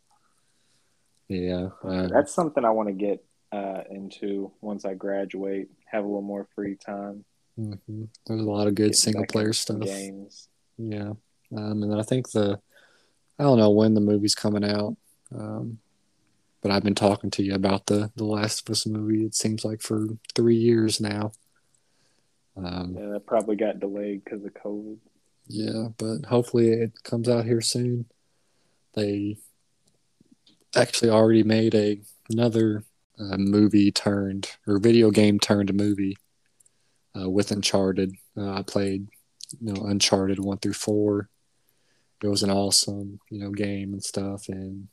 Yeah, 1.28 1.68
uh, 1.84 2.06
that's 2.08 2.32
something 2.32 2.64
I 2.64 2.70
want 2.70 2.88
to 2.88 2.94
get 2.94 3.22
uh, 3.52 3.82
into 3.90 4.52
once 4.62 4.86
I 4.86 4.94
graduate. 4.94 5.68
Have 5.86 6.04
a 6.04 6.06
little 6.06 6.22
more 6.22 6.48
free 6.54 6.76
time. 6.76 7.24
Mm-hmm. 7.58 8.04
There's 8.26 8.40
a 8.40 8.50
lot 8.50 8.68
of 8.68 8.74
good 8.74 8.94
single 8.94 9.26
player 9.26 9.52
stuff. 9.52 9.80
Games. 9.80 10.48
Yeah, 10.76 11.12
um, 11.56 11.82
and 11.82 11.90
then 11.90 11.98
I 11.98 12.02
think 12.02 12.30
the 12.30 12.60
I 13.38 13.42
don't 13.42 13.58
know 13.58 13.70
when 13.70 13.94
the 13.94 14.00
movie's 14.00 14.34
coming 14.34 14.64
out, 14.64 14.96
um, 15.34 15.78
but 16.62 16.70
I've 16.70 16.84
been 16.84 16.94
talking 16.94 17.30
to 17.32 17.42
you 17.42 17.54
about 17.54 17.86
the 17.86 18.12
the 18.14 18.24
Last 18.24 18.68
of 18.68 18.72
Us 18.72 18.86
movie. 18.86 19.24
It 19.24 19.34
seems 19.34 19.64
like 19.64 19.82
for 19.82 20.06
three 20.34 20.56
years 20.56 21.00
now. 21.00 21.32
Um, 22.56 22.96
yeah, 22.96 23.08
that 23.10 23.26
probably 23.26 23.56
got 23.56 23.80
delayed 23.80 24.24
because 24.24 24.44
of 24.44 24.54
COVID. 24.54 24.98
Yeah, 25.48 25.88
but 25.96 26.26
hopefully 26.26 26.68
it 26.68 27.02
comes 27.02 27.28
out 27.28 27.44
here 27.44 27.60
soon. 27.60 28.06
They 28.94 29.38
actually 30.76 31.10
already 31.10 31.42
made 31.42 31.74
a 31.74 32.00
another 32.30 32.84
uh, 33.18 33.36
movie 33.36 33.90
turned 33.90 34.50
or 34.66 34.78
video 34.78 35.10
game 35.10 35.40
turned 35.40 35.74
movie 35.74 36.16
uh, 37.18 37.28
with 37.28 37.50
Uncharted. 37.50 38.14
Uh, 38.36 38.52
I 38.52 38.62
played 38.62 39.08
you 39.60 39.72
know 39.72 39.86
Uncharted 39.86 40.38
one 40.38 40.58
through 40.58 40.74
four. 40.74 41.28
It 42.22 42.28
was 42.28 42.42
an 42.42 42.50
awesome 42.50 43.20
you 43.30 43.40
know 43.40 43.50
game 43.50 43.92
and 43.92 44.02
stuff, 44.02 44.48
and 44.48 44.88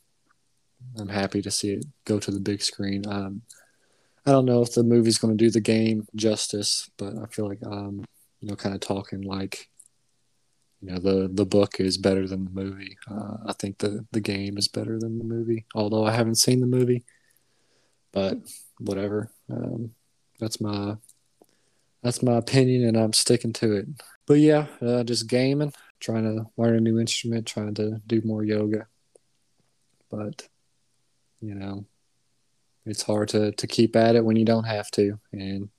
I'm 0.98 1.10
happy 1.10 1.42
to 1.42 1.52
see 1.52 1.74
it 1.74 1.86
go 2.06 2.20
to 2.20 2.32
the 2.32 2.40
big 2.40 2.62
screen. 2.62 3.08
Um, 3.08 3.42
I 4.26 4.32
don't 4.32 4.46
know 4.46 4.62
if 4.62 4.74
the 4.74 4.84
movie's 4.84 5.18
going 5.18 5.38
to 5.38 5.44
do 5.44 5.52
the 5.52 5.62
game 5.62 6.08
justice, 6.16 6.90
but 6.98 7.14
I 7.18 7.26
feel 7.28 7.48
like 7.48 7.66
um, 7.66 8.06
you 8.42 8.50
know, 8.50 8.56
kind 8.56 8.74
of 8.74 8.82
talking 8.82 9.22
like 9.22 9.70
you 10.82 10.92
know 10.92 11.00
the 11.00 11.30
the 11.32 11.46
book 11.46 11.80
is 11.80 11.98
better 11.98 12.28
than 12.28 12.46
the 12.46 12.52
movie. 12.52 12.98
Uh, 13.10 13.38
I 13.46 13.54
think 13.54 13.78
the 13.78 14.06
the 14.12 14.22
game 14.22 14.58
is 14.58 14.68
better 14.68 15.00
than 15.00 15.18
the 15.18 15.24
movie, 15.24 15.66
although 15.76 16.06
I 16.06 16.12
haven't 16.12 16.36
seen 16.36 16.60
the 16.60 16.68
movie. 16.68 17.04
But 18.12 18.38
whatever, 18.80 19.30
um, 19.50 19.92
that's 20.40 20.62
my 20.62 20.96
that's 22.06 22.22
my 22.22 22.38
opinion, 22.38 22.86
and 22.86 22.96
I'm 22.96 23.14
sticking 23.14 23.52
to 23.54 23.78
it. 23.78 23.88
But 24.28 24.36
yeah, 24.36 24.68
uh, 24.80 25.04
just 25.04 25.28
gaming, 25.28 25.74
trying 26.00 26.24
to 26.24 26.46
learn 26.56 26.76
a 26.76 26.80
new 26.80 27.00
instrument, 27.00 27.48
trying 27.48 27.74
to 27.74 28.00
do 28.06 28.22
more 28.24 28.44
yoga. 28.44 28.86
But 30.12 30.48
you 31.42 31.56
know, 31.56 31.88
it's 32.86 33.02
hard 33.02 33.30
to 33.30 33.54
to 33.54 33.66
keep 33.66 33.96
at 33.96 34.16
it 34.16 34.24
when 34.24 34.36
you 34.36 34.46
don't 34.46 34.66
have 34.66 34.92
to, 34.92 35.20
and 35.32 35.70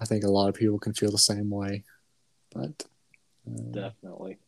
I 0.00 0.06
think 0.06 0.24
a 0.24 0.30
lot 0.30 0.48
of 0.48 0.54
people 0.54 0.78
can 0.78 0.94
feel 0.94 1.10
the 1.10 1.18
same 1.18 1.50
way. 1.50 1.84
But 2.54 2.86
uh, 3.46 3.72
definitely, 3.72 4.38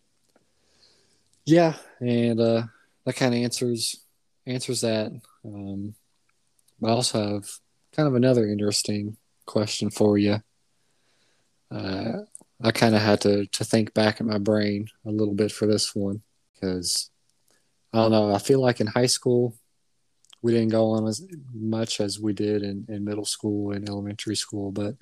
yeah, 1.45 1.75
and 2.01 2.41
uh, 2.41 2.63
that 3.05 3.17
kind 3.17 3.35
of 3.35 3.43
answers 3.43 4.05
answers 4.47 4.81
that. 4.81 5.13
Um, 5.45 5.95
I 6.83 6.89
also 6.89 7.35
have 7.35 7.51
kind 7.93 8.09
of 8.09 8.15
another 8.15 8.47
interesting 8.47 9.19
question 9.45 9.91
for 9.91 10.17
you 10.17 10.41
uh, 11.71 12.13
I 12.63 12.71
kind 12.73 12.95
of 12.95 13.03
had 13.03 13.21
to 13.23 13.47
to 13.47 13.65
think 13.65 13.95
back 13.95 14.21
in 14.21 14.27
my 14.27 14.39
brain 14.39 14.89
a 15.07 15.11
little 15.11 15.35
bit 15.35 15.53
for 15.53 15.67
this 15.67 15.95
one 15.95 16.23
because 16.55 17.11
I 17.93 17.99
don't 17.99 18.11
know. 18.11 18.35
I 18.35 18.39
feel 18.39 18.61
like 18.61 18.81
in 18.81 18.87
high 18.87 19.07
school 19.07 19.55
we 20.43 20.53
didn't 20.53 20.69
go 20.69 20.91
on 20.91 21.07
as 21.07 21.27
much 21.53 22.01
as 22.01 22.21
we 22.21 22.33
did 22.33 22.63
in, 22.63 22.87
in 22.89 23.05
middle 23.05 23.25
school 23.25 23.73
and 23.73 23.89
elementary 23.89 24.37
school, 24.37 24.71
but 24.71 24.95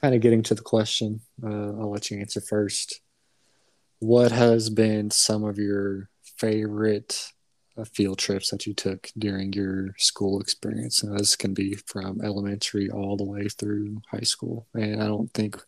kind 0.00 0.14
of 0.14 0.20
getting 0.20 0.42
to 0.42 0.54
the 0.54 0.62
question, 0.62 1.20
uh, 1.42 1.48
I'll 1.48 1.90
let 1.90 2.10
you 2.10 2.18
answer 2.18 2.40
first. 2.40 3.00
What 4.00 4.32
has 4.32 4.70
been 4.70 5.10
some 5.10 5.44
of 5.44 5.58
your 5.58 6.08
favorite 6.36 7.32
uh, 7.76 7.84
field 7.84 8.18
trips 8.18 8.50
that 8.50 8.66
you 8.66 8.74
took 8.74 9.08
during 9.18 9.52
your 9.52 9.94
school 9.98 10.40
experience? 10.40 11.02
And 11.02 11.18
this 11.18 11.36
can 11.36 11.54
be 11.54 11.74
from 11.86 12.20
elementary 12.22 12.90
all 12.90 13.16
the 13.16 13.24
way 13.24 13.48
through 13.48 14.00
high 14.10 14.20
school. 14.20 14.66
And 14.74 15.02
I 15.02 15.06
don't 15.06 15.32
think 15.32 15.62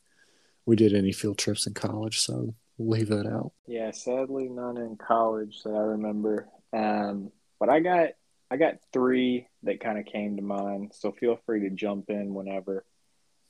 we 0.66 0.76
did 0.76 0.94
any 0.94 1.12
field 1.12 1.38
trips 1.38 1.66
in 1.66 1.74
college, 1.74 2.20
so 2.20 2.54
leave 2.78 3.08
that 3.08 3.26
out. 3.26 3.52
Yeah, 3.66 3.90
sadly 3.90 4.48
none 4.48 4.76
in 4.76 4.96
college 4.96 5.62
that 5.64 5.74
I 5.74 5.80
remember. 5.80 6.48
Um, 6.72 7.30
but 7.58 7.68
I 7.68 7.80
got 7.80 8.10
I 8.50 8.56
got 8.56 8.74
three 8.92 9.46
that 9.62 9.80
kind 9.80 9.98
of 9.98 10.06
came 10.06 10.36
to 10.36 10.42
mind. 10.42 10.92
So 10.94 11.12
feel 11.12 11.38
free 11.46 11.60
to 11.60 11.70
jump 11.70 12.10
in 12.10 12.34
whenever. 12.34 12.84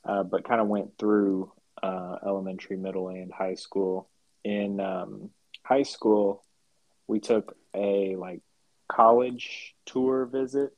Uh, 0.05 0.23
but 0.23 0.45
kind 0.45 0.61
of 0.61 0.69
went 0.69 0.99
through 0.99 1.53
uh, 1.83 2.17
elementary, 2.27 2.77
middle, 2.77 3.09
and 3.09 3.33
high 3.33 3.55
school. 3.55 4.09
In 4.45 4.81
um, 4.81 5.31
high 5.65 5.85
school, 5.85 6.45
we 7.07 7.21
took 7.21 7.57
a 7.75 8.17
like 8.17 8.41
college 8.91 9.75
tour 9.87 10.27
visit, 10.27 10.73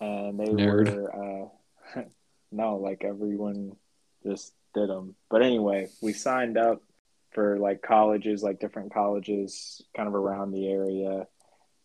and 0.00 0.38
they 0.38 0.46
Nerd. 0.46 0.92
were 0.94 1.50
uh, 1.96 2.00
no 2.52 2.76
like 2.76 3.04
everyone 3.04 3.76
just 4.24 4.52
did 4.74 4.88
them. 4.88 5.14
But 5.30 5.42
anyway, 5.42 5.88
we 6.02 6.12
signed 6.12 6.58
up 6.58 6.82
for 7.30 7.58
like 7.58 7.82
colleges, 7.82 8.42
like 8.42 8.60
different 8.60 8.92
colleges, 8.92 9.82
kind 9.96 10.08
of 10.08 10.14
around 10.14 10.52
the 10.52 10.68
area. 10.68 11.26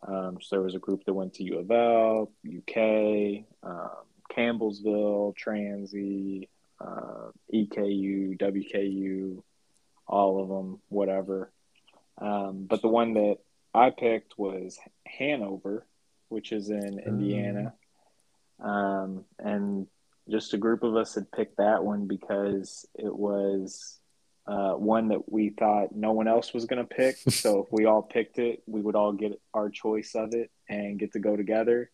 Um, 0.07 0.37
so 0.41 0.55
there 0.55 0.61
was 0.61 0.75
a 0.75 0.79
group 0.79 1.03
that 1.05 1.13
went 1.13 1.33
to 1.35 1.43
U 1.43 1.59
of 1.59 1.71
L, 1.71 2.31
UK, 2.45 3.45
um, 3.63 3.89
Campbellsville, 4.31 5.35
Transy, 5.35 6.47
uh, 6.79 7.31
EKU, 7.53 8.39
WKU, 8.39 9.43
all 10.07 10.41
of 10.41 10.49
them, 10.49 10.79
whatever. 10.89 11.51
Um, 12.19 12.65
but 12.69 12.81
the 12.81 12.87
one 12.87 13.13
that 13.15 13.37
I 13.73 13.89
picked 13.89 14.37
was 14.37 14.79
Hanover, 15.05 15.85
which 16.29 16.51
is 16.51 16.69
in 16.69 16.99
Indiana. 16.99 17.73
Um, 18.59 19.25
and 19.37 19.87
just 20.29 20.53
a 20.53 20.57
group 20.57 20.83
of 20.83 20.95
us 20.95 21.15
had 21.15 21.31
picked 21.31 21.57
that 21.57 21.83
one 21.83 22.07
because 22.07 22.85
it 22.95 23.13
was 23.13 23.99
uh, 24.47 24.73
one 24.73 25.09
that 25.09 25.31
we 25.31 25.49
thought 25.49 25.95
no 25.95 26.11
one 26.11 26.27
else 26.27 26.53
was 26.53 26.65
going 26.65 26.85
to 26.85 26.95
pick. 26.95 27.17
so 27.29 27.63
if 27.63 27.67
we 27.71 27.85
all 27.85 28.01
picked 28.01 28.39
it, 28.39 28.63
we 28.65 28.81
would 28.81 28.95
all 28.95 29.13
get 29.13 29.39
our 29.53 29.69
choice 29.69 30.15
of 30.15 30.33
it 30.33 30.51
and 30.67 30.99
get 30.99 31.13
to 31.13 31.19
go 31.19 31.35
together. 31.35 31.91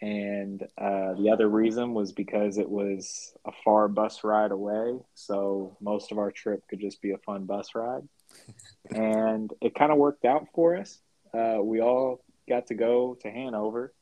And 0.00 0.62
uh, 0.76 1.14
the 1.14 1.30
other 1.32 1.48
reason 1.48 1.92
was 1.92 2.12
because 2.12 2.58
it 2.58 2.68
was 2.68 3.32
a 3.44 3.50
far 3.64 3.88
bus 3.88 4.22
ride 4.22 4.52
away. 4.52 4.98
So 5.14 5.76
most 5.80 6.12
of 6.12 6.18
our 6.18 6.30
trip 6.30 6.62
could 6.68 6.80
just 6.80 7.02
be 7.02 7.12
a 7.12 7.18
fun 7.18 7.46
bus 7.46 7.74
ride. 7.74 8.08
and 8.90 9.52
it 9.60 9.74
kind 9.74 9.90
of 9.90 9.98
worked 9.98 10.24
out 10.24 10.46
for 10.54 10.76
us. 10.76 11.00
Uh, 11.34 11.58
we 11.60 11.80
all 11.80 12.24
got 12.48 12.68
to 12.68 12.74
go 12.74 13.16
to 13.22 13.30
Hanover. 13.30 13.92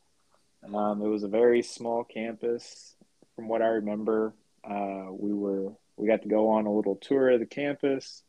Um, 0.74 1.00
it 1.02 1.08
was 1.08 1.22
a 1.22 1.28
very 1.28 1.62
small 1.62 2.04
campus 2.04 2.95
from 3.36 3.48
what 3.48 3.62
I 3.62 3.66
remember, 3.66 4.34
uh, 4.68 5.06
we 5.10 5.32
were 5.32 5.72
we 5.96 6.08
got 6.08 6.22
to 6.22 6.28
go 6.28 6.50
on 6.50 6.66
a 6.66 6.72
little 6.72 6.96
tour 6.96 7.30
of 7.30 7.40
the 7.40 7.46
campus, 7.46 8.22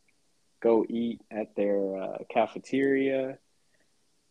go 0.62 0.86
eat 0.88 1.22
at 1.32 1.56
their 1.56 1.98
uh, 1.98 2.18
cafeteria. 2.30 3.40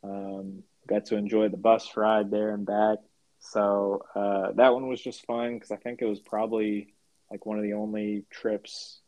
Um, 0.05 0.63
got 0.87 1.07
to 1.07 1.17
enjoy 1.17 1.49
the 1.49 1.57
bus 1.57 1.97
ride 1.97 2.31
there 2.31 2.51
and 2.51 2.65
back. 2.65 2.99
So 3.41 4.05
uh, 4.15 4.53
that 4.53 4.73
one 4.73 4.89
was 4.89 5.03
just 5.03 5.27
fun 5.27 5.55
because 5.55 5.71
I 5.71 5.77
think 5.77 6.01
it 6.01 6.07
was 6.07 6.21
probably 6.21 6.95
like 7.31 7.45
one 7.45 7.59
of 7.59 7.65
the 7.65 7.73
only 7.73 8.25
trips 8.31 9.01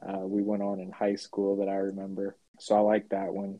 uh, 0.00 0.18
we 0.18 0.42
went 0.42 0.62
on 0.62 0.80
in 0.80 0.90
high 0.90 1.16
school 1.16 1.56
that 1.56 1.68
I 1.68 1.76
remember. 1.76 2.36
So 2.60 2.76
I 2.76 2.80
like 2.80 3.08
that 3.10 3.32
one. 3.32 3.58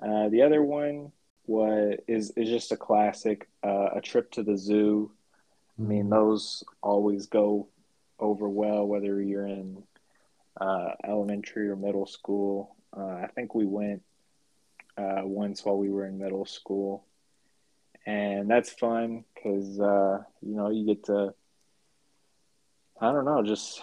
Uh, 0.00 0.28
the 0.28 0.42
other 0.42 0.62
one 0.62 1.12
was 1.46 1.96
is 2.06 2.30
is 2.36 2.48
just 2.48 2.72
a 2.72 2.76
classic, 2.76 3.48
uh, 3.64 3.88
a 3.96 4.00
trip 4.00 4.30
to 4.32 4.42
the 4.42 4.56
zoo 4.56 5.10
I 5.78 5.82
mean, 5.82 6.10
those 6.10 6.64
always 6.82 7.26
go 7.26 7.68
over 8.18 8.48
well, 8.48 8.86
whether 8.86 9.20
you're 9.20 9.46
in 9.46 9.82
uh, 10.60 10.90
elementary 11.04 11.68
or 11.68 11.76
middle 11.76 12.06
school. 12.06 12.76
Uh, 12.96 13.02
I 13.24 13.28
think 13.34 13.54
we 13.54 13.64
went 13.64 14.02
uh, 14.98 15.22
once 15.24 15.64
while 15.64 15.78
we 15.78 15.90
were 15.90 16.06
in 16.06 16.18
middle 16.18 16.44
school, 16.44 17.04
and 18.06 18.50
that's 18.50 18.70
fun 18.70 19.24
because 19.34 19.80
uh, 19.80 20.22
you 20.42 20.54
know 20.54 20.70
you 20.70 20.84
get 20.86 21.04
to 21.04 21.34
I 23.00 23.12
don't 23.12 23.24
know 23.24 23.42
just 23.42 23.82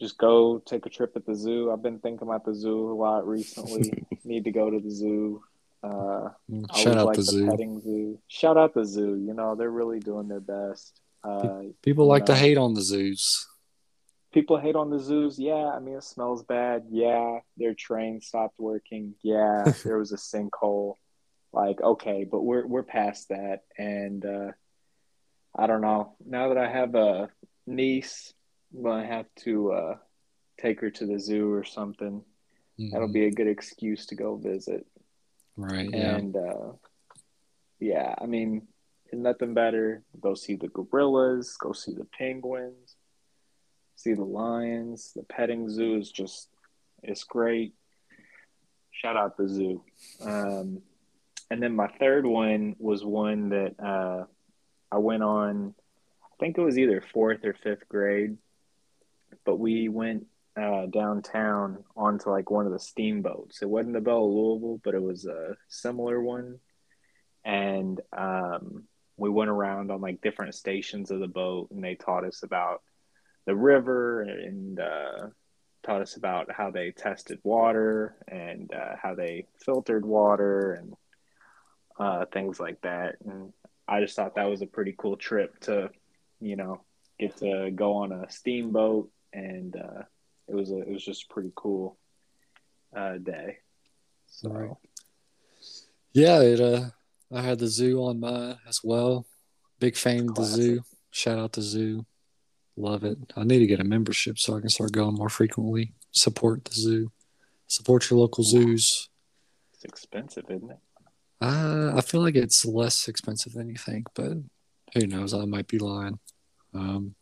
just 0.00 0.18
go 0.18 0.58
take 0.58 0.86
a 0.86 0.90
trip 0.90 1.12
at 1.16 1.24
the 1.24 1.34
zoo. 1.34 1.70
I've 1.72 1.82
been 1.82 1.98
thinking 1.98 2.26
about 2.26 2.44
the 2.44 2.54
zoo 2.54 2.92
a 2.92 2.94
lot 2.94 3.26
recently. 3.26 4.06
Need 4.24 4.44
to 4.44 4.52
go 4.52 4.70
to 4.70 4.80
the 4.80 4.90
zoo. 4.90 5.42
Uh, 5.82 6.30
Shout 6.74 6.98
out 6.98 7.06
like 7.06 7.16
the, 7.16 7.22
the 7.22 7.30
zoo. 7.30 7.50
petting 7.50 7.80
zoo. 7.80 8.18
Shout 8.28 8.56
out 8.56 8.74
the 8.74 8.84
zoo. 8.84 9.16
You 9.16 9.34
know 9.34 9.54
they're 9.54 9.70
really 9.70 10.00
doing 10.00 10.28
their 10.28 10.40
best. 10.40 11.00
Uh, 11.24 11.62
people 11.82 12.06
like 12.06 12.22
know, 12.22 12.34
to 12.34 12.36
hate 12.36 12.58
on 12.58 12.74
the 12.74 12.82
zoos. 12.82 13.46
People 14.32 14.58
hate 14.58 14.76
on 14.76 14.90
the 14.90 14.98
zoos. 14.98 15.38
Yeah, 15.38 15.70
I 15.74 15.78
mean 15.80 15.96
it 15.96 16.04
smells 16.04 16.42
bad. 16.44 16.84
Yeah, 16.90 17.40
their 17.56 17.74
train 17.74 18.20
stopped 18.20 18.58
working. 18.58 19.14
Yeah, 19.22 19.72
there 19.84 19.98
was 19.98 20.12
a 20.12 20.16
sinkhole. 20.16 20.94
Like 21.52 21.80
okay, 21.80 22.24
but 22.30 22.42
we're 22.42 22.66
we're 22.66 22.82
past 22.82 23.30
that, 23.30 23.62
and 23.76 24.24
uh, 24.24 24.52
I 25.56 25.66
don't 25.66 25.80
know. 25.80 26.14
Now 26.24 26.48
that 26.48 26.58
I 26.58 26.70
have 26.70 26.94
a 26.94 27.30
niece, 27.66 28.34
I'm 28.74 28.82
gonna 28.82 29.06
have 29.06 29.26
to 29.44 29.72
uh, 29.72 29.94
take 30.60 30.80
her 30.80 30.90
to 30.90 31.06
the 31.06 31.18
zoo 31.18 31.50
or 31.50 31.64
something. 31.64 32.22
Mm-hmm. 32.78 32.90
That'll 32.90 33.12
be 33.12 33.26
a 33.26 33.30
good 33.30 33.48
excuse 33.48 34.06
to 34.06 34.14
go 34.14 34.36
visit. 34.36 34.86
Right. 35.56 35.92
And 35.92 36.34
yeah. 36.34 36.40
Uh, 36.40 36.72
yeah, 37.80 38.14
I 38.20 38.26
mean, 38.26 38.68
nothing 39.12 39.54
better. 39.54 40.02
Go 40.20 40.34
see 40.34 40.56
the 40.56 40.68
gorillas. 40.68 41.56
Go 41.58 41.72
see 41.72 41.92
the 41.92 42.04
penguins. 42.04 42.96
See 43.96 44.14
the 44.14 44.24
lions. 44.24 45.12
The 45.14 45.22
petting 45.22 45.68
zoo 45.68 45.96
is 45.96 46.10
just 46.10 46.48
it's 47.02 47.24
great. 47.24 47.74
Shout 48.90 49.16
out 49.16 49.36
the 49.36 49.48
zoo. 49.48 49.82
Um, 50.22 50.82
and 51.50 51.62
then 51.62 51.74
my 51.74 51.88
third 51.98 52.26
one 52.26 52.76
was 52.78 53.04
one 53.04 53.50
that 53.50 53.74
uh, 53.82 54.24
I 54.90 54.98
went 54.98 55.22
on. 55.22 55.74
I 56.22 56.34
think 56.40 56.58
it 56.58 56.62
was 56.62 56.78
either 56.78 57.02
fourth 57.12 57.44
or 57.44 57.54
fifth 57.54 57.88
grade, 57.88 58.36
but 59.44 59.56
we 59.56 59.88
went 59.88 60.26
uh, 60.60 60.86
downtown 60.86 61.84
onto 61.96 62.30
like 62.30 62.50
one 62.50 62.66
of 62.66 62.72
the 62.72 62.78
steamboats. 62.78 63.62
It 63.62 63.68
wasn't 63.68 63.94
the 63.94 64.00
Belle 64.00 64.24
of 64.24 64.32
Louisville, 64.32 64.80
but 64.82 64.94
it 64.94 65.02
was 65.02 65.26
a 65.26 65.56
similar 65.68 66.20
one. 66.20 66.58
And 67.44 68.00
um, 68.16 68.84
we 69.18 69.28
went 69.28 69.50
around 69.50 69.90
on 69.90 70.00
like 70.00 70.22
different 70.22 70.54
stations 70.54 71.10
of 71.10 71.20
the 71.20 71.28
boat, 71.28 71.70
and 71.70 71.82
they 71.82 71.96
taught 71.96 72.24
us 72.24 72.42
about 72.42 72.82
the 73.46 73.54
river 73.54 74.22
and 74.22 74.78
uh, 74.78 75.26
taught 75.82 76.02
us 76.02 76.16
about 76.16 76.52
how 76.52 76.70
they 76.70 76.92
tested 76.92 77.38
water 77.42 78.16
and 78.28 78.72
uh, 78.72 78.94
how 79.02 79.14
they 79.14 79.46
filtered 79.64 80.04
water 80.04 80.74
and 80.74 80.94
uh, 81.98 82.24
things 82.32 82.60
like 82.60 82.80
that. 82.82 83.16
And 83.24 83.52
I 83.88 84.00
just 84.00 84.14
thought 84.14 84.36
that 84.36 84.48
was 84.48 84.62
a 84.62 84.66
pretty 84.66 84.94
cool 84.96 85.16
trip 85.16 85.58
to, 85.60 85.90
you 86.40 86.56
know, 86.56 86.82
get 87.18 87.36
to 87.38 87.70
go 87.74 87.94
on 87.94 88.12
a 88.12 88.30
steamboat, 88.30 89.10
and 89.32 89.74
uh, 89.74 90.02
it 90.46 90.54
was 90.54 90.70
a 90.70 90.78
it 90.78 90.92
was 90.92 91.04
just 91.04 91.26
a 91.28 91.34
pretty 91.34 91.52
cool 91.56 91.98
uh, 92.96 93.16
day. 93.16 93.58
So, 94.28 94.50
right. 94.50 94.70
yeah, 96.12 96.40
it. 96.40 96.92
I 97.32 97.42
had 97.42 97.58
the 97.58 97.66
zoo 97.66 98.02
on 98.04 98.20
mine 98.20 98.58
as 98.68 98.80
well. 98.82 99.26
Big 99.78 99.96
fan 99.96 100.30
of 100.30 100.34
the 100.34 100.44
zoo. 100.44 100.82
Shout 101.10 101.38
out 101.38 101.52
to 101.54 101.60
the 101.60 101.66
zoo. 101.66 102.06
Love 102.76 103.04
it. 103.04 103.18
I 103.36 103.44
need 103.44 103.58
to 103.58 103.66
get 103.66 103.80
a 103.80 103.84
membership 103.84 104.38
so 104.38 104.56
I 104.56 104.60
can 104.60 104.68
start 104.68 104.92
going 104.92 105.14
more 105.14 105.28
frequently. 105.28 105.92
Support 106.12 106.64
the 106.64 106.74
zoo. 106.74 107.12
Support 107.66 108.08
your 108.08 108.20
local 108.20 108.44
zoos. 108.44 109.08
It's 109.74 109.84
expensive, 109.84 110.44
isn't 110.48 110.70
it? 110.70 110.78
Uh, 111.40 111.92
I 111.94 112.00
feel 112.00 112.20
like 112.20 112.34
it's 112.34 112.64
less 112.64 113.08
expensive 113.08 113.52
than 113.52 113.68
you 113.68 113.76
think, 113.76 114.06
but 114.14 114.32
who 114.94 115.06
knows? 115.06 115.34
I 115.34 115.44
might 115.44 115.68
be 115.68 115.78
lying. 115.78 116.18
Um, 116.74 117.14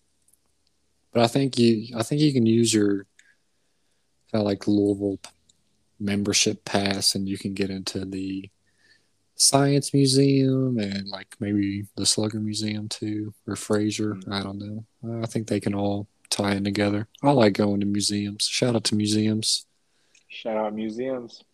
but 1.12 1.22
I 1.22 1.26
think 1.26 1.58
you, 1.58 1.96
I 1.96 2.02
think 2.02 2.20
you 2.20 2.32
can 2.32 2.46
use 2.46 2.72
your 2.72 3.06
kind 4.30 4.42
of 4.42 4.44
like 4.44 4.66
Louisville 4.66 5.18
membership 5.98 6.64
pass, 6.64 7.14
and 7.14 7.28
you 7.28 7.38
can 7.38 7.54
get 7.54 7.70
into 7.70 8.04
the 8.04 8.50
Science 9.36 9.92
Museum 9.92 10.78
and 10.78 11.08
like 11.08 11.36
maybe 11.38 11.84
the 11.96 12.06
Slugger 12.06 12.40
Museum 12.40 12.88
too, 12.88 13.32
or 13.46 13.54
Frazier. 13.54 14.14
Mm-hmm. 14.14 14.32
I 14.32 14.42
don't 14.42 14.58
know. 14.58 15.22
I 15.22 15.26
think 15.26 15.46
they 15.46 15.60
can 15.60 15.74
all 15.74 16.08
tie 16.30 16.54
in 16.54 16.64
together. 16.64 17.06
I 17.22 17.30
like 17.30 17.52
going 17.52 17.80
to 17.80 17.86
museums. 17.86 18.44
Shout 18.44 18.74
out 18.74 18.84
to 18.84 18.94
museums. 18.96 19.66
Shout 20.28 20.56
out 20.56 20.74
museums. 20.74 21.44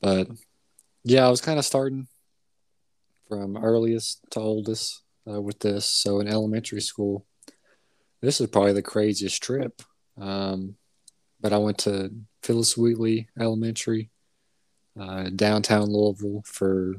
But 0.00 0.28
yeah, 1.04 1.26
I 1.26 1.30
was 1.30 1.40
kind 1.40 1.58
of 1.58 1.64
starting 1.64 2.06
from 3.28 3.56
earliest 3.56 4.20
to 4.32 4.40
oldest 4.40 5.02
uh, 5.28 5.40
with 5.40 5.58
this. 5.60 5.86
So 5.86 6.20
in 6.20 6.28
elementary 6.28 6.82
school, 6.82 7.24
this 8.20 8.40
is 8.40 8.48
probably 8.48 8.74
the 8.74 8.82
craziest 8.82 9.42
trip. 9.42 9.82
Um, 10.20 10.76
but 11.40 11.52
I 11.52 11.58
went 11.58 11.78
to 11.78 12.12
Phyllis 12.42 12.76
Wheatley 12.76 13.28
Elementary 13.38 14.10
uh, 14.98 15.30
downtown 15.30 15.90
Louisville 15.90 16.42
for 16.44 16.94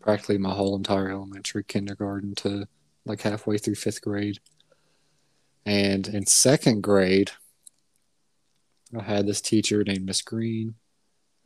practically 0.00 0.38
my 0.38 0.52
whole 0.52 0.76
entire 0.76 1.10
elementary 1.10 1.64
kindergarten 1.64 2.34
to 2.36 2.66
like 3.04 3.22
halfway 3.22 3.58
through 3.58 3.74
fifth 3.76 4.02
grade. 4.02 4.38
And 5.66 6.08
in 6.08 6.26
second 6.26 6.82
grade, 6.82 7.30
I 8.98 9.02
had 9.02 9.26
this 9.26 9.40
teacher 9.40 9.84
named 9.84 10.06
Miss 10.06 10.22
Green. 10.22 10.74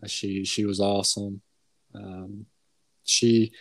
Uh, 0.03 0.07
she 0.07 0.45
she 0.45 0.65
was 0.65 0.81
awesome. 0.81 1.43
Um, 1.95 2.47
she 3.05 3.53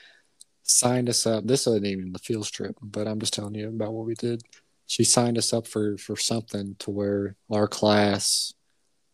signed 0.64 1.10
us 1.10 1.26
up. 1.28 1.46
This 1.46 1.66
wasn't 1.66 1.88
even 1.88 2.14
the 2.14 2.20
field 2.20 2.48
trip, 2.48 2.78
but 2.82 3.08
I'm 3.08 3.20
just 3.20 3.34
telling 3.34 3.56
you 3.56 3.68
about 3.68 3.94
what 3.94 4.06
we 4.06 4.16
did. 4.16 4.42
She 4.88 5.04
signed 5.04 5.38
us 5.38 5.54
up 5.54 5.68
for 5.68 5.98
for 5.98 6.16
something 6.16 6.76
to 6.80 6.92
where 6.92 7.36
our 7.52 7.68
class, 7.68 8.54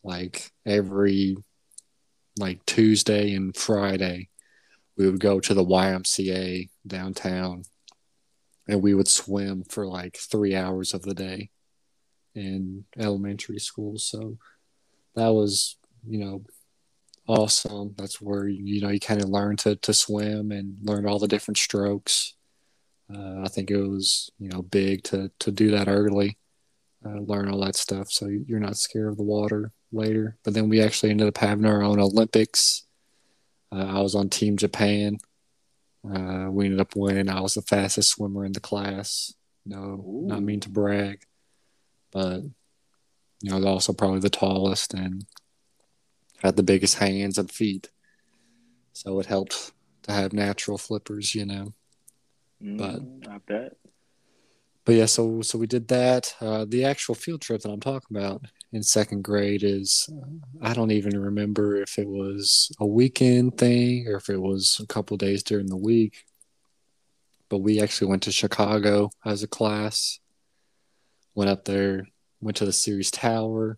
like 0.03 0.51
every 0.65 1.37
like 2.37 2.65
Tuesday 2.65 3.33
and 3.33 3.55
Friday, 3.55 4.29
we 4.97 5.09
would 5.09 5.19
go 5.19 5.39
to 5.39 5.53
the 5.53 5.65
YMCA 5.65 6.69
downtown 6.85 7.63
and 8.67 8.81
we 8.81 8.93
would 8.93 9.07
swim 9.07 9.63
for 9.63 9.87
like 9.87 10.17
three 10.17 10.55
hours 10.55 10.93
of 10.93 11.03
the 11.03 11.13
day 11.13 11.49
in 12.35 12.85
elementary 12.97 13.59
school. 13.59 13.97
So 13.97 14.37
that 15.15 15.29
was, 15.29 15.77
you 16.07 16.19
know, 16.19 16.43
awesome. 17.27 17.93
That's 17.97 18.19
where, 18.19 18.47
you 18.47 18.81
know, 18.81 18.89
you 18.89 18.99
kind 18.99 19.21
of 19.21 19.29
learn 19.29 19.55
to, 19.57 19.75
to 19.75 19.93
swim 19.93 20.51
and 20.51 20.77
learn 20.81 21.05
all 21.05 21.19
the 21.19 21.27
different 21.27 21.57
strokes. 21.57 22.33
Uh, 23.13 23.41
I 23.43 23.47
think 23.47 23.71
it 23.71 23.77
was, 23.77 24.31
you 24.39 24.49
know, 24.49 24.63
big 24.63 25.03
to, 25.05 25.31
to 25.39 25.51
do 25.51 25.71
that 25.71 25.87
early, 25.87 26.38
uh, 27.05 27.19
learn 27.19 27.49
all 27.49 27.63
that 27.63 27.75
stuff. 27.75 28.11
So 28.11 28.27
you're 28.27 28.59
not 28.59 28.77
scared 28.77 29.09
of 29.09 29.17
the 29.17 29.23
water 29.23 29.71
later. 29.91 30.37
But 30.43 30.53
then 30.53 30.69
we 30.69 30.81
actually 30.81 31.11
ended 31.11 31.27
up 31.27 31.37
having 31.37 31.65
our 31.65 31.81
own 31.81 31.99
Olympics. 31.99 32.85
Uh, 33.71 33.85
I 33.85 34.01
was 34.01 34.15
on 34.15 34.29
Team 34.29 34.57
Japan. 34.57 35.17
Uh, 36.03 36.47
we 36.49 36.65
ended 36.65 36.81
up 36.81 36.95
winning. 36.95 37.29
I 37.29 37.41
was 37.41 37.55
the 37.55 37.61
fastest 37.61 38.11
swimmer 38.11 38.45
in 38.45 38.53
the 38.53 38.59
class. 38.59 39.33
No, 39.65 39.77
Ooh. 39.77 40.23
not 40.25 40.41
mean 40.41 40.61
to 40.61 40.69
brag, 40.69 41.21
but 42.11 42.41
you 43.41 43.51
know, 43.51 43.67
also 43.67 43.93
probably 43.93 44.19
the 44.19 44.29
tallest 44.29 44.93
and 44.93 45.25
had 46.41 46.55
the 46.55 46.63
biggest 46.63 46.97
hands 46.97 47.37
and 47.37 47.51
feet. 47.51 47.89
So 48.93 49.19
it 49.19 49.25
helped 49.27 49.71
to 50.03 50.11
have 50.11 50.33
natural 50.33 50.77
flippers, 50.77 51.35
you 51.35 51.45
know. 51.45 51.73
Mm, 52.63 52.77
but 52.77 53.31
I 53.31 53.37
bet. 53.47 53.77
But 54.89 54.95
yeah, 54.95 55.05
so 55.05 55.43
so 55.43 55.59
we 55.59 55.67
did 55.67 55.87
that. 55.89 56.35
Uh, 56.41 56.65
the 56.67 56.83
actual 56.83 57.13
field 57.13 57.41
trip 57.41 57.61
that 57.61 57.69
I'm 57.69 57.79
talking 57.79 58.17
about 58.17 58.45
in 58.73 58.81
second 58.81 59.23
grade 59.23 59.61
is 59.61 60.09
I 60.63 60.73
don't 60.73 60.89
even 60.89 61.15
remember 61.15 61.79
if 61.79 61.99
it 61.99 62.07
was 62.07 62.71
a 62.79 62.87
weekend 62.87 63.59
thing 63.59 64.07
or 64.07 64.15
if 64.15 64.31
it 64.31 64.41
was 64.41 64.79
a 64.81 64.87
couple 64.87 65.15
days 65.15 65.43
during 65.43 65.67
the 65.67 65.77
week. 65.77 66.25
But 67.49 67.59
we 67.59 67.79
actually 67.79 68.07
went 68.07 68.23
to 68.23 68.31
Chicago 68.31 69.11
as 69.23 69.43
a 69.43 69.47
class. 69.47 70.19
Went 71.35 71.51
up 71.51 71.65
there, 71.65 72.07
went 72.41 72.57
to 72.57 72.65
the 72.65 72.73
Sears 72.73 73.11
Tower. 73.11 73.77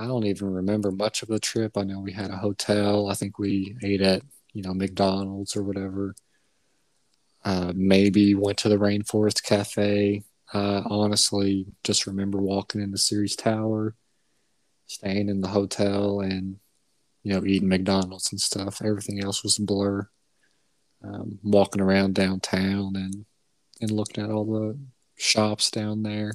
I 0.00 0.08
don't 0.08 0.26
even 0.26 0.52
remember 0.52 0.90
much 0.90 1.22
of 1.22 1.28
the 1.28 1.38
trip. 1.38 1.78
I 1.78 1.84
know 1.84 2.00
we 2.00 2.10
had 2.10 2.32
a 2.32 2.38
hotel. 2.38 3.08
I 3.08 3.14
think 3.14 3.38
we 3.38 3.76
ate 3.84 4.00
at, 4.00 4.22
you 4.52 4.62
know, 4.62 4.74
McDonald's 4.74 5.54
or 5.54 5.62
whatever. 5.62 6.16
Uh, 7.48 7.72
maybe 7.74 8.34
went 8.34 8.58
to 8.58 8.68
the 8.68 8.76
Rainforest 8.76 9.42
Cafe. 9.42 10.22
Uh, 10.52 10.82
honestly, 10.84 11.64
just 11.82 12.06
remember 12.06 12.36
walking 12.36 12.82
in 12.82 12.90
the 12.90 12.98
Sears 12.98 13.34
Tower, 13.36 13.94
staying 14.86 15.30
in 15.30 15.40
the 15.40 15.48
hotel, 15.48 16.20
and 16.20 16.58
you 17.22 17.32
know 17.32 17.46
eating 17.46 17.70
McDonald's 17.70 18.30
and 18.32 18.40
stuff. 18.40 18.82
Everything 18.84 19.24
else 19.24 19.42
was 19.42 19.58
a 19.58 19.62
blur. 19.62 20.06
Um, 21.02 21.38
walking 21.42 21.80
around 21.80 22.14
downtown 22.14 22.94
and 22.96 23.24
and 23.80 23.90
looking 23.92 24.22
at 24.22 24.30
all 24.30 24.44
the 24.44 24.78
shops 25.16 25.70
down 25.70 26.02
there. 26.02 26.32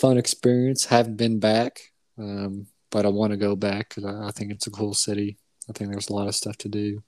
Fun 0.00 0.16
experience. 0.16 0.84
Haven't 0.84 1.16
been 1.16 1.40
back, 1.40 1.80
um, 2.16 2.68
but 2.92 3.04
I 3.04 3.08
want 3.08 3.32
to 3.32 3.36
go 3.36 3.56
back 3.56 3.88
because 3.88 4.04
I, 4.04 4.28
I 4.28 4.30
think 4.30 4.52
it's 4.52 4.68
a 4.68 4.70
cool 4.70 4.94
city. 4.94 5.38
I 5.68 5.72
think 5.72 5.90
there's 5.90 6.08
a 6.08 6.14
lot 6.14 6.28
of 6.28 6.36
stuff 6.36 6.56
to 6.58 6.68
do. 6.68 7.02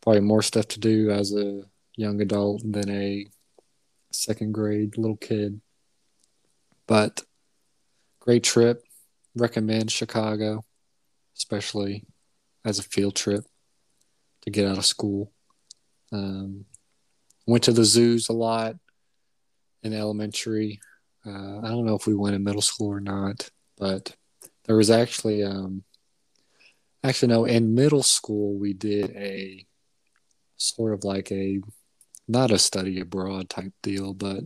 Probably 0.00 0.20
more 0.20 0.42
stuff 0.42 0.68
to 0.68 0.78
do 0.78 1.10
as 1.10 1.34
a 1.34 1.64
young 1.96 2.20
adult 2.20 2.62
than 2.64 2.90
a 2.90 3.26
second 4.12 4.52
grade 4.52 4.96
little 4.96 5.16
kid. 5.16 5.60
But 6.86 7.22
great 8.20 8.44
trip. 8.44 8.82
Recommend 9.34 9.90
Chicago, 9.90 10.64
especially 11.36 12.04
as 12.64 12.78
a 12.78 12.82
field 12.82 13.14
trip 13.14 13.44
to 14.42 14.50
get 14.50 14.66
out 14.66 14.78
of 14.78 14.86
school. 14.86 15.32
Um, 16.12 16.64
went 17.46 17.64
to 17.64 17.72
the 17.72 17.84
zoos 17.84 18.28
a 18.28 18.32
lot 18.32 18.76
in 19.82 19.92
elementary. 19.92 20.80
Uh, 21.24 21.58
I 21.58 21.68
don't 21.68 21.84
know 21.84 21.96
if 21.96 22.06
we 22.06 22.14
went 22.14 22.34
in 22.34 22.44
middle 22.44 22.62
school 22.62 22.88
or 22.88 23.00
not, 23.00 23.50
but 23.76 24.16
there 24.64 24.76
was 24.76 24.90
actually, 24.90 25.44
um, 25.44 25.84
actually 27.04 27.28
no, 27.28 27.44
in 27.44 27.74
middle 27.74 28.02
school 28.02 28.54
we 28.58 28.72
did 28.72 29.10
a 29.16 29.66
sort 30.56 30.94
of 30.94 31.04
like 31.04 31.30
a 31.30 31.60
not 32.28 32.50
a 32.50 32.58
study 32.58 33.00
abroad 33.00 33.48
type 33.48 33.72
deal, 33.82 34.14
but 34.14 34.40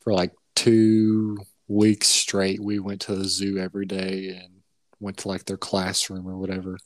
for 0.00 0.12
like 0.12 0.32
two 0.54 1.38
weeks 1.68 2.08
straight, 2.08 2.60
we 2.60 2.78
went 2.78 3.02
to 3.02 3.14
the 3.14 3.24
zoo 3.24 3.58
every 3.58 3.86
day 3.86 4.28
and 4.28 4.62
went 5.00 5.16
to 5.18 5.28
like 5.28 5.44
their 5.44 5.56
classroom 5.56 6.28
or 6.28 6.36
whatever 6.36 6.78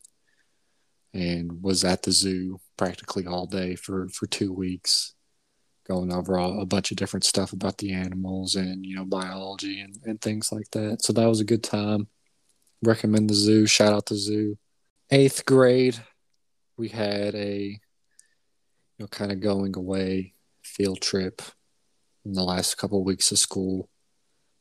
and 1.13 1.63
was 1.63 1.83
at 1.85 2.03
the 2.03 2.13
zoo 2.13 2.61
practically 2.77 3.27
all 3.27 3.47
day 3.47 3.75
for, 3.75 4.09
for 4.11 4.27
two 4.27 4.53
weeks, 4.53 5.15
going 5.89 6.13
over 6.13 6.39
all, 6.39 6.61
a 6.61 6.67
bunch 6.67 6.91
of 6.91 6.97
different 6.97 7.25
stuff 7.25 7.53
about 7.53 7.79
the 7.79 7.93
animals 7.93 8.55
and, 8.55 8.85
you 8.85 8.95
know, 8.95 9.05
biology 9.05 9.81
and, 9.81 9.97
and 10.05 10.21
things 10.21 10.53
like 10.53 10.71
that. 10.73 11.03
So 11.03 11.13
that 11.15 11.27
was 11.27 11.41
a 11.41 11.45
good 11.45 11.63
time. 11.63 12.09
Recommend 12.83 13.31
the 13.31 13.35
zoo. 13.35 13.67
Shout 13.67 13.95
out 13.95 14.07
the 14.07 14.17
zoo. 14.17 14.59
Eighth 15.11 15.47
grade, 15.47 15.99
we 16.77 16.89
had 16.89 17.35
a, 17.35 17.81
know, 19.05 19.09
kind 19.09 19.33
of 19.33 19.41
going 19.41 19.77
away 19.77 20.35
field 20.63 21.01
trip 21.01 21.43
in 22.25 22.33
the 22.33 22.43
last 22.43 22.77
couple 22.77 22.99
of 22.99 23.05
weeks 23.05 23.31
of 23.31 23.39
school 23.39 23.89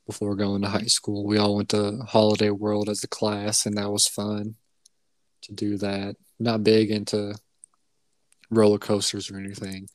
before 0.06 0.36
going 0.36 0.62
to 0.62 0.68
high 0.68 0.84
school. 0.84 1.26
We 1.26 1.38
all 1.38 1.56
went 1.56 1.70
to 1.70 1.98
Holiday 2.06 2.50
World 2.50 2.88
as 2.88 3.02
a 3.02 3.08
class, 3.08 3.66
and 3.66 3.76
that 3.76 3.90
was 3.90 4.06
fun 4.06 4.54
to 5.42 5.52
do 5.52 5.76
that. 5.78 6.16
Not 6.38 6.64
big 6.64 6.90
into 6.90 7.34
roller 8.50 8.78
coasters 8.78 9.30
or 9.30 9.38
anything, 9.38 9.88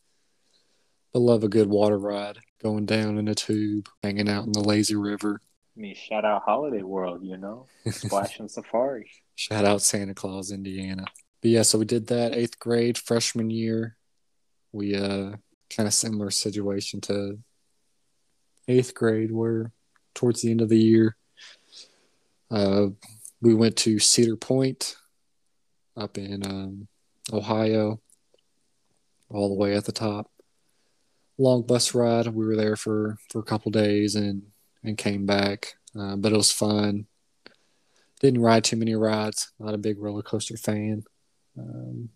but 1.13 1.19
love 1.19 1.43
a 1.43 1.49
good 1.49 1.67
water 1.67 1.97
ride, 1.97 2.39
going 2.61 2.85
down 2.85 3.17
in 3.17 3.27
a 3.27 3.35
tube, 3.35 3.87
hanging 4.03 4.29
out 4.29 4.45
in 4.45 4.51
the 4.51 4.59
lazy 4.59 4.95
river. 4.95 5.39
I 5.77 5.79
mean, 5.79 5.95
shout 5.95 6.25
out 6.25 6.43
Holiday 6.43 6.83
World, 6.83 7.23
you 7.23 7.37
know, 7.37 7.67
splashing 7.89 8.49
safari. 8.49 9.09
Shout 9.35 9.63
out 9.63 9.81
Santa 9.81 10.13
Claus, 10.13 10.51
Indiana. 10.51 11.05
But 11.41 11.51
yeah, 11.51 11.61
so 11.61 11.79
we 11.79 11.85
did 11.85 12.07
that 12.07 12.35
eighth 12.35 12.59
grade, 12.59 12.97
freshman 12.97 13.49
year. 13.49 13.95
We 14.71 14.95
uh 14.95 15.35
kind 15.75 15.87
of 15.87 15.93
similar 15.93 16.31
situation 16.31 17.01
to 17.01 17.39
eighth 18.67 18.93
grade 18.93 19.31
where 19.31 19.71
towards 20.13 20.41
the 20.41 20.51
end 20.51 20.61
of 20.61 20.69
the 20.69 20.77
year. 20.77 21.15
Uh, 22.49 22.87
we 23.41 23.53
went 23.53 23.77
to 23.77 23.99
Cedar 23.99 24.35
Point 24.35 24.95
up 25.97 26.17
in 26.17 26.45
um, 26.45 26.87
Ohio, 27.31 28.01
all 29.29 29.49
the 29.49 29.55
way 29.55 29.75
at 29.75 29.85
the 29.85 29.91
top. 29.91 30.29
Long 31.37 31.65
bus 31.65 31.95
ride. 31.95 32.27
We 32.27 32.45
were 32.45 32.55
there 32.55 32.75
for, 32.75 33.17
for 33.29 33.39
a 33.39 33.43
couple 33.43 33.71
days 33.71 34.15
and, 34.15 34.43
and 34.83 34.97
came 34.97 35.25
back, 35.25 35.73
uh, 35.97 36.17
but 36.17 36.33
it 36.33 36.37
was 36.37 36.51
fun. 36.51 37.07
Didn't 38.19 38.41
ride 38.41 38.63
too 38.63 38.75
many 38.75 38.93
rides. 38.93 39.51
Not 39.59 39.73
a 39.73 39.79
big 39.79 39.97
roller 39.97 40.21
coaster 40.21 40.57
fan, 40.57 41.03
um, 41.57 42.09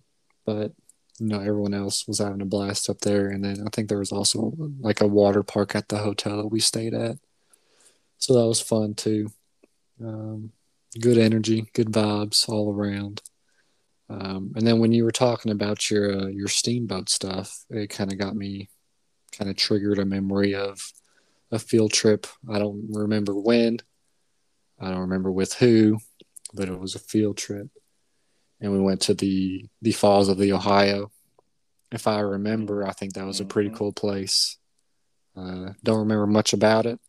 but 0.45 0.73
you 1.19 1.27
know 1.27 1.39
everyone 1.39 1.73
else 1.73 2.07
was 2.07 2.19
having 2.19 2.41
a 2.41 2.45
blast 2.45 2.89
up 2.89 3.01
there. 3.01 3.29
And 3.29 3.43
then 3.43 3.63
I 3.65 3.69
think 3.71 3.89
there 3.89 3.99
was 3.99 4.11
also 4.11 4.53
like 4.79 5.01
a 5.01 5.07
water 5.07 5.43
park 5.43 5.75
at 5.75 5.89
the 5.89 5.97
hotel 5.97 6.37
that 6.37 6.47
we 6.47 6.59
stayed 6.59 6.93
at 6.93 7.17
so 8.17 8.33
that 8.33 8.47
was 8.47 8.61
fun 8.61 8.93
too. 8.95 9.31
Um, 10.03 10.51
good 10.99 11.17
energy, 11.17 11.67
good 11.73 11.91
vibes 11.91 12.47
all 12.49 12.73
around. 12.73 13.21
Um, 14.09 14.53
and 14.55 14.65
then 14.65 14.79
when 14.79 14.91
you 14.91 15.03
were 15.03 15.11
talking 15.11 15.51
about 15.51 15.89
your 15.89 16.23
uh, 16.23 16.27
your 16.27 16.47
steamboat 16.47 17.09
stuff, 17.09 17.65
it 17.69 17.89
kind 17.89 18.11
of 18.11 18.17
got 18.17 18.35
me 18.35 18.69
kind 19.31 19.49
of 19.49 19.57
triggered 19.57 19.99
a 19.99 20.05
memory 20.05 20.55
of 20.55 20.91
a 21.51 21.59
field 21.59 21.91
trip. 21.91 22.27
I 22.49 22.59
don't 22.59 22.87
remember 22.89 23.35
when, 23.35 23.79
I 24.79 24.89
don't 24.89 25.01
remember 25.01 25.31
with 25.31 25.53
who, 25.53 25.99
but 26.53 26.69
it 26.69 26.79
was 26.79 26.95
a 26.95 26.99
field 26.99 27.37
trip, 27.37 27.67
and 28.61 28.71
we 28.71 28.79
went 28.79 29.01
to 29.01 29.13
the 29.13 29.65
the 29.81 29.91
Falls 29.91 30.29
of 30.29 30.37
the 30.37 30.53
Ohio. 30.53 31.11
If 31.91 32.07
I 32.07 32.19
remember, 32.19 32.85
I 32.85 32.91
think 32.91 33.13
that 33.13 33.25
was 33.25 33.39
a 33.39 33.45
pretty 33.45 33.69
mm-hmm. 33.69 33.77
cool 33.77 33.93
place. 33.93 34.57
Uh, 35.35 35.73
don't 35.83 35.99
remember 35.99 36.27
much 36.27 36.53
about 36.53 36.85
it, 36.85 36.99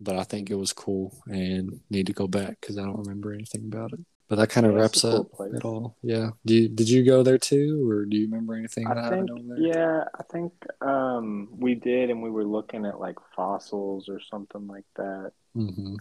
but 0.00 0.16
I 0.16 0.24
think 0.24 0.50
it 0.50 0.56
was 0.56 0.72
cool 0.72 1.16
and 1.26 1.80
need 1.90 2.06
to 2.06 2.12
go 2.12 2.26
back 2.26 2.58
because 2.60 2.78
I 2.78 2.82
don't 2.82 2.98
remember 2.98 3.32
anything 3.32 3.64
about 3.64 3.92
it. 3.92 4.00
But 4.28 4.36
that 4.36 4.48
kind 4.48 4.66
of 4.66 4.72
yeah, 4.72 4.80
wraps 4.80 5.04
up 5.04 5.32
place. 5.32 5.52
it 5.52 5.64
all. 5.66 5.96
Yeah. 6.02 6.30
Do 6.46 6.54
you, 6.54 6.68
did 6.68 6.88
you 6.88 7.04
go 7.04 7.22
there 7.22 7.36
too, 7.36 7.86
or 7.88 8.06
do 8.06 8.16
you 8.16 8.26
remember 8.26 8.54
anything 8.54 8.86
I 8.86 9.10
think, 9.10 9.28
Yeah, 9.58 10.04
I 10.18 10.22
think 10.32 10.52
um, 10.80 11.48
we 11.52 11.74
did, 11.74 12.08
and 12.08 12.22
we 12.22 12.30
were 12.30 12.44
looking 12.44 12.86
at 12.86 12.98
like 12.98 13.16
fossils 13.36 14.08
or 14.08 14.20
something 14.20 14.66
like 14.66 14.86
that. 14.96 15.32
Mm-hmm. 15.54 15.96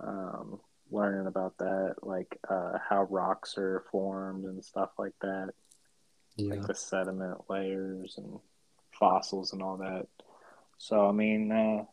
Um, 0.00 0.60
learning 0.90 1.26
about 1.26 1.56
that, 1.58 1.96
like 2.02 2.38
uh, 2.48 2.78
how 2.88 3.04
rocks 3.04 3.56
are 3.58 3.84
formed 3.90 4.44
and 4.44 4.64
stuff 4.64 4.90
like 4.98 5.14
that. 5.20 5.50
Yeah. 6.36 6.50
Like 6.54 6.66
the 6.66 6.74
sediment 6.74 7.48
layers 7.48 8.18
and 8.18 8.38
fossils 8.92 9.52
and 9.52 9.62
all 9.62 9.78
that. 9.78 10.06
So 10.78 11.08
I 11.08 11.12
mean, 11.12 11.50
uh, 11.50 11.84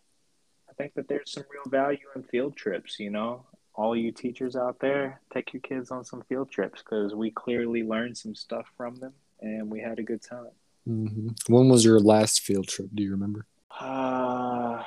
I 0.70 0.74
think 0.78 0.94
that 0.96 1.08
there's 1.08 1.32
some 1.32 1.44
real 1.52 1.70
value 1.70 2.06
in 2.16 2.24
field 2.24 2.56
trips. 2.56 3.00
You 3.00 3.10
know, 3.10 3.46
all 3.76 3.96
you 3.96 4.12
teachers 4.12 4.56
out 4.56 4.80
there, 4.80 5.22
take 5.34 5.54
your 5.54 5.62
kids 5.62 5.92
on 5.92 6.04
some 6.04 6.24
field 6.30 6.52
trips 6.52 6.82
because 6.84 7.16
we 7.16 7.32
clearly 7.32 7.84
learned 7.84 8.18
some 8.18 8.36
stuff 8.36 8.66
from 8.78 8.96
them 8.96 9.14
and 9.42 9.70
we 9.70 9.80
had 9.80 10.00
a 10.00 10.04
good 10.04 10.22
time. 10.22 10.52
Mm-hmm. 10.88 11.30
When 11.54 11.70
was 11.70 11.86
your 11.86 12.00
last 12.00 12.42
field 12.42 12.68
trip? 12.68 12.90
Do 12.94 13.04
you 13.04 13.12
remember? 13.12 13.46
Uh, 13.80 14.84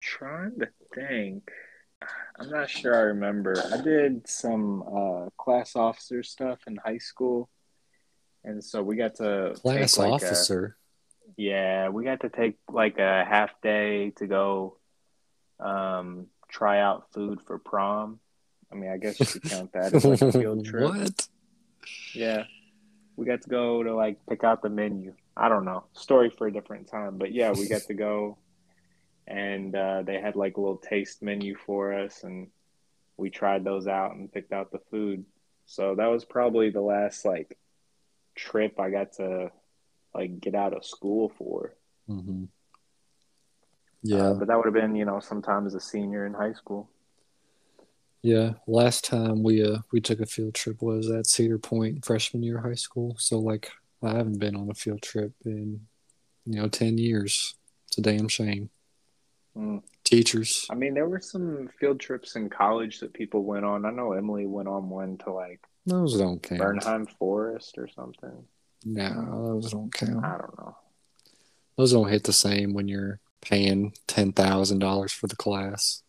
trying 0.00 0.58
to 0.60 0.68
think. 0.94 1.50
I'm 2.38 2.50
not 2.50 2.68
sure 2.68 2.94
I 2.94 3.00
remember. 3.00 3.54
I 3.72 3.80
did 3.80 4.28
some 4.28 4.82
uh, 4.82 5.30
class 5.36 5.74
officer 5.74 6.22
stuff 6.22 6.60
in 6.66 6.76
high 6.76 6.98
school, 6.98 7.48
and 8.44 8.62
so 8.62 8.82
we 8.82 8.96
got 8.96 9.16
to 9.16 9.54
class 9.56 9.98
like 9.98 10.12
officer. 10.12 10.76
A, 10.76 11.32
yeah, 11.36 11.88
we 11.88 12.04
got 12.04 12.20
to 12.20 12.28
take 12.28 12.58
like 12.70 12.98
a 12.98 13.24
half 13.24 13.50
day 13.62 14.10
to 14.16 14.26
go 14.26 14.76
um, 15.60 16.26
try 16.48 16.80
out 16.80 17.12
food 17.12 17.40
for 17.46 17.58
prom. 17.58 18.20
I 18.70 18.74
mean, 18.74 18.90
I 18.90 18.98
guess 18.98 19.18
you 19.20 19.26
could 19.26 19.42
count 19.42 19.72
that 19.72 19.94
as 19.94 20.04
like 20.04 20.22
a 20.22 20.32
field 20.38 20.64
trip. 20.64 20.90
what? 20.90 21.28
Yeah, 22.14 22.44
we 23.16 23.26
got 23.26 23.42
to 23.42 23.48
go 23.48 23.82
to 23.82 23.94
like 23.94 24.18
pick 24.28 24.44
out 24.44 24.62
the 24.62 24.70
menu. 24.70 25.14
I 25.36 25.48
don't 25.48 25.64
know, 25.64 25.84
story 25.92 26.30
for 26.30 26.46
a 26.46 26.52
different 26.52 26.88
time. 26.88 27.18
But 27.18 27.32
yeah, 27.32 27.52
we 27.52 27.68
got 27.68 27.82
to 27.82 27.94
go, 27.94 28.38
and 29.26 29.74
uh, 29.74 30.02
they 30.02 30.20
had 30.20 30.36
like 30.36 30.56
a 30.56 30.60
little 30.60 30.76
taste 30.76 31.22
menu 31.22 31.56
for 31.56 31.92
us, 31.92 32.22
and 32.22 32.48
we 33.16 33.30
tried 33.30 33.64
those 33.64 33.86
out 33.86 34.14
and 34.14 34.32
picked 34.32 34.52
out 34.52 34.72
the 34.72 34.80
food. 34.90 35.24
So 35.66 35.94
that 35.96 36.06
was 36.06 36.24
probably 36.24 36.70
the 36.70 36.80
last 36.80 37.24
like 37.24 37.58
trip 38.34 38.78
I 38.78 38.90
got 38.90 39.14
to 39.14 39.50
like 40.14 40.40
get 40.40 40.54
out 40.54 40.74
of 40.74 40.84
school 40.84 41.32
for. 41.36 41.74
Mm-hmm. 42.08 42.44
Yeah, 44.02 44.28
uh, 44.28 44.34
but 44.34 44.48
that 44.48 44.56
would 44.56 44.66
have 44.66 44.74
been 44.74 44.94
you 44.94 45.04
know 45.04 45.20
sometime 45.20 45.66
as 45.66 45.74
a 45.74 45.80
senior 45.80 46.26
in 46.26 46.34
high 46.34 46.52
school. 46.52 46.88
Yeah, 48.22 48.54
last 48.66 49.04
time 49.04 49.42
we 49.42 49.64
uh 49.64 49.78
we 49.92 50.00
took 50.00 50.20
a 50.20 50.26
field 50.26 50.54
trip 50.54 50.82
was 50.82 51.10
at 51.10 51.26
Cedar 51.26 51.58
Point 51.58 52.04
freshman 52.04 52.42
year 52.42 52.58
of 52.58 52.64
high 52.64 52.74
school. 52.74 53.16
So 53.18 53.38
like 53.38 53.70
I 54.02 54.10
haven't 54.10 54.38
been 54.38 54.56
on 54.56 54.70
a 54.70 54.74
field 54.74 55.02
trip 55.02 55.32
in 55.44 55.80
you 56.44 56.60
know 56.60 56.68
ten 56.68 56.98
years. 56.98 57.54
It's 57.88 57.98
a 57.98 58.02
damn 58.02 58.28
shame. 58.28 58.70
Mm. 59.56 59.82
Teachers. 60.04 60.66
I 60.70 60.74
mean, 60.74 60.94
there 60.94 61.08
were 61.08 61.20
some 61.20 61.68
field 61.80 61.98
trips 61.98 62.36
in 62.36 62.50
college 62.50 63.00
that 63.00 63.12
people 63.12 63.42
went 63.42 63.64
on. 63.64 63.84
I 63.84 63.90
know 63.90 64.12
Emily 64.12 64.46
went 64.46 64.68
on 64.68 64.88
one 64.88 65.18
to 65.18 65.32
like 65.32 65.60
those 65.86 66.18
don't 66.18 66.42
count. 66.42 66.60
Bernheim 66.60 67.06
Forest 67.18 67.78
or 67.78 67.88
something. 67.88 68.44
No, 68.84 69.60
those 69.60 69.72
don't 69.72 69.92
count. 69.92 70.24
I 70.24 70.38
don't 70.38 70.58
know. 70.58 70.76
Those 71.76 71.92
don't 71.92 72.08
hit 72.08 72.24
the 72.24 72.32
same 72.32 72.74
when 72.74 72.88
you're 72.88 73.20
paying 73.40 73.94
ten 74.06 74.32
thousand 74.32 74.78
dollars 74.78 75.12
for 75.12 75.26
the 75.26 75.36
class. 75.36 76.02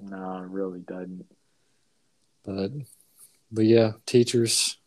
No, 0.00 0.42
it 0.42 0.50
really 0.50 0.80
doesn't. 0.80 1.26
But 2.44 2.72
but 3.50 3.64
yeah, 3.64 3.92
teachers 4.06 4.78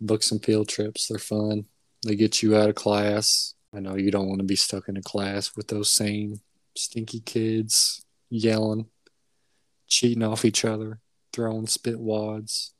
book 0.00 0.22
some 0.22 0.38
field 0.38 0.68
trips. 0.68 1.08
They're 1.08 1.18
fun. 1.18 1.66
They 2.04 2.14
get 2.14 2.42
you 2.42 2.56
out 2.56 2.68
of 2.68 2.74
class. 2.74 3.54
I 3.78 3.80
know 3.80 3.94
you 3.94 4.10
don't 4.10 4.26
want 4.26 4.40
to 4.40 4.44
be 4.44 4.56
stuck 4.56 4.88
in 4.88 4.96
a 4.96 5.02
class 5.02 5.56
with 5.56 5.68
those 5.68 5.92
same 5.92 6.40
stinky 6.74 7.20
kids 7.20 8.04
yelling, 8.28 8.86
cheating 9.86 10.24
off 10.24 10.44
each 10.44 10.64
other, 10.64 10.98
throwing 11.32 11.68
spit 11.68 12.00
wads. 12.00 12.74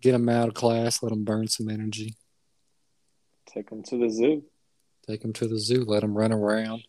Get 0.00 0.12
them 0.12 0.30
out 0.30 0.48
of 0.48 0.54
class. 0.54 1.02
Let 1.02 1.10
them 1.10 1.24
burn 1.24 1.46
some 1.48 1.68
energy. 1.68 2.16
Take 3.52 3.68
them 3.68 3.82
to 3.82 3.98
the 3.98 4.08
zoo. 4.08 4.44
Take 5.06 5.20
them 5.20 5.34
to 5.34 5.46
the 5.46 5.58
zoo. 5.58 5.84
Let 5.84 6.00
them 6.00 6.16
run 6.16 6.32
around. 6.32 6.84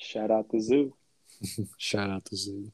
Shout 0.00 0.32
out 0.32 0.50
the 0.50 0.58
zoo. 0.58 0.96
Shout 1.78 2.10
out 2.10 2.24
the 2.24 2.36
zoo. 2.36 2.72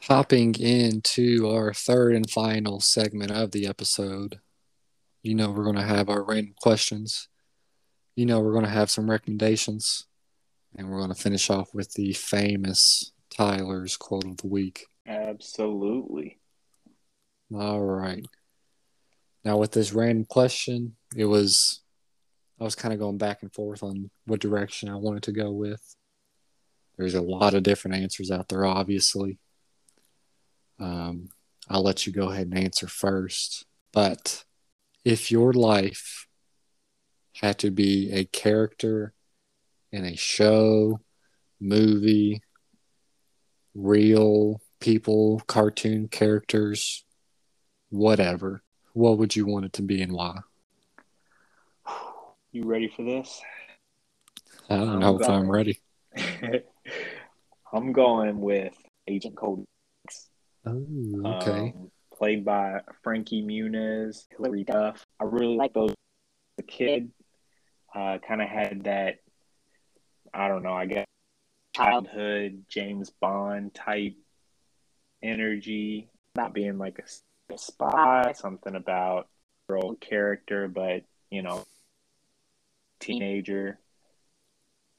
Hopping 0.00 0.56
into 0.56 1.48
our 1.48 1.72
third 1.72 2.16
and 2.16 2.28
final 2.28 2.80
segment 2.80 3.30
of 3.30 3.52
the 3.52 3.68
episode, 3.68 4.40
you 5.22 5.34
know, 5.34 5.50
we're 5.50 5.64
going 5.64 5.76
to 5.76 5.82
have 5.82 6.08
our 6.08 6.22
random 6.22 6.54
questions. 6.60 7.28
You 8.16 8.26
know, 8.26 8.40
we're 8.40 8.52
going 8.52 8.64
to 8.64 8.70
have 8.70 8.90
some 8.90 9.10
recommendations. 9.10 10.06
And 10.76 10.88
we're 10.88 10.98
going 10.98 11.12
to 11.12 11.20
finish 11.20 11.50
off 11.50 11.74
with 11.74 11.92
the 11.94 12.12
famous 12.12 13.12
Tyler's 13.28 13.96
quote 13.96 14.24
of 14.24 14.36
the 14.36 14.46
week. 14.46 14.86
Absolutely. 15.06 16.38
All 17.52 17.80
right. 17.80 18.24
Now, 19.44 19.56
with 19.56 19.72
this 19.72 19.92
random 19.92 20.26
question, 20.26 20.96
it 21.16 21.24
was 21.24 21.82
I 22.60 22.64
was 22.64 22.74
kind 22.74 22.92
of 22.92 23.00
going 23.00 23.18
back 23.18 23.42
and 23.42 23.52
forth 23.52 23.82
on 23.82 24.10
what 24.26 24.40
direction 24.40 24.88
I 24.88 24.96
wanted 24.96 25.22
to 25.24 25.32
go 25.32 25.50
with. 25.50 25.96
There's 26.98 27.14
a 27.14 27.22
lot 27.22 27.54
of 27.54 27.62
different 27.62 27.96
answers 27.96 28.30
out 28.30 28.48
there, 28.48 28.66
obviously. 28.66 29.38
Um, 30.78 31.30
I'll 31.68 31.82
let 31.82 32.06
you 32.06 32.12
go 32.12 32.30
ahead 32.30 32.48
and 32.48 32.58
answer 32.58 32.86
first. 32.86 33.64
But 33.92 34.44
if 35.04 35.30
your 35.30 35.52
life 35.52 36.26
had 37.34 37.58
to 37.58 37.70
be 37.70 38.10
a 38.12 38.24
character 38.24 39.14
in 39.92 40.04
a 40.04 40.16
show, 40.16 41.00
movie, 41.60 42.42
real 43.74 44.60
people, 44.80 45.42
cartoon 45.46 46.08
characters, 46.08 47.04
whatever, 47.88 48.62
what 48.92 49.18
would 49.18 49.34
you 49.36 49.46
want 49.46 49.64
it 49.64 49.72
to 49.74 49.82
be 49.82 50.02
and 50.02 50.12
why? 50.12 50.38
You 52.52 52.64
ready 52.64 52.88
for 52.88 53.02
this? 53.04 53.40
I 54.68 54.76
don't 54.76 55.00
know 55.00 55.18
if 55.18 55.28
I'm 55.28 55.50
ready. 55.50 55.80
I'm 57.72 57.92
going 57.92 58.40
with 58.40 58.74
Agent 59.06 59.36
Cody. 59.36 59.64
Oh, 60.66 60.84
okay. 61.24 61.74
Um, 61.76 61.90
played 62.20 62.44
by 62.44 62.82
Frankie 63.02 63.42
Muniz, 63.42 64.26
Hilary 64.36 64.64
Duff. 64.64 65.06
I 65.18 65.24
really 65.24 65.56
like 65.56 65.72
those. 65.72 65.94
The 66.58 66.62
kid 66.62 67.10
uh, 67.94 68.18
kind 68.18 68.42
of 68.42 68.48
had 68.48 68.84
that. 68.84 69.20
I 70.32 70.48
don't 70.48 70.62
know. 70.62 70.74
I 70.74 70.84
guess 70.84 71.06
childhood 71.74 72.64
James 72.68 73.10
Bond 73.20 73.74
type 73.74 74.14
energy, 75.22 76.10
not 76.36 76.52
being 76.52 76.76
like 76.76 76.98
a, 76.98 77.56
spy, 77.56 78.32
something 78.36 78.76
about 78.76 79.28
girl 79.66 79.94
character, 79.94 80.68
but 80.68 81.02
you 81.30 81.42
know, 81.42 81.64
teenager 83.00 83.80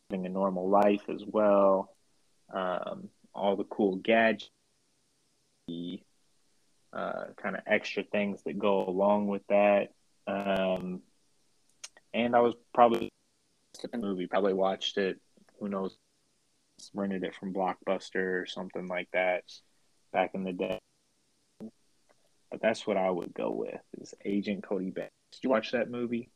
living 0.09 0.25
a 0.25 0.29
normal 0.29 0.67
life 0.67 1.03
as 1.07 1.23
well. 1.25 1.95
Um, 2.51 3.09
all 3.33 3.55
the 3.55 3.63
cool 3.63 3.97
gadgets, 3.97 4.49
the 5.67 6.01
uh, 6.93 7.25
kind 7.41 7.55
of 7.55 7.61
extra 7.65 8.03
things 8.03 8.41
that 8.43 8.59
go 8.59 8.85
along 8.85 9.27
with 9.27 9.43
that. 9.47 9.89
Um, 10.27 11.01
and 12.13 12.35
I 12.35 12.39
was 12.39 12.53
probably 12.73 13.09
the 13.91 13.97
movie, 13.97 14.27
probably 14.27 14.53
watched 14.53 14.97
it. 14.97 15.19
Who 15.59 15.69
knows? 15.69 15.97
Rented 16.93 17.23
it 17.23 17.35
from 17.35 17.53
Blockbuster 17.53 18.41
or 18.41 18.45
something 18.47 18.87
like 18.87 19.07
that 19.13 19.43
back 20.11 20.31
in 20.33 20.43
the 20.43 20.51
day. 20.51 20.79
But 21.59 22.61
that's 22.61 22.85
what 22.85 22.97
I 22.97 23.09
would 23.09 23.33
go 23.33 23.51
with 23.51 23.79
is 23.99 24.13
Agent 24.25 24.63
Cody 24.63 24.89
Banks. 24.89 25.13
Did 25.31 25.43
you 25.43 25.49
watch 25.51 25.71
that 25.71 25.89
movie? 25.91 26.29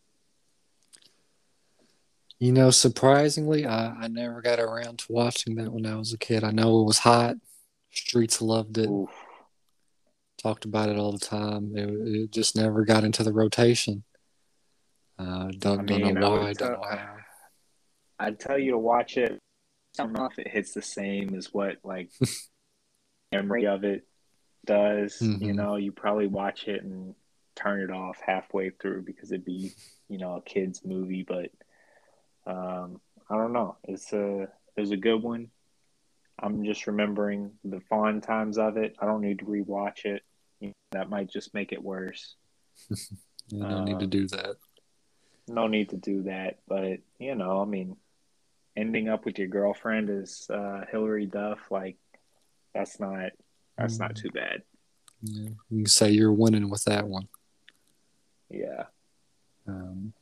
You 2.40 2.52
know, 2.52 2.70
surprisingly, 2.70 3.66
I, 3.66 3.92
I 4.02 4.08
never 4.08 4.42
got 4.42 4.60
around 4.60 5.00
to 5.00 5.06
watching 5.12 5.56
that 5.56 5.72
when 5.72 5.86
I 5.86 5.96
was 5.96 6.14
a 6.14 6.18
kid. 6.18 6.44
I 6.44 6.52
know 6.52 6.82
it 6.82 6.86
was 6.86 7.00
hot. 7.00 7.36
Streets 7.92 8.42
loved 8.42 8.78
it. 8.78 8.90
Oof. 8.90 9.10
Talked 10.46 10.66
about 10.66 10.90
it 10.90 11.00
all 11.00 11.12
the 11.12 11.18
time. 11.18 11.76
It, 11.76 11.90
it 11.90 12.32
just 12.32 12.56
never 12.56 12.86
got 12.86 13.04
into 13.04 13.24
the 13.24 13.34
rotation. 13.34 14.04
Uh, 15.18 15.50
don't, 15.58 15.80
I 15.80 15.82
mean, 15.82 16.02
don't 16.02 16.14
know 16.20 16.32
why. 16.36 16.54
Tell, 16.54 16.70
don't 16.70 16.82
know 16.82 16.98
how. 16.98 17.16
I'd 18.20 18.40
tell 18.40 18.60
you 18.60 18.74
to 18.74 18.78
watch 18.78 19.18
it. 19.18 19.40
I 19.98 20.04
don't 20.04 20.14
know 20.14 20.26
if 20.26 20.38
it 20.38 20.48
hits 20.48 20.76
the 20.76 20.84
same 20.84 21.34
as 21.34 21.52
what 21.52 21.78
like 21.84 22.12
memory 23.32 23.66
of 23.66 23.84
it 23.84 24.06
does. 24.68 25.18
Mm-hmm. 25.20 25.44
You 25.44 25.54
know, 25.54 25.78
you 25.78 25.92
probably 25.92 26.28
watch 26.28 26.68
it 26.68 26.84
and 26.84 27.16
turn 27.56 27.82
it 27.82 27.90
off 27.90 28.20
halfway 28.24 28.70
through 28.70 29.02
because 29.02 29.32
it'd 29.32 29.46
be, 29.46 29.72
you 30.10 30.20
know, 30.20 30.36
a 30.36 30.42
kids 30.44 30.84
movie. 30.86 31.26
But 31.28 31.50
um, 32.46 33.02
I 33.32 33.36
don't 33.36 33.54
know. 33.54 33.78
It's 33.86 34.14
a 34.14 34.48
it's 34.78 34.92
a 34.92 34.98
good 34.98 35.24
one. 35.24 35.50
I'm 36.38 36.66
just 36.66 36.86
remembering 36.86 37.54
the 37.64 37.82
fond 37.90 38.22
times 38.22 38.60
of 38.60 38.78
it. 38.78 38.96
I 39.00 39.08
don't 39.08 39.22
need 39.22 39.40
to 39.40 39.46
rewatch 39.46 40.06
it. 40.06 40.22
That 40.92 41.10
might 41.10 41.30
just 41.30 41.54
make 41.54 41.72
it 41.72 41.84
worse. 41.84 42.36
no 43.52 43.66
um, 43.66 43.86
need 43.86 44.00
to 44.00 44.08
do 44.08 44.28
that. 44.28 44.56
No 45.48 45.68
need 45.68 45.90
to 45.90 45.98
do 45.98 46.24
that. 46.24 46.60
But 46.68 47.00
you 47.20 47.36
know, 47.36 47.62
I 47.62 47.66
mean, 47.66 47.98
ending 48.76 49.10
up 49.10 49.26
with 49.26 49.38
your 49.38 49.48
girlfriend 49.48 50.10
is 50.10 50.48
uh, 50.50 50.82
Hilary 50.92 51.26
Duff. 51.26 51.60
Like, 51.70 51.98
that's 52.74 53.00
not 53.00 53.32
that's 53.78 53.96
mm. 53.96 54.00
not 54.00 54.16
too 54.16 54.30
bad. 54.30 54.64
Yeah. 55.22 55.50
You 55.70 55.78
can 55.80 55.86
say 55.88 56.12
you're 56.12 56.32
winning 56.32 56.70
with 56.70 56.84
that 56.86 57.08
one. 57.08 57.28
Yeah. 58.50 58.84
Um, 59.68 60.14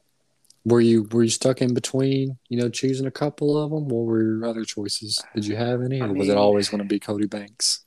were 0.65 0.81
you 0.81 1.07
were 1.11 1.23
you 1.23 1.29
stuck 1.29 1.61
in 1.61 1.73
between? 1.73 2.37
You 2.49 2.61
know, 2.61 2.69
choosing 2.69 3.05
a 3.05 3.11
couple 3.11 3.57
of 3.61 3.71
them. 3.71 3.87
What 3.87 4.05
were 4.05 4.23
your 4.23 4.45
other 4.45 4.63
choices? 4.63 5.21
Did 5.35 5.45
you 5.45 5.55
have 5.55 5.81
any, 5.81 5.99
or 5.99 6.05
I 6.05 6.07
mean, 6.07 6.17
was 6.17 6.29
it 6.29 6.37
always 6.37 6.69
going 6.69 6.81
to 6.81 6.87
be 6.87 6.99
Cody 6.99 7.27
Banks? 7.27 7.85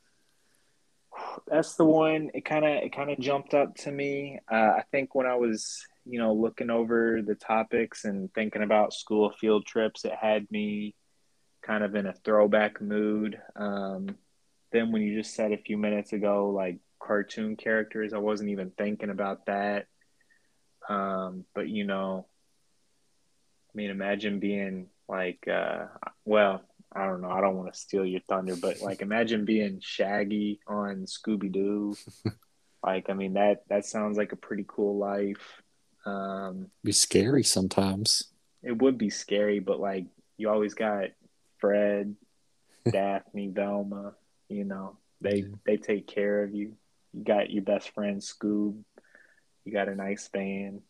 That's 1.47 1.75
the 1.75 1.85
one. 1.85 2.31
It 2.35 2.45
kind 2.45 2.65
of 2.65 2.83
it 2.83 2.95
kind 2.95 3.11
of 3.11 3.19
jumped 3.19 3.55
up 3.55 3.75
to 3.77 3.91
me. 3.91 4.41
Uh, 4.51 4.73
I 4.79 4.85
think 4.91 5.15
when 5.15 5.27
I 5.27 5.37
was 5.37 5.85
you 6.05 6.19
know 6.19 6.33
looking 6.35 6.71
over 6.71 7.23
the 7.23 7.35
topics 7.35 8.05
and 8.05 8.33
thinking 8.35 8.63
about 8.63 8.93
school 8.93 9.31
field 9.41 9.67
trips, 9.67 10.05
it 10.05 10.15
had 10.15 10.51
me 10.51 10.95
kind 11.63 11.85
of 11.85 11.95
in 11.95 12.07
a 12.07 12.13
throwback 12.13 12.81
mood. 12.81 13.39
Um, 13.57 14.17
then 14.73 14.93
when 14.93 15.03
you 15.03 15.17
just 15.17 15.35
said 15.35 15.53
a 15.53 15.59
few 15.59 15.77
minutes 15.77 16.13
ago, 16.13 16.51
like 16.51 16.79
cartoon 17.01 17.57
characters, 17.57 18.13
I 18.13 18.19
wasn't 18.19 18.51
even 18.51 18.71
thinking 18.71 19.11
about 19.11 19.47
that. 19.47 19.87
Um, 20.89 21.45
but 21.55 21.69
you 21.69 21.85
know, 21.85 22.27
I 23.69 23.73
mean, 23.77 23.91
imagine 23.91 24.39
being 24.39 24.87
like, 25.09 25.47
uh, 25.49 25.87
well, 26.25 26.63
I 26.97 27.07
don't 27.07 27.21
know. 27.21 27.31
I 27.31 27.41
don't 27.41 27.57
want 27.57 27.73
to 27.73 27.79
steal 27.79 28.07
your 28.07 28.23
thunder, 28.29 28.57
but 28.57 28.81
like, 28.81 29.03
imagine 29.03 29.45
being 29.45 29.81
Shaggy 29.81 30.61
on 30.67 31.05
Scooby 31.05 31.53
Doo. 31.53 31.95
like, 32.83 33.11
I 33.11 33.13
mean 33.13 33.35
that 33.35 33.65
that 33.69 33.85
sounds 33.85 34.17
like 34.17 34.33
a 34.33 34.37
pretty 34.37 34.65
cool 34.67 34.97
life. 34.97 35.63
Um, 36.07 36.71
be 36.83 36.93
scary 36.93 37.43
sometimes. 37.43 38.25
It 38.63 38.81
would 38.81 38.97
be 38.97 39.11
scary, 39.11 39.59
but 39.59 39.79
like, 39.79 40.07
you 40.39 40.49
always 40.49 40.75
got 40.75 41.11
Fred, 41.59 42.17
Daphne, 42.91 43.49
Velma. 43.49 44.15
You 44.49 44.65
know, 44.65 44.97
they 45.21 45.41
yeah. 45.41 45.55
they 45.67 45.77
take 45.77 46.07
care 46.07 46.45
of 46.45 46.55
you. 46.55 46.77
You 47.13 47.25
got 47.25 47.51
your 47.51 47.63
best 47.63 47.91
friend 47.91 48.23
Scoob. 48.23 48.83
You 49.65 49.73
got 49.73 49.89
a 49.89 49.95
nice 49.95 50.29
band. 50.29 50.81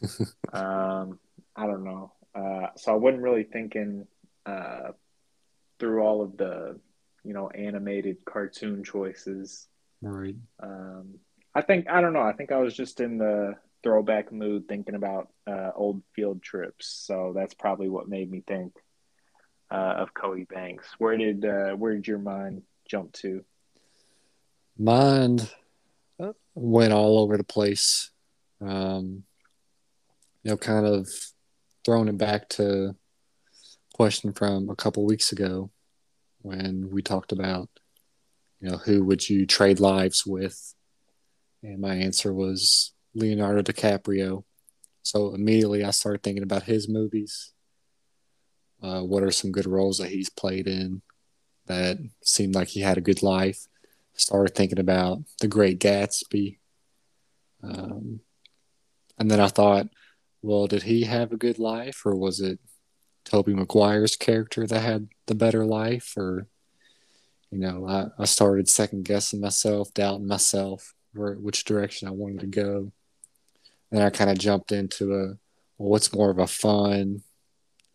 um, 0.52 1.18
I 1.54 1.66
don't 1.66 1.84
know. 1.84 2.12
Uh, 2.34 2.68
so 2.76 2.92
I 2.92 2.96
wasn't 2.96 3.22
really 3.22 3.42
thinking 3.42 4.06
uh, 4.46 4.92
through 5.78 6.02
all 6.02 6.22
of 6.22 6.36
the, 6.36 6.78
you 7.24 7.32
know, 7.32 7.48
animated 7.50 8.24
cartoon 8.24 8.84
choices. 8.84 9.68
Right. 10.02 10.36
Um, 10.62 11.14
I 11.54 11.62
think 11.62 11.88
I 11.88 12.00
don't 12.00 12.12
know. 12.12 12.22
I 12.22 12.32
think 12.32 12.52
I 12.52 12.58
was 12.58 12.74
just 12.74 13.00
in 13.00 13.18
the 13.18 13.54
throwback 13.82 14.32
mood, 14.32 14.68
thinking 14.68 14.94
about 14.94 15.28
uh, 15.46 15.70
old 15.74 16.02
field 16.14 16.42
trips. 16.42 16.86
So 17.06 17.32
that's 17.34 17.54
probably 17.54 17.88
what 17.88 18.08
made 18.08 18.30
me 18.30 18.42
think 18.46 18.74
uh, 19.70 19.94
of 19.98 20.14
Cody 20.14 20.44
Banks. 20.44 20.86
Where 20.98 21.16
did 21.16 21.44
uh, 21.44 21.72
where 21.72 21.94
did 21.94 22.06
your 22.06 22.18
mind 22.18 22.62
jump 22.88 23.12
to? 23.14 23.44
Mine 24.78 25.40
went 26.54 26.92
all 26.92 27.18
over 27.18 27.36
the 27.36 27.44
place. 27.44 28.10
Um, 28.60 29.24
you 30.42 30.50
know, 30.50 30.56
kind 30.56 30.86
of 30.86 31.08
throwing 31.84 32.08
it 32.08 32.18
back 32.18 32.48
to 32.50 32.94
question 33.98 34.32
from 34.32 34.70
a 34.70 34.76
couple 34.76 35.04
weeks 35.04 35.32
ago 35.32 35.72
when 36.42 36.88
we 36.92 37.02
talked 37.02 37.32
about 37.32 37.68
you 38.60 38.70
know 38.70 38.76
who 38.76 39.02
would 39.02 39.28
you 39.28 39.44
trade 39.44 39.80
lives 39.80 40.24
with? 40.24 40.72
And 41.64 41.80
my 41.80 41.96
answer 41.96 42.32
was 42.32 42.92
leonardo 43.12 43.62
dicaprio. 43.62 44.44
So 45.02 45.34
immediately 45.34 45.82
i 45.82 45.90
started 45.90 46.22
thinking 46.22 46.44
about 46.44 46.62
his 46.62 46.88
movies. 46.88 47.52
Uh, 48.80 49.00
what 49.00 49.24
are 49.24 49.32
some 49.32 49.50
good 49.50 49.66
roles 49.66 49.98
that 49.98 50.10
he's 50.10 50.30
played 50.30 50.68
in 50.68 51.02
that 51.66 51.98
seemed 52.22 52.54
like 52.54 52.68
he 52.68 52.80
had 52.82 52.98
a 52.98 53.08
good 53.08 53.24
life? 53.24 53.66
Started 54.14 54.54
thinking 54.54 54.78
about 54.78 55.18
the 55.40 55.48
great 55.48 55.80
gatsby. 55.80 56.58
Um, 57.64 58.20
and 59.18 59.28
then 59.28 59.40
i 59.40 59.48
thought 59.48 59.88
well, 60.40 60.68
did 60.68 60.84
he 60.84 61.02
have 61.02 61.32
a 61.32 61.36
good 61.36 61.58
life, 61.58 62.06
or 62.06 62.14
was 62.14 62.38
it 62.38 62.60
Tobey 63.28 63.54
Maguire's 63.54 64.16
character 64.16 64.66
that 64.66 64.80
had 64.80 65.08
the 65.26 65.34
better 65.34 65.64
life? 65.64 66.14
Or, 66.16 66.46
you 67.50 67.58
know, 67.58 67.86
I, 67.86 68.06
I 68.18 68.24
started 68.24 68.68
second 68.68 69.04
guessing 69.04 69.40
myself, 69.40 69.92
doubting 69.94 70.26
myself, 70.26 70.94
where, 71.12 71.34
which 71.34 71.64
direction 71.64 72.08
I 72.08 72.12
wanted 72.12 72.40
to 72.40 72.46
go. 72.46 72.92
Then 73.90 74.02
I 74.02 74.10
kind 74.10 74.30
of 74.30 74.38
jumped 74.38 74.72
into 74.72 75.14
a, 75.14 75.26
well, 75.78 75.90
what's 75.90 76.12
more 76.12 76.30
of 76.30 76.38
a 76.38 76.46
fun 76.46 77.22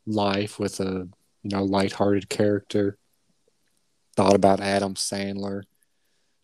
life 0.05 0.59
with 0.59 0.79
a, 0.79 1.07
you 1.43 1.49
know, 1.49 1.63
lighthearted 1.63 2.29
character? 2.29 2.97
Thought 4.15 4.35
about 4.35 4.59
Adam 4.59 4.93
Sandler, 4.93 5.63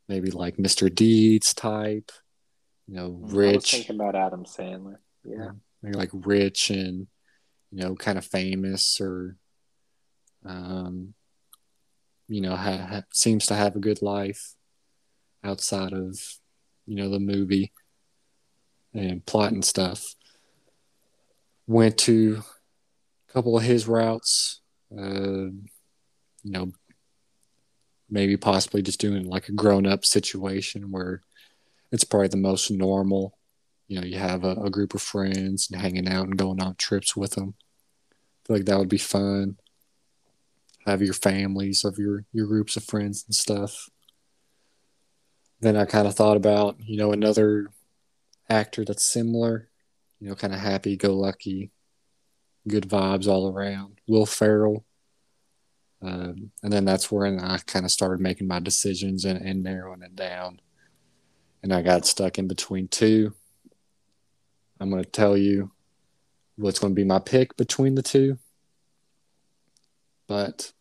maybe 0.08 0.32
like 0.32 0.58
Mr. 0.58 0.94
Deeds 0.94 1.54
type, 1.54 2.12
you 2.88 2.96
know, 2.96 3.20
rich. 3.22 3.54
I 3.54 3.56
was 3.56 3.72
thinking 3.72 3.96
about 3.96 4.16
Adam 4.16 4.46
Sandler. 4.46 4.98
Yeah 5.24 5.52
Maybe 5.82 5.98
like 5.98 6.10
rich 6.14 6.70
and 6.70 7.08
you 7.72 7.84
know 7.84 7.96
kind 7.96 8.18
of 8.18 8.26
famous 8.26 9.00
or 9.00 9.36
um, 10.46 11.14
you 12.28 12.42
know 12.42 12.56
ha- 12.56 12.88
ha- 12.90 13.04
seems 13.12 13.46
to 13.48 13.56
have 13.56 13.76
a 13.76 13.80
good 13.80 14.02
life 14.02 14.56
outside 15.44 15.94
of 15.94 16.20
you 16.86 16.96
know 16.96 17.10
the 17.10 17.20
movie 17.20 17.72
and 18.94 19.26
plot 19.26 19.52
and 19.52 19.64
stuff. 19.64 20.16
Went 21.68 21.98
to 22.00 22.42
a 23.30 23.34
couple 23.34 23.58
of 23.58 23.64
his 23.64 23.88
routes. 23.88 24.62
Uh, 24.92 25.52
you 26.44 26.52
know, 26.52 26.72
maybe 28.10 28.38
possibly 28.38 28.82
just 28.82 29.00
doing 29.00 29.26
like 29.26 29.50
a 29.50 29.54
grown 29.54 29.86
up 29.86 30.04
situation 30.04 30.92
where 30.92 31.22
it's 31.92 32.04
probably 32.04 32.28
the 32.28 32.38
most 32.38 32.72
normal. 32.72 33.38
You 33.90 34.00
know, 34.00 34.06
you 34.06 34.20
have 34.20 34.44
a, 34.44 34.52
a, 34.52 34.70
group 34.70 34.94
of 34.94 35.02
friends 35.02 35.68
and 35.70 35.82
hanging 35.82 36.08
out 36.08 36.26
and 36.26 36.38
going 36.38 36.62
on 36.62 36.76
trips 36.76 37.16
with 37.16 37.32
them. 37.32 37.56
I 38.12 38.14
feel 38.46 38.56
like 38.58 38.66
that 38.66 38.78
would 38.78 38.88
be 38.88 39.00
fun. 39.00 39.58
Have 40.86 41.02
your 41.02 41.16
families 41.16 41.84
of 41.84 41.98
your 41.98 42.24
your 42.32 42.46
groups 42.46 42.78
of 42.78 42.84
friends 42.84 43.26
and 43.26 43.34
stuff. 43.34 43.90
Then 45.60 45.76
I 45.76 45.86
kind 45.86 46.08
of 46.08 46.16
thought 46.16 46.38
about 46.38 46.78
you 46.86 46.98
know 46.98 47.12
another 47.12 47.72
actor 48.48 48.86
that's 48.86 49.12
similar, 49.12 49.70
you 50.20 50.30
know, 50.30 50.36
kind 50.36 50.54
of 50.54 50.60
happy 50.60 50.96
go 50.96 51.16
lucky, 51.16 51.72
good 52.68 52.88
vibes 52.88 53.28
all 53.28 53.52
around. 53.52 54.00
Will 54.08 54.28
Ferrell. 54.28 54.86
Um, 56.02 56.52
and 56.64 56.72
then 56.72 56.86
that's 56.86 57.12
when 57.12 57.40
I 57.40 57.58
kind 57.58 57.86
of 57.86 57.92
started 57.92 58.22
making 58.22 58.48
my 58.48 58.60
decisions 58.60 59.26
and, 59.26 59.42
and 59.42 59.64
narrowing 59.64 60.04
it 60.04 60.16
down. 60.16 60.62
And 61.62 61.74
I 61.74 61.82
got 61.82 62.06
stuck 62.06 62.38
in 62.38 62.48
between 62.48 62.88
two. 62.88 63.34
I'm 64.80 64.90
going 64.90 65.04
to 65.04 65.10
tell 65.10 65.36
you 65.36 65.72
what's 66.56 66.80
going 66.80 66.92
to 66.92 66.96
be 66.96 67.06
my 67.06 67.20
pick 67.20 67.56
between 67.58 67.96
the 67.96 68.02
two. 68.02 68.38
But 70.28 70.72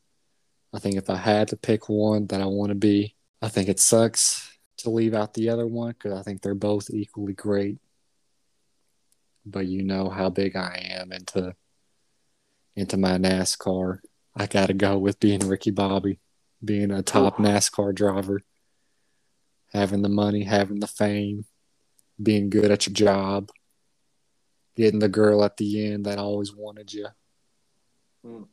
I 0.74 0.78
think 0.78 0.96
if 0.96 1.08
I 1.08 1.16
had 1.16 1.48
to 1.48 1.56
pick 1.56 1.88
one 1.88 2.26
that 2.26 2.40
I 2.40 2.46
want 2.46 2.70
to 2.70 2.74
be, 2.74 3.16
I 3.40 3.48
think 3.48 3.68
it 3.68 3.80
sucks 3.80 4.58
to 4.78 4.90
leave 4.90 5.14
out 5.14 5.34
the 5.34 5.48
other 5.48 5.66
one 5.66 5.92
because 5.92 6.18
I 6.18 6.22
think 6.22 6.42
they're 6.42 6.54
both 6.54 6.90
equally 6.90 7.32
great. 7.32 7.78
But 9.46 9.66
you 9.66 9.82
know 9.82 10.10
how 10.10 10.28
big 10.28 10.56
I 10.56 10.88
am 10.90 11.12
into 11.12 11.54
into 12.76 12.96
my 12.96 13.18
NASCAR. 13.18 13.98
I 14.36 14.46
got 14.46 14.66
to 14.66 14.74
go 14.74 14.98
with 14.98 15.18
being 15.18 15.40
Ricky 15.40 15.70
Bobby, 15.70 16.20
being 16.64 16.92
a 16.92 17.02
top 17.02 17.38
NASCAR 17.38 17.94
driver, 17.94 18.42
having 19.72 20.02
the 20.02 20.08
money, 20.08 20.44
having 20.44 20.80
the 20.80 20.86
fame, 20.86 21.46
being 22.22 22.50
good 22.50 22.70
at 22.70 22.86
your 22.86 22.94
job, 22.94 23.50
getting 24.78 25.00
the 25.00 25.08
girl 25.08 25.44
at 25.44 25.56
the 25.56 25.92
end 25.92 26.06
that 26.06 26.18
always 26.18 26.54
wanted 26.54 26.92
you. 26.92 27.08
Mm. 28.24 28.46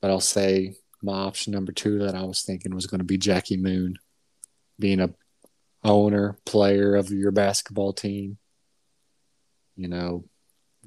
But 0.00 0.10
I'll 0.10 0.20
say 0.20 0.74
my 1.00 1.12
option 1.12 1.52
number 1.52 1.70
two 1.70 2.00
that 2.00 2.16
I 2.16 2.24
was 2.24 2.42
thinking 2.42 2.74
was 2.74 2.88
going 2.88 2.98
to 2.98 3.04
be 3.04 3.18
Jackie 3.18 3.56
Moon, 3.56 3.94
being 4.80 4.98
a 4.98 5.14
owner, 5.84 6.36
player 6.44 6.96
of 6.96 7.10
your 7.10 7.30
basketball 7.30 7.92
team. 7.92 8.38
You 9.76 9.88
know, 9.88 10.24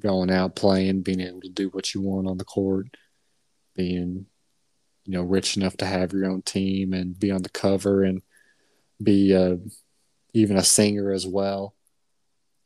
going 0.00 0.30
out 0.30 0.54
playing, 0.54 1.00
being 1.00 1.20
able 1.20 1.40
to 1.40 1.48
do 1.48 1.68
what 1.70 1.94
you 1.94 2.02
want 2.02 2.28
on 2.28 2.36
the 2.36 2.44
court, 2.44 2.88
being 3.74 4.26
you 5.06 5.12
know 5.12 5.22
rich 5.22 5.56
enough 5.56 5.78
to 5.78 5.86
have 5.86 6.12
your 6.12 6.30
own 6.30 6.42
team 6.42 6.92
and 6.92 7.18
be 7.18 7.30
on 7.30 7.42
the 7.42 7.48
cover 7.48 8.04
and 8.04 8.20
be 9.02 9.34
uh, 9.34 9.56
even 10.34 10.58
a 10.58 10.62
singer 10.62 11.10
as 11.10 11.26
well. 11.26 11.75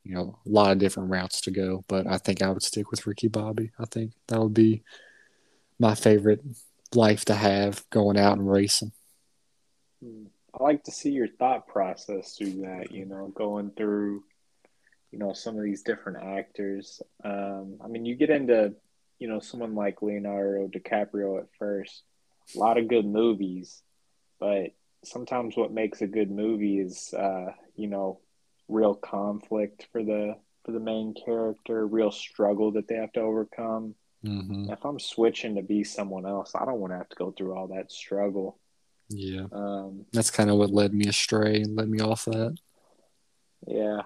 You 0.05 0.15
know, 0.15 0.39
a 0.47 0.49
lot 0.49 0.73
of 0.73 0.79
different 0.79 1.11
routes 1.11 1.43
to 1.43 1.51
go, 1.51 1.85
but 1.87 2.07
I 2.07 2.19
think 2.19 2.43
I 2.43 2.51
would 2.51 2.63
stick 2.63 2.91
with 2.91 3.07
Ricky 3.07 3.29
Bobby. 3.29 3.71
I 3.79 3.85
think 3.85 4.13
that 4.29 4.41
would 4.41 4.55
be 4.55 4.83
my 5.79 5.95
favorite 5.95 6.43
life 6.95 7.25
to 7.27 7.35
have 7.35 7.89
going 7.91 8.19
out 8.19 8.39
and 8.39 8.51
racing. 8.51 8.93
I 10.03 10.63
like 10.63 10.85
to 10.85 10.91
see 10.91 11.11
your 11.11 11.29
thought 11.29 11.69
process 11.69 12.37
through 12.37 12.63
that, 12.63 12.91
you 12.91 13.05
know, 13.05 13.29
going 13.29 13.71
through, 13.77 14.25
you 15.11 15.19
know, 15.19 15.33
some 15.33 15.57
of 15.57 15.63
these 15.63 15.83
different 15.83 16.23
actors. 16.23 17.01
Um, 17.25 17.79
I 17.83 17.89
mean, 17.89 18.05
you 18.05 18.17
get 18.17 18.31
into, 18.31 18.75
you 19.19 19.29
know, 19.29 19.41
someone 19.41 19.75
like 19.75 20.03
Leonardo 20.03 20.69
DiCaprio 20.69 21.39
at 21.39 21.47
first, 21.59 22.03
a 22.55 22.59
lot 22.59 22.79
of 22.79 22.89
good 22.89 23.07
movies, 23.07 23.83
but 24.39 24.71
sometimes 25.05 25.57
what 25.57 25.73
makes 25.73 26.03
a 26.03 26.07
good 26.07 26.31
movie 26.31 26.79
is, 26.79 27.15
uh, 27.15 27.53
you 27.77 27.87
know, 27.87 28.21
real 28.71 28.95
conflict 28.95 29.89
for 29.93 30.03
the 30.03 30.37
for 30.65 30.73
the 30.73 30.81
main 30.81 31.15
character, 31.15 31.87
real 31.87 32.11
struggle 32.11 32.73
that 32.73 32.87
they 32.89 32.97
have 32.97 33.13
to 33.13 33.21
overcome. 33.21 33.95
Mm-hmm. 34.25 34.71
If 34.71 34.85
I'm 34.85 34.99
switching 34.99 35.57
to 35.57 35.63
be 35.63 35.83
someone 35.85 36.27
else, 36.27 36.53
I 36.55 36.65
don't 36.67 36.81
want 36.81 36.93
to 36.93 36.99
have 36.99 37.09
to 37.09 37.17
go 37.17 37.31
through 37.31 37.57
all 37.57 37.69
that 37.69 37.91
struggle. 37.91 38.59
Yeah. 39.09 39.47
Um, 39.51 40.05
That's 40.13 40.31
kind 40.31 40.51
of 40.51 40.57
what 40.57 40.71
led 40.71 40.93
me 40.93 41.07
astray 41.07 41.63
and 41.63 41.77
led 41.77 41.89
me 41.89 42.01
off 42.01 42.27
that. 42.27 42.57
Yeah. 43.67 44.03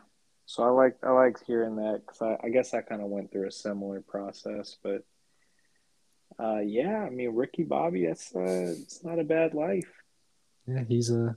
So 0.46 0.62
I 0.62 0.68
like 0.68 0.96
I 1.02 1.10
like 1.10 1.44
hearing 1.46 1.76
that 1.76 2.02
because 2.06 2.22
I, 2.22 2.46
I 2.46 2.50
guess 2.50 2.74
I 2.74 2.82
kind 2.82 3.02
of 3.02 3.08
went 3.08 3.32
through 3.32 3.48
a 3.48 3.52
similar 3.52 4.00
process, 4.00 4.76
but 4.82 5.02
uh, 6.38 6.60
yeah, 6.60 6.98
I 6.98 7.10
mean 7.10 7.34
Ricky 7.34 7.62
Bobby, 7.62 8.06
that's 8.06 8.34
uh, 8.34 8.74
it's 8.78 9.02
not 9.02 9.18
a 9.18 9.24
bad 9.24 9.54
life. 9.54 9.90
Yeah, 10.66 10.84
he's 10.86 11.10
a 11.10 11.36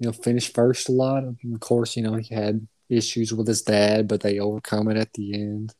you 0.00 0.06
know 0.06 0.12
finished 0.12 0.54
first 0.54 0.88
a 0.88 0.92
lot. 0.92 1.22
Of 1.24 1.36
course, 1.60 1.96
you 1.96 2.02
know 2.02 2.14
he 2.14 2.34
had 2.34 2.66
issues 2.88 3.32
with 3.32 3.46
his 3.46 3.62
dad, 3.62 4.08
but 4.08 4.22
they 4.22 4.40
overcome 4.40 4.88
it 4.88 4.96
at 4.96 5.12
the 5.12 5.34
end. 5.34 5.74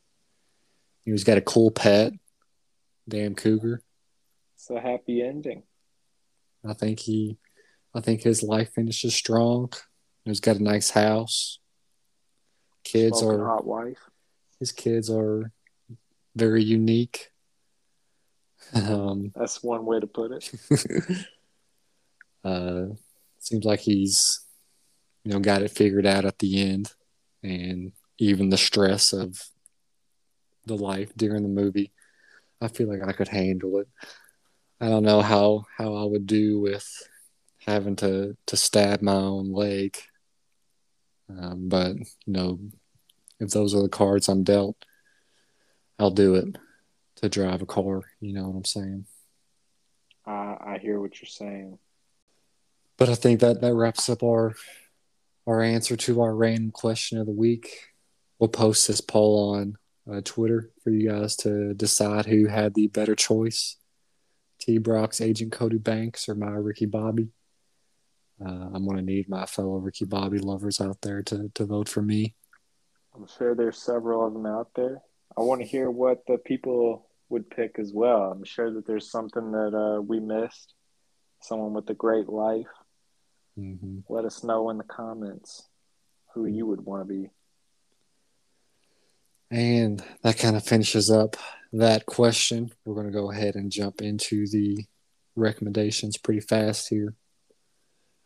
He's 1.03 1.23
got 1.23 1.39
a 1.39 1.41
cool 1.41 1.71
pet, 1.71 2.13
damn 3.09 3.35
cougar. 3.35 3.81
It's 4.55 4.69
a 4.69 4.79
happy 4.79 5.23
ending. 5.23 5.63
I 6.63 6.73
think 6.73 6.99
he, 6.99 7.37
I 7.95 8.01
think 8.01 8.21
his 8.21 8.43
life 8.43 8.71
finishes 8.73 9.15
strong. 9.15 9.73
He's 10.23 10.39
got 10.39 10.57
a 10.57 10.63
nice 10.63 10.91
house. 10.91 11.59
Kids 12.83 13.19
Smoking 13.19 13.39
are 13.41 13.47
hot 13.47 13.65
wife. 13.65 13.97
His 14.59 14.71
kids 14.71 15.09
are 15.09 15.51
very 16.35 16.63
unique. 16.63 17.27
Um, 18.73 19.33
That's 19.35 19.61
one 19.61 19.85
way 19.85 19.99
to 19.99 20.07
put 20.07 20.31
it. 20.31 20.49
uh, 22.45 22.93
seems 23.41 23.65
like 23.65 23.79
he's, 23.79 24.39
you 25.23 25.31
know, 25.31 25.39
got 25.39 25.61
it 25.61 25.71
figured 25.71 26.05
out 26.05 26.25
at 26.25 26.39
the 26.39 26.61
end, 26.61 26.93
and 27.43 27.91
even 28.17 28.49
the 28.49 28.57
stress 28.57 29.13
of 29.13 29.43
the 30.65 30.75
life 30.77 31.11
during 31.15 31.43
the 31.43 31.49
movie, 31.49 31.91
I 32.61 32.67
feel 32.67 32.87
like 32.87 33.07
I 33.07 33.13
could 33.13 33.27
handle 33.27 33.79
it. 33.79 33.87
I 34.79 34.89
don't 34.89 35.03
know 35.03 35.21
how 35.21 35.65
how 35.77 35.93
I 35.95 36.05
would 36.05 36.25
do 36.25 36.59
with 36.59 36.87
having 37.65 37.95
to 37.97 38.35
to 38.47 38.57
stab 38.57 39.01
my 39.01 39.13
own 39.13 39.51
leg. 39.51 39.97
Um, 41.29 41.69
but 41.69 41.95
you 41.97 42.33
know, 42.33 42.59
if 43.39 43.51
those 43.51 43.73
are 43.73 43.81
the 43.81 43.89
cards 43.89 44.27
I'm 44.27 44.43
dealt, 44.43 44.77
I'll 45.99 46.11
do 46.11 46.35
it 46.35 46.57
to 47.17 47.29
drive 47.29 47.61
a 47.61 47.65
car. 47.65 48.01
You 48.19 48.33
know 48.33 48.47
what 48.47 48.57
I'm 48.57 48.65
saying? 48.65 49.05
I 50.25 50.57
I 50.59 50.79
hear 50.81 50.99
what 50.99 51.21
you're 51.21 51.27
saying. 51.27 51.77
But 53.01 53.09
I 53.09 53.15
think 53.15 53.39
that 53.39 53.61
that 53.61 53.73
wraps 53.73 54.09
up 54.09 54.21
our 54.21 54.53
our 55.47 55.63
answer 55.63 55.97
to 55.97 56.21
our 56.21 56.35
random 56.35 56.69
question 56.69 57.17
of 57.17 57.25
the 57.25 57.31
week. 57.31 57.87
We'll 58.37 58.49
post 58.49 58.87
this 58.87 59.01
poll 59.01 59.55
on 59.55 59.77
uh, 60.07 60.21
Twitter 60.23 60.69
for 60.83 60.91
you 60.91 61.09
guys 61.09 61.35
to 61.37 61.73
decide 61.73 62.27
who 62.27 62.45
had 62.45 62.75
the 62.75 62.89
better 62.89 63.15
choice. 63.15 63.77
T 64.59 64.77
Brock's 64.77 65.19
agent 65.19 65.51
Cody 65.51 65.79
Banks 65.79 66.29
or 66.29 66.35
my 66.35 66.51
Ricky 66.51 66.85
Bobby. 66.85 67.29
Uh, 68.39 68.69
I'm 68.71 68.85
going 68.85 68.97
to 68.97 69.01
need 69.01 69.27
my 69.27 69.47
fellow 69.47 69.77
Ricky 69.77 70.05
Bobby 70.05 70.37
lovers 70.37 70.79
out 70.79 71.01
there 71.01 71.23
to, 71.23 71.49
to 71.55 71.65
vote 71.65 71.89
for 71.89 72.03
me. 72.03 72.35
I'm 73.15 73.25
sure 73.25 73.55
there's 73.55 73.81
several 73.81 74.27
of 74.27 74.33
them 74.33 74.45
out 74.45 74.69
there. 74.75 75.01
I 75.35 75.41
want 75.41 75.61
to 75.61 75.67
hear 75.67 75.89
what 75.89 76.27
the 76.27 76.37
people 76.37 77.07
would 77.29 77.49
pick 77.49 77.79
as 77.79 77.91
well. 77.91 78.31
I'm 78.31 78.43
sure 78.43 78.71
that 78.71 78.85
there's 78.85 79.09
something 79.09 79.53
that 79.53 79.75
uh, 79.75 80.03
we 80.03 80.19
missed. 80.19 80.75
Someone 81.39 81.73
with 81.73 81.89
a 81.89 81.95
great 81.95 82.29
life. 82.29 82.67
Mm-hmm. 83.61 83.99
Let 84.09 84.25
us 84.25 84.43
know 84.43 84.69
in 84.69 84.77
the 84.77 84.83
comments 84.83 85.67
who 86.33 86.45
you 86.45 86.65
would 86.65 86.81
want 86.81 87.07
to 87.07 87.13
be. 87.13 87.29
And 89.51 90.03
that 90.23 90.39
kind 90.39 90.55
of 90.55 90.63
finishes 90.63 91.11
up 91.11 91.35
that 91.73 92.05
question. 92.05 92.71
We're 92.85 92.95
going 92.95 93.07
to 93.07 93.13
go 93.13 93.31
ahead 93.31 93.55
and 93.55 93.71
jump 93.71 94.01
into 94.01 94.47
the 94.47 94.85
recommendations 95.35 96.17
pretty 96.17 96.39
fast 96.39 96.89
here. 96.89 97.13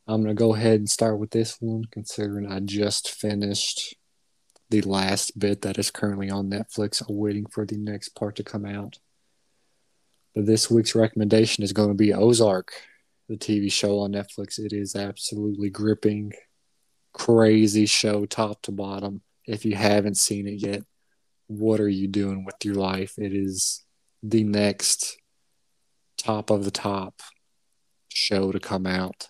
I'm 0.07 0.23
going 0.23 0.35
to 0.35 0.39
go 0.39 0.53
ahead 0.53 0.79
and 0.79 0.89
start 0.89 1.19
with 1.19 1.31
this 1.31 1.57
one, 1.59 1.85
considering 1.91 2.51
I 2.51 2.59
just 2.59 3.09
finished 3.09 3.95
the 4.69 4.81
last 4.81 5.37
bit 5.37 5.63
that 5.63 5.79
is 5.79 5.91
currently 5.91 6.29
on 6.29 6.49
Netflix, 6.49 7.01
waiting 7.09 7.47
for 7.47 7.65
the 7.65 7.77
next 7.77 8.09
part 8.09 8.35
to 8.35 8.43
come 8.43 8.65
out. 8.65 8.99
But 10.35 10.45
this 10.45 10.69
week's 10.69 10.95
recommendation 10.95 11.63
is 11.63 11.73
going 11.73 11.89
to 11.89 11.95
be 11.95 12.13
Ozark, 12.13 12.71
the 13.27 13.37
TV 13.37 13.71
show 13.71 13.99
on 13.99 14.11
Netflix. 14.13 14.59
It 14.59 14.73
is 14.73 14.95
absolutely 14.95 15.69
gripping, 15.69 16.33
crazy 17.13 17.85
show, 17.85 18.25
top 18.25 18.61
to 18.63 18.71
bottom. 18.71 19.21
If 19.47 19.65
you 19.65 19.75
haven't 19.75 20.17
seen 20.17 20.47
it 20.47 20.61
yet, 20.61 20.83
what 21.47 21.79
are 21.79 21.89
you 21.89 22.07
doing 22.07 22.45
with 22.45 22.55
your 22.63 22.75
life? 22.75 23.13
It 23.17 23.33
is 23.33 23.83
the 24.23 24.43
next 24.43 25.17
top 26.17 26.49
of 26.49 26.65
the 26.65 26.71
top 26.71 27.21
show 28.09 28.51
to 28.51 28.59
come 28.59 28.87
out. 28.87 29.29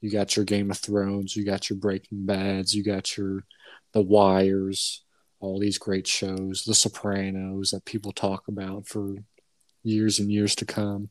You 0.00 0.10
got 0.10 0.36
your 0.36 0.44
Game 0.44 0.70
of 0.70 0.78
Thrones, 0.78 1.36
you 1.36 1.44
got 1.44 1.70
your 1.70 1.78
Breaking 1.78 2.24
Bads, 2.26 2.74
you 2.74 2.82
got 2.82 3.16
your 3.16 3.44
The 3.92 4.02
Wires, 4.02 5.04
all 5.40 5.60
these 5.60 5.78
great 5.78 6.06
shows, 6.06 6.64
The 6.64 6.74
Sopranos 6.74 7.70
that 7.70 7.84
people 7.84 8.12
talk 8.12 8.48
about 8.48 8.86
for 8.88 9.16
years 9.82 10.18
and 10.18 10.30
years 10.30 10.54
to 10.56 10.64
come. 10.64 11.10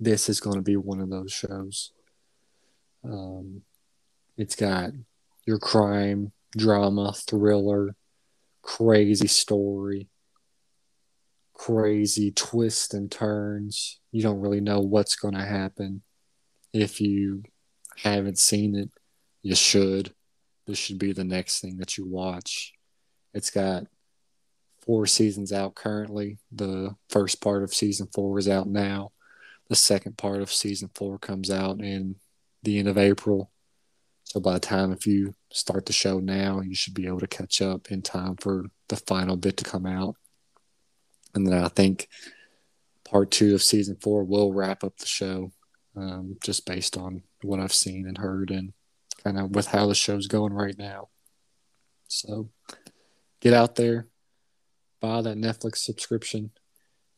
This 0.00 0.28
is 0.28 0.40
going 0.40 0.56
to 0.56 0.62
be 0.62 0.76
one 0.76 1.00
of 1.00 1.10
those 1.10 1.32
shows. 1.32 1.92
Um, 3.04 3.62
it's 4.36 4.54
got 4.54 4.90
your 5.46 5.58
crime, 5.58 6.32
drama, 6.56 7.12
thriller, 7.12 7.94
crazy 8.62 9.26
story, 9.26 10.08
crazy 11.54 12.30
twists 12.30 12.94
and 12.94 13.10
turns. 13.10 13.98
You 14.12 14.22
don't 14.22 14.40
really 14.40 14.60
know 14.60 14.80
what's 14.80 15.16
going 15.16 15.34
to 15.34 15.44
happen. 15.44 16.02
If 16.72 17.00
you 17.00 17.42
haven't 17.96 18.38
seen 18.38 18.76
it, 18.76 18.90
you 19.42 19.54
should. 19.54 20.14
This 20.66 20.78
should 20.78 20.98
be 20.98 21.12
the 21.12 21.24
next 21.24 21.60
thing 21.60 21.78
that 21.78 21.96
you 21.96 22.06
watch. 22.06 22.72
It's 23.34 23.50
got 23.50 23.84
four 24.82 25.06
seasons 25.06 25.52
out 25.52 25.74
currently. 25.74 26.38
The 26.52 26.94
first 27.10 27.40
part 27.40 27.62
of 27.62 27.74
season 27.74 28.08
four 28.14 28.38
is 28.38 28.48
out 28.48 28.68
now. 28.68 29.12
The 29.68 29.76
second 29.76 30.16
part 30.16 30.40
of 30.40 30.52
season 30.52 30.90
four 30.94 31.18
comes 31.18 31.50
out 31.50 31.80
in 31.80 32.16
the 32.62 32.78
end 32.78 32.88
of 32.88 32.98
April. 32.98 33.50
So 34.24 34.40
by 34.40 34.54
the 34.54 34.60
time 34.60 34.92
if 34.92 35.06
you 35.06 35.34
start 35.50 35.86
the 35.86 35.92
show 35.92 36.18
now, 36.18 36.60
you 36.60 36.74
should 36.74 36.94
be 36.94 37.06
able 37.06 37.20
to 37.20 37.26
catch 37.26 37.62
up 37.62 37.90
in 37.90 38.02
time 38.02 38.36
for 38.36 38.66
the 38.88 38.96
final 38.96 39.36
bit 39.36 39.56
to 39.58 39.64
come 39.64 39.86
out. 39.86 40.16
And 41.34 41.46
then 41.46 41.54
I 41.62 41.68
think 41.68 42.08
part 43.04 43.30
two 43.30 43.54
of 43.54 43.62
season 43.62 43.96
four 44.00 44.24
will 44.24 44.52
wrap 44.52 44.84
up 44.84 44.96
the 44.98 45.06
show, 45.06 45.50
um, 45.96 46.36
just 46.42 46.66
based 46.66 46.96
on 46.96 47.22
what 47.42 47.60
I've 47.60 47.72
seen 47.72 48.06
and 48.06 48.18
heard 48.18 48.50
and 48.50 48.72
kind 49.22 49.38
of 49.38 49.54
with 49.54 49.68
how 49.68 49.86
the 49.86 49.94
show's 49.94 50.26
going 50.26 50.52
right 50.52 50.76
now. 50.78 51.08
So 52.08 52.50
get 53.40 53.54
out 53.54 53.76
there, 53.76 54.08
buy 55.00 55.22
that 55.22 55.36
Netflix 55.36 55.78
subscription, 55.78 56.50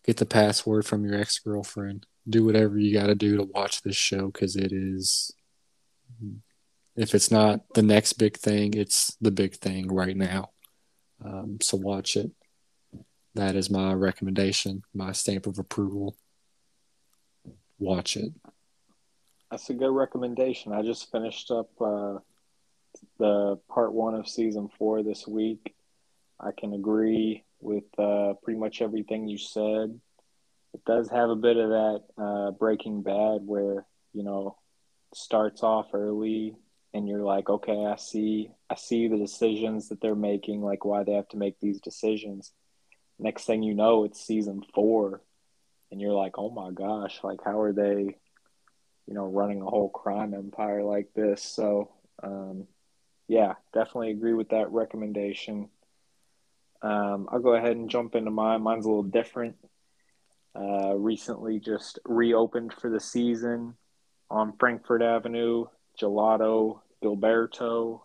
get 0.05 0.17
the 0.17 0.27
password 0.27 0.87
from 0.87 1.05
your 1.05 1.15
ex 1.15 1.39
girlfriend, 1.39 2.07
do 2.31 2.45
whatever 2.45 2.78
you 2.78 2.93
got 2.93 3.07
to 3.07 3.14
do 3.14 3.37
to 3.37 3.45
watch 3.45 3.83
this 3.83 3.97
show 3.97 4.26
because 4.26 4.57
it 4.57 4.72
is. 4.72 5.33
If 6.97 7.14
it's 7.14 7.31
not 7.31 7.61
the 7.74 7.83
next 7.83 8.14
big 8.14 8.37
thing, 8.37 8.74
it's 8.74 9.16
the 9.20 9.31
big 9.31 9.55
thing 9.57 9.89
right 9.89 10.16
now. 10.16 10.51
Um, 11.24 11.59
so 11.61 11.76
watch 11.76 12.16
it. 12.16 12.31
That 13.35 13.55
is 13.55 13.70
my 13.70 13.93
recommendation, 13.93 14.83
my 14.93 15.12
stamp 15.12 15.47
of 15.47 15.59
approval. 15.59 16.16
Watch 17.78 18.16
it. 18.16 18.33
That's 19.51 19.70
a 19.70 19.74
good 19.74 19.93
recommendation. 19.93 20.72
I 20.72 20.83
just 20.83 21.11
finished 21.11 21.51
up 21.51 21.70
uh, 21.81 22.18
the 23.18 23.59
part 23.68 23.93
one 23.93 24.14
of 24.14 24.28
season 24.28 24.68
four 24.78 25.03
this 25.03 25.26
week. 25.26 25.74
I 26.39 26.51
can 26.57 26.72
agree 26.72 27.45
with 27.61 27.85
uh, 27.99 28.35
pretty 28.43 28.59
much 28.59 28.83
everything 28.83 29.28
you 29.28 29.39
said. 29.39 30.01
It 30.73 30.85
does 30.85 31.11
have 31.11 31.31
a 31.31 31.37
bit 31.37 31.57
of 31.57 31.71
that 31.71 32.03
uh, 32.16 32.51
Breaking 32.53 33.03
Bad 33.03 33.41
where 33.45 33.87
you 34.12 34.23
know 34.23 34.57
starts 35.14 35.62
off 35.62 35.89
early 35.93 36.57
and 36.93 37.09
you're 37.09 37.23
like, 37.23 37.49
okay, 37.49 37.87
I 37.87 37.97
see, 37.97 38.51
I 38.68 38.75
see 38.75 39.09
the 39.09 39.16
decisions 39.16 39.89
that 39.89 40.01
they're 40.01 40.14
making, 40.14 40.62
like 40.62 40.85
why 40.85 41.05
they 41.05 41.12
have 41.12 41.29
to 41.29 41.37
make 41.37 41.61
these 41.61 41.81
decisions. 41.81 42.53
Next 43.18 43.45
thing 43.45 43.62
you 43.62 43.75
know, 43.75 44.05
it's 44.05 44.21
season 44.21 44.62
four, 44.75 45.21
and 45.91 46.01
you're 46.01 46.14
like, 46.14 46.39
oh 46.39 46.51
my 46.51 46.71
gosh, 46.71 47.21
like 47.23 47.41
how 47.45 47.61
are 47.61 47.73
they, 47.73 48.16
you 49.07 49.14
know, 49.14 49.27
running 49.27 49.62
a 49.62 49.66
whole 49.66 49.89
crime 49.89 50.35
empire 50.35 50.83
like 50.83 51.12
this? 51.14 51.43
So, 51.43 51.91
um, 52.23 52.66
yeah, 53.29 53.55
definitely 53.73 54.11
agree 54.11 54.35
with 54.35 54.49
that 54.49 54.73
recommendation. 54.73 55.68
Um, 56.83 57.29
I'll 57.31 57.41
go 57.41 57.55
ahead 57.55 57.77
and 57.77 57.91
jump 57.91 58.14
into 58.14 58.31
mine. 58.31 58.62
Mine's 58.62 58.87
a 58.87 58.89
little 58.89 59.03
different. 59.03 59.57
Uh, 60.55 60.95
recently, 60.97 61.61
just 61.61 61.99
reopened 62.05 62.73
for 62.73 62.91
the 62.91 63.01
season 63.01 63.75
on 64.31 64.57
Frankfort 64.59 65.03
Avenue 65.03 65.67
Gelato 66.01 66.81
Gilberto. 67.03 68.01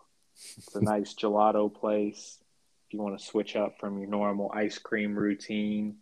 It's 0.56 0.74
a 0.74 0.80
nice 0.82 1.14
gelato 1.14 1.72
place. 1.72 2.38
If 2.86 2.94
you 2.94 3.00
want 3.00 3.18
to 3.18 3.24
switch 3.24 3.56
up 3.56 3.78
from 3.80 3.98
your 3.98 4.08
normal 4.08 4.52
ice 4.54 4.78
cream 4.78 5.16
routine, 5.16 5.96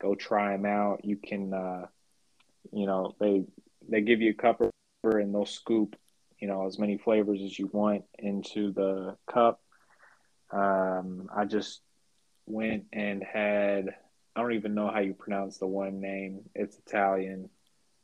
go 0.00 0.14
try 0.14 0.52
them 0.52 0.66
out. 0.66 1.04
You 1.04 1.16
can, 1.16 1.54
uh, 1.54 1.86
you 2.72 2.86
know, 2.86 3.14
they 3.18 3.44
they 3.88 4.02
give 4.02 4.20
you 4.20 4.30
a 4.30 4.34
cup 4.34 4.60
and 5.02 5.34
they'll 5.34 5.46
scoop, 5.46 5.96
you 6.38 6.48
know, 6.48 6.66
as 6.66 6.78
many 6.78 6.98
flavors 6.98 7.40
as 7.42 7.58
you 7.58 7.70
want 7.72 8.04
into 8.18 8.72
the 8.72 9.16
cup. 9.32 9.60
Um, 10.52 11.28
I 11.34 11.44
just 11.44 11.80
went 12.46 12.86
and 12.92 13.22
had 13.22 13.94
I 14.36 14.42
don't 14.42 14.52
even 14.52 14.74
know 14.74 14.88
how 14.88 15.00
you 15.00 15.14
pronounce 15.14 15.56
the 15.56 15.66
one 15.66 15.98
name. 15.98 16.42
It's 16.54 16.76
Italian, 16.76 17.48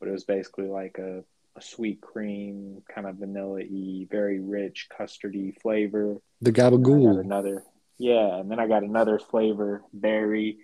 but 0.01 0.09
it 0.09 0.13
was 0.13 0.25
basically 0.25 0.67
like 0.67 0.97
a 0.99 1.23
a 1.55 1.61
sweet 1.61 2.01
cream, 2.01 2.83
kind 2.89 3.07
of 3.07 3.17
vanilla 3.17 3.61
y, 3.71 4.07
very 4.11 4.41
rich 4.41 4.89
custardy 4.99 5.55
flavor. 5.61 6.17
The 6.41 6.51
gabagool. 6.51 7.21
Another, 7.21 7.63
yeah, 7.99 8.37
and 8.39 8.51
then 8.51 8.59
I 8.59 8.67
got 8.67 8.83
another 8.83 9.19
flavor, 9.19 9.83
berry. 9.93 10.61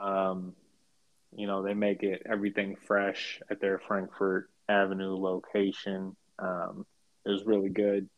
Um, 0.00 0.54
you 1.36 1.46
know, 1.46 1.62
they 1.62 1.74
make 1.74 2.02
it 2.02 2.22
everything 2.24 2.76
fresh 2.86 3.42
at 3.50 3.60
their 3.60 3.78
Frankfort 3.78 4.48
Avenue 4.70 5.16
location. 5.16 6.16
Um, 6.38 6.86
it 7.26 7.30
was 7.30 7.44
really 7.44 7.68
good. 7.68 8.08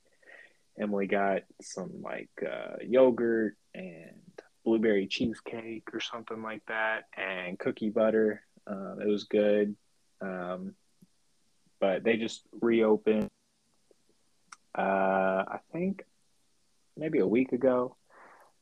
Emily 0.78 1.08
got 1.08 1.42
some 1.60 2.02
like 2.02 2.30
uh, 2.40 2.76
yogurt 2.86 3.56
and 3.74 4.20
blueberry 4.68 5.06
cheesecake 5.06 5.88
or 5.94 6.00
something 6.00 6.42
like 6.42 6.60
that, 6.66 7.04
and 7.16 7.58
cookie 7.58 7.88
butter. 7.88 8.42
Uh, 8.70 8.96
it 8.98 9.08
was 9.08 9.24
good. 9.24 9.74
Um, 10.20 10.74
but 11.80 12.04
they 12.04 12.18
just 12.18 12.42
reopened. 12.60 13.30
Uh, 14.76 15.42
I 15.48 15.58
think 15.72 16.04
maybe 16.98 17.20
a 17.20 17.26
week 17.26 17.52
ago, 17.52 17.96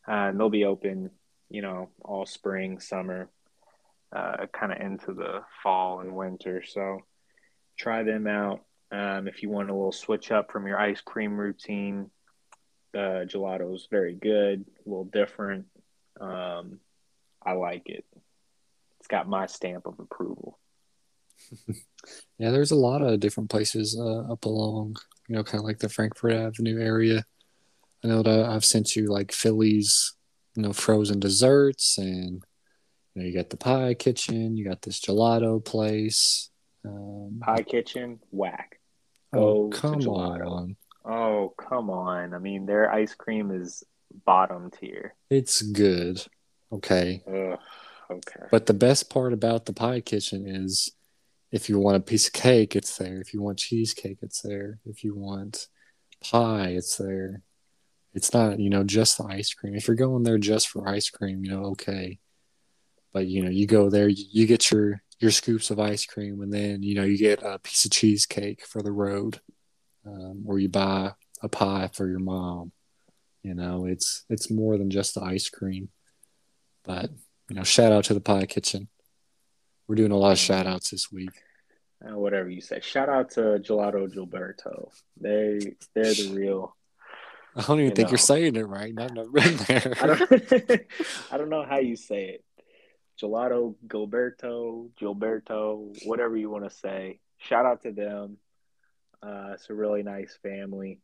uh, 0.06 0.30
and 0.30 0.38
they'll 0.38 0.48
be 0.48 0.64
open. 0.64 1.10
You 1.50 1.62
know, 1.62 1.88
all 2.04 2.24
spring, 2.24 2.78
summer, 2.78 3.28
uh, 4.14 4.46
kind 4.52 4.70
of 4.70 4.80
into 4.80 5.12
the 5.12 5.42
fall 5.64 6.00
and 6.00 6.14
winter. 6.14 6.62
So 6.64 7.00
try 7.76 8.04
them 8.04 8.28
out 8.28 8.60
um, 8.92 9.26
if 9.26 9.42
you 9.42 9.50
want 9.50 9.70
a 9.70 9.74
little 9.74 9.90
switch 9.90 10.30
up 10.30 10.52
from 10.52 10.68
your 10.68 10.78
ice 10.78 11.00
cream 11.00 11.36
routine. 11.36 12.10
The 12.92 13.28
gelato 13.28 13.74
is 13.74 13.88
very 13.90 14.14
good, 14.14 14.64
a 14.86 14.88
little 14.88 15.04
different. 15.04 15.66
Um, 16.20 16.80
I 17.44 17.52
like 17.52 17.88
it. 17.88 18.04
It's 18.98 19.08
got 19.08 19.28
my 19.28 19.46
stamp 19.46 19.86
of 19.86 19.98
approval. 19.98 20.58
yeah, 22.38 22.50
there's 22.50 22.70
a 22.70 22.76
lot 22.76 23.02
of 23.02 23.20
different 23.20 23.50
places 23.50 23.96
uh, 23.98 24.32
up 24.32 24.44
along, 24.44 24.96
you 25.28 25.36
know, 25.36 25.44
kind 25.44 25.60
of 25.60 25.64
like 25.64 25.78
the 25.78 25.88
Frankfort 25.88 26.32
Avenue 26.32 26.80
area. 26.80 27.24
I 28.04 28.08
know 28.08 28.22
that 28.22 28.46
I've 28.46 28.64
sent 28.64 28.96
you 28.96 29.06
like 29.06 29.32
Philly's, 29.32 30.14
you 30.54 30.62
know, 30.62 30.72
frozen 30.72 31.20
desserts, 31.20 31.98
and 31.98 32.42
you 33.14 33.22
know, 33.22 33.24
you 33.24 33.34
got 33.34 33.50
the 33.50 33.56
pie 33.56 33.94
kitchen, 33.94 34.56
you 34.56 34.64
got 34.64 34.82
this 34.82 35.00
gelato 35.00 35.64
place. 35.64 36.50
Um, 36.84 37.40
pie 37.42 37.62
kitchen, 37.62 38.20
whack. 38.30 38.80
Oh, 39.32 39.68
come 39.68 40.00
on. 40.08 40.76
Oh, 41.04 41.54
come 41.56 41.90
on. 41.90 42.34
I 42.34 42.38
mean, 42.38 42.66
their 42.66 42.90
ice 42.92 43.14
cream 43.14 43.50
is 43.50 43.84
bottom 44.24 44.70
tier. 44.70 45.14
It's 45.30 45.62
good. 45.62 46.24
Okay. 46.72 47.22
Ugh, 47.26 47.58
okay. 48.10 48.46
But 48.50 48.66
the 48.66 48.74
best 48.74 49.10
part 49.10 49.32
about 49.32 49.66
the 49.66 49.72
pie 49.72 50.00
kitchen 50.00 50.46
is 50.46 50.90
if 51.52 51.68
you 51.68 51.78
want 51.78 51.96
a 51.96 52.00
piece 52.00 52.26
of 52.26 52.32
cake, 52.32 52.74
it's 52.74 52.96
there. 52.96 53.20
If 53.20 53.32
you 53.32 53.40
want 53.40 53.58
cheesecake, 53.58 54.18
it's 54.22 54.42
there. 54.42 54.80
If 54.84 55.04
you 55.04 55.14
want 55.14 55.68
pie, 56.22 56.70
it's 56.70 56.96
there. 56.96 57.42
It's 58.14 58.32
not, 58.32 58.58
you 58.58 58.70
know, 58.70 58.82
just 58.82 59.18
the 59.18 59.24
ice 59.24 59.52
cream. 59.52 59.74
If 59.74 59.86
you're 59.86 59.96
going 59.96 60.22
there 60.22 60.38
just 60.38 60.68
for 60.68 60.88
ice 60.88 61.10
cream, 61.10 61.44
you 61.44 61.50
know, 61.50 61.64
okay. 61.66 62.18
But 63.12 63.26
you 63.26 63.42
know, 63.42 63.50
you 63.50 63.66
go 63.66 63.90
there, 63.90 64.08
you 64.08 64.46
get 64.46 64.70
your 64.70 65.02
your 65.18 65.30
scoops 65.30 65.70
of 65.70 65.80
ice 65.80 66.04
cream, 66.04 66.42
and 66.42 66.52
then 66.52 66.82
you 66.82 66.94
know 66.94 67.04
you 67.04 67.16
get 67.16 67.42
a 67.42 67.58
piece 67.58 67.84
of 67.84 67.90
cheesecake 67.90 68.66
for 68.66 68.82
the 68.82 68.92
road, 68.92 69.40
um, 70.06 70.44
or 70.46 70.58
you 70.58 70.68
buy 70.68 71.12
a 71.42 71.48
pie 71.48 71.88
for 71.92 72.08
your 72.08 72.18
mom. 72.18 72.72
You 73.46 73.54
know, 73.54 73.86
it's 73.86 74.24
it's 74.28 74.50
more 74.50 74.76
than 74.76 74.90
just 74.90 75.14
the 75.14 75.22
ice 75.22 75.48
cream. 75.48 75.88
But 76.84 77.10
you 77.48 77.54
know, 77.54 77.62
shout 77.62 77.92
out 77.92 78.02
to 78.06 78.14
the 78.14 78.20
pie 78.20 78.46
kitchen. 78.46 78.88
We're 79.86 79.94
doing 79.94 80.10
a 80.10 80.16
lot 80.16 80.32
of 80.32 80.38
shout 80.38 80.66
outs 80.66 80.90
this 80.90 81.12
week. 81.12 81.30
Uh, 82.04 82.18
whatever 82.18 82.50
you 82.50 82.60
say. 82.60 82.80
Shout 82.80 83.08
out 83.08 83.30
to 83.32 83.60
Gelato 83.60 84.12
Gilberto. 84.12 84.90
They 85.20 85.76
they're 85.94 86.12
the 86.12 86.32
real 86.34 86.74
I 87.54 87.62
don't 87.62 87.78
even 87.78 87.90
you 87.90 87.94
think 87.94 88.08
know. 88.08 88.10
you're 88.10 88.18
saying 88.18 88.56
it 88.56 88.66
right. 88.66 88.92
Never 88.92 89.30
been 89.30 89.56
there. 89.68 89.94
I, 90.00 90.06
don't, 90.08 90.32
I 91.30 91.38
don't 91.38 91.48
know 91.48 91.64
how 91.64 91.78
you 91.78 91.94
say 91.94 92.24
it. 92.24 92.44
Gelato 93.22 93.76
Gilberto, 93.86 94.90
Gilberto, 95.00 95.96
whatever 96.04 96.36
you 96.36 96.50
want 96.50 96.68
to 96.68 96.76
say. 96.76 97.20
Shout 97.38 97.64
out 97.64 97.82
to 97.84 97.92
them. 97.92 98.38
Uh, 99.22 99.52
it's 99.54 99.70
a 99.70 99.74
really 99.74 100.02
nice 100.02 100.36
family. 100.42 100.98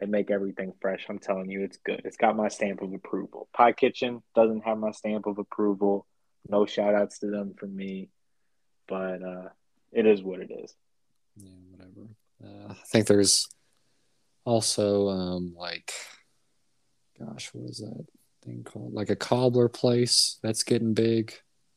They 0.00 0.06
make 0.06 0.30
everything 0.30 0.72
fresh. 0.80 1.06
I'm 1.08 1.18
telling 1.18 1.50
you, 1.50 1.62
it's 1.62 1.76
good. 1.76 2.02
It's 2.04 2.16
got 2.16 2.36
my 2.36 2.48
stamp 2.48 2.80
of 2.80 2.92
approval. 2.92 3.48
Pie 3.52 3.72
Kitchen 3.72 4.22
doesn't 4.34 4.64
have 4.64 4.78
my 4.78 4.90
stamp 4.90 5.26
of 5.26 5.38
approval. 5.38 6.06
No 6.48 6.66
shout 6.66 6.94
outs 6.94 7.18
to 7.20 7.26
them 7.26 7.54
from 7.58 7.76
me, 7.76 8.08
but 8.88 9.22
uh, 9.22 9.48
it 9.92 10.06
is 10.06 10.22
what 10.22 10.40
it 10.40 10.50
is. 10.50 10.74
Yeah, 11.36 11.50
whatever. 11.70 12.08
Uh, 12.42 12.72
I 12.72 12.84
think 12.86 13.06
there's 13.06 13.48
also 14.44 15.08
um, 15.08 15.54
like, 15.56 15.92
gosh, 17.20 17.50
what 17.52 17.68
is 17.68 17.78
that 17.78 18.06
thing 18.44 18.64
called? 18.64 18.94
Like 18.94 19.10
a 19.10 19.16
cobbler 19.16 19.68
place 19.68 20.38
that's 20.42 20.62
getting 20.62 20.94
big 20.94 21.34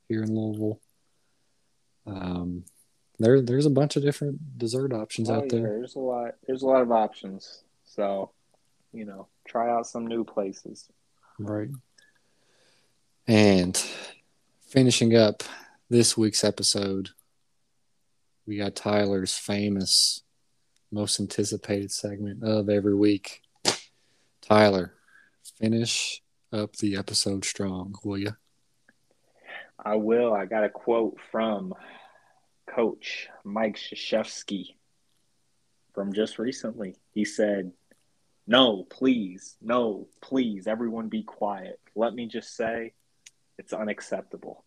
here 0.07 0.24
in 0.24 0.34
Louisville. 0.34 0.80
Um, 2.07 2.63
there, 3.20 3.41
there's 3.41 3.66
a 3.66 3.72
bunch 3.72 3.95
of 3.95 4.03
different 4.03 4.57
dessert 4.57 4.93
options 4.93 5.30
oh, 5.30 5.36
out 5.36 5.49
there. 5.49 5.61
there's 5.61 5.95
a 5.95 5.99
lot. 5.99 6.36
There's 6.47 6.63
a 6.63 6.68
lot 6.68 6.82
of 6.82 6.91
options. 6.91 7.63
So, 7.96 8.32
you 8.91 9.06
know, 9.06 9.30
try 9.48 9.70
out 9.70 9.88
some 9.88 10.06
new 10.06 10.26
places. 10.26 10.89
Right. 11.39 11.70
And 13.26 13.82
finishing 14.68 15.16
up 15.16 15.43
this 15.89 16.18
week's 16.18 16.43
episode, 16.43 17.10
we 18.46 18.58
got 18.58 18.76
Tyler's 18.76 19.34
famous, 19.34 20.24
most 20.91 21.20
anticipated 21.20 21.91
segment 21.91 22.43
of 22.43 22.70
every 22.70 22.96
week. 22.96 23.41
Tyler, 24.41 24.93
finish 25.58 26.22
up 26.52 26.76
the 26.76 26.98
episode 26.98 27.46
strong, 27.46 27.96
will 28.04 28.18
you? 28.18 28.36
I 29.84 29.96
will. 29.96 30.34
I 30.34 30.46
got 30.46 30.66
a 30.66 30.70
quote 30.70 31.18
from 31.32 31.74
Coach 32.68 33.30
Mike 33.43 33.78
Krzyzewski 33.78 34.76
from 35.93 36.14
just 36.14 36.38
recently. 36.38 36.98
He 37.12 37.24
said, 37.26 37.72
no, 38.48 38.84
please, 38.89 39.56
no, 39.62 40.08
please, 40.22 40.68
everyone 40.68 41.10
be 41.10 41.24
quiet. 41.24 41.80
Let 41.96 42.14
me 42.14 42.28
just 42.28 42.56
say 42.56 42.93
it's 43.58 43.74
unacceptable. 43.74 44.64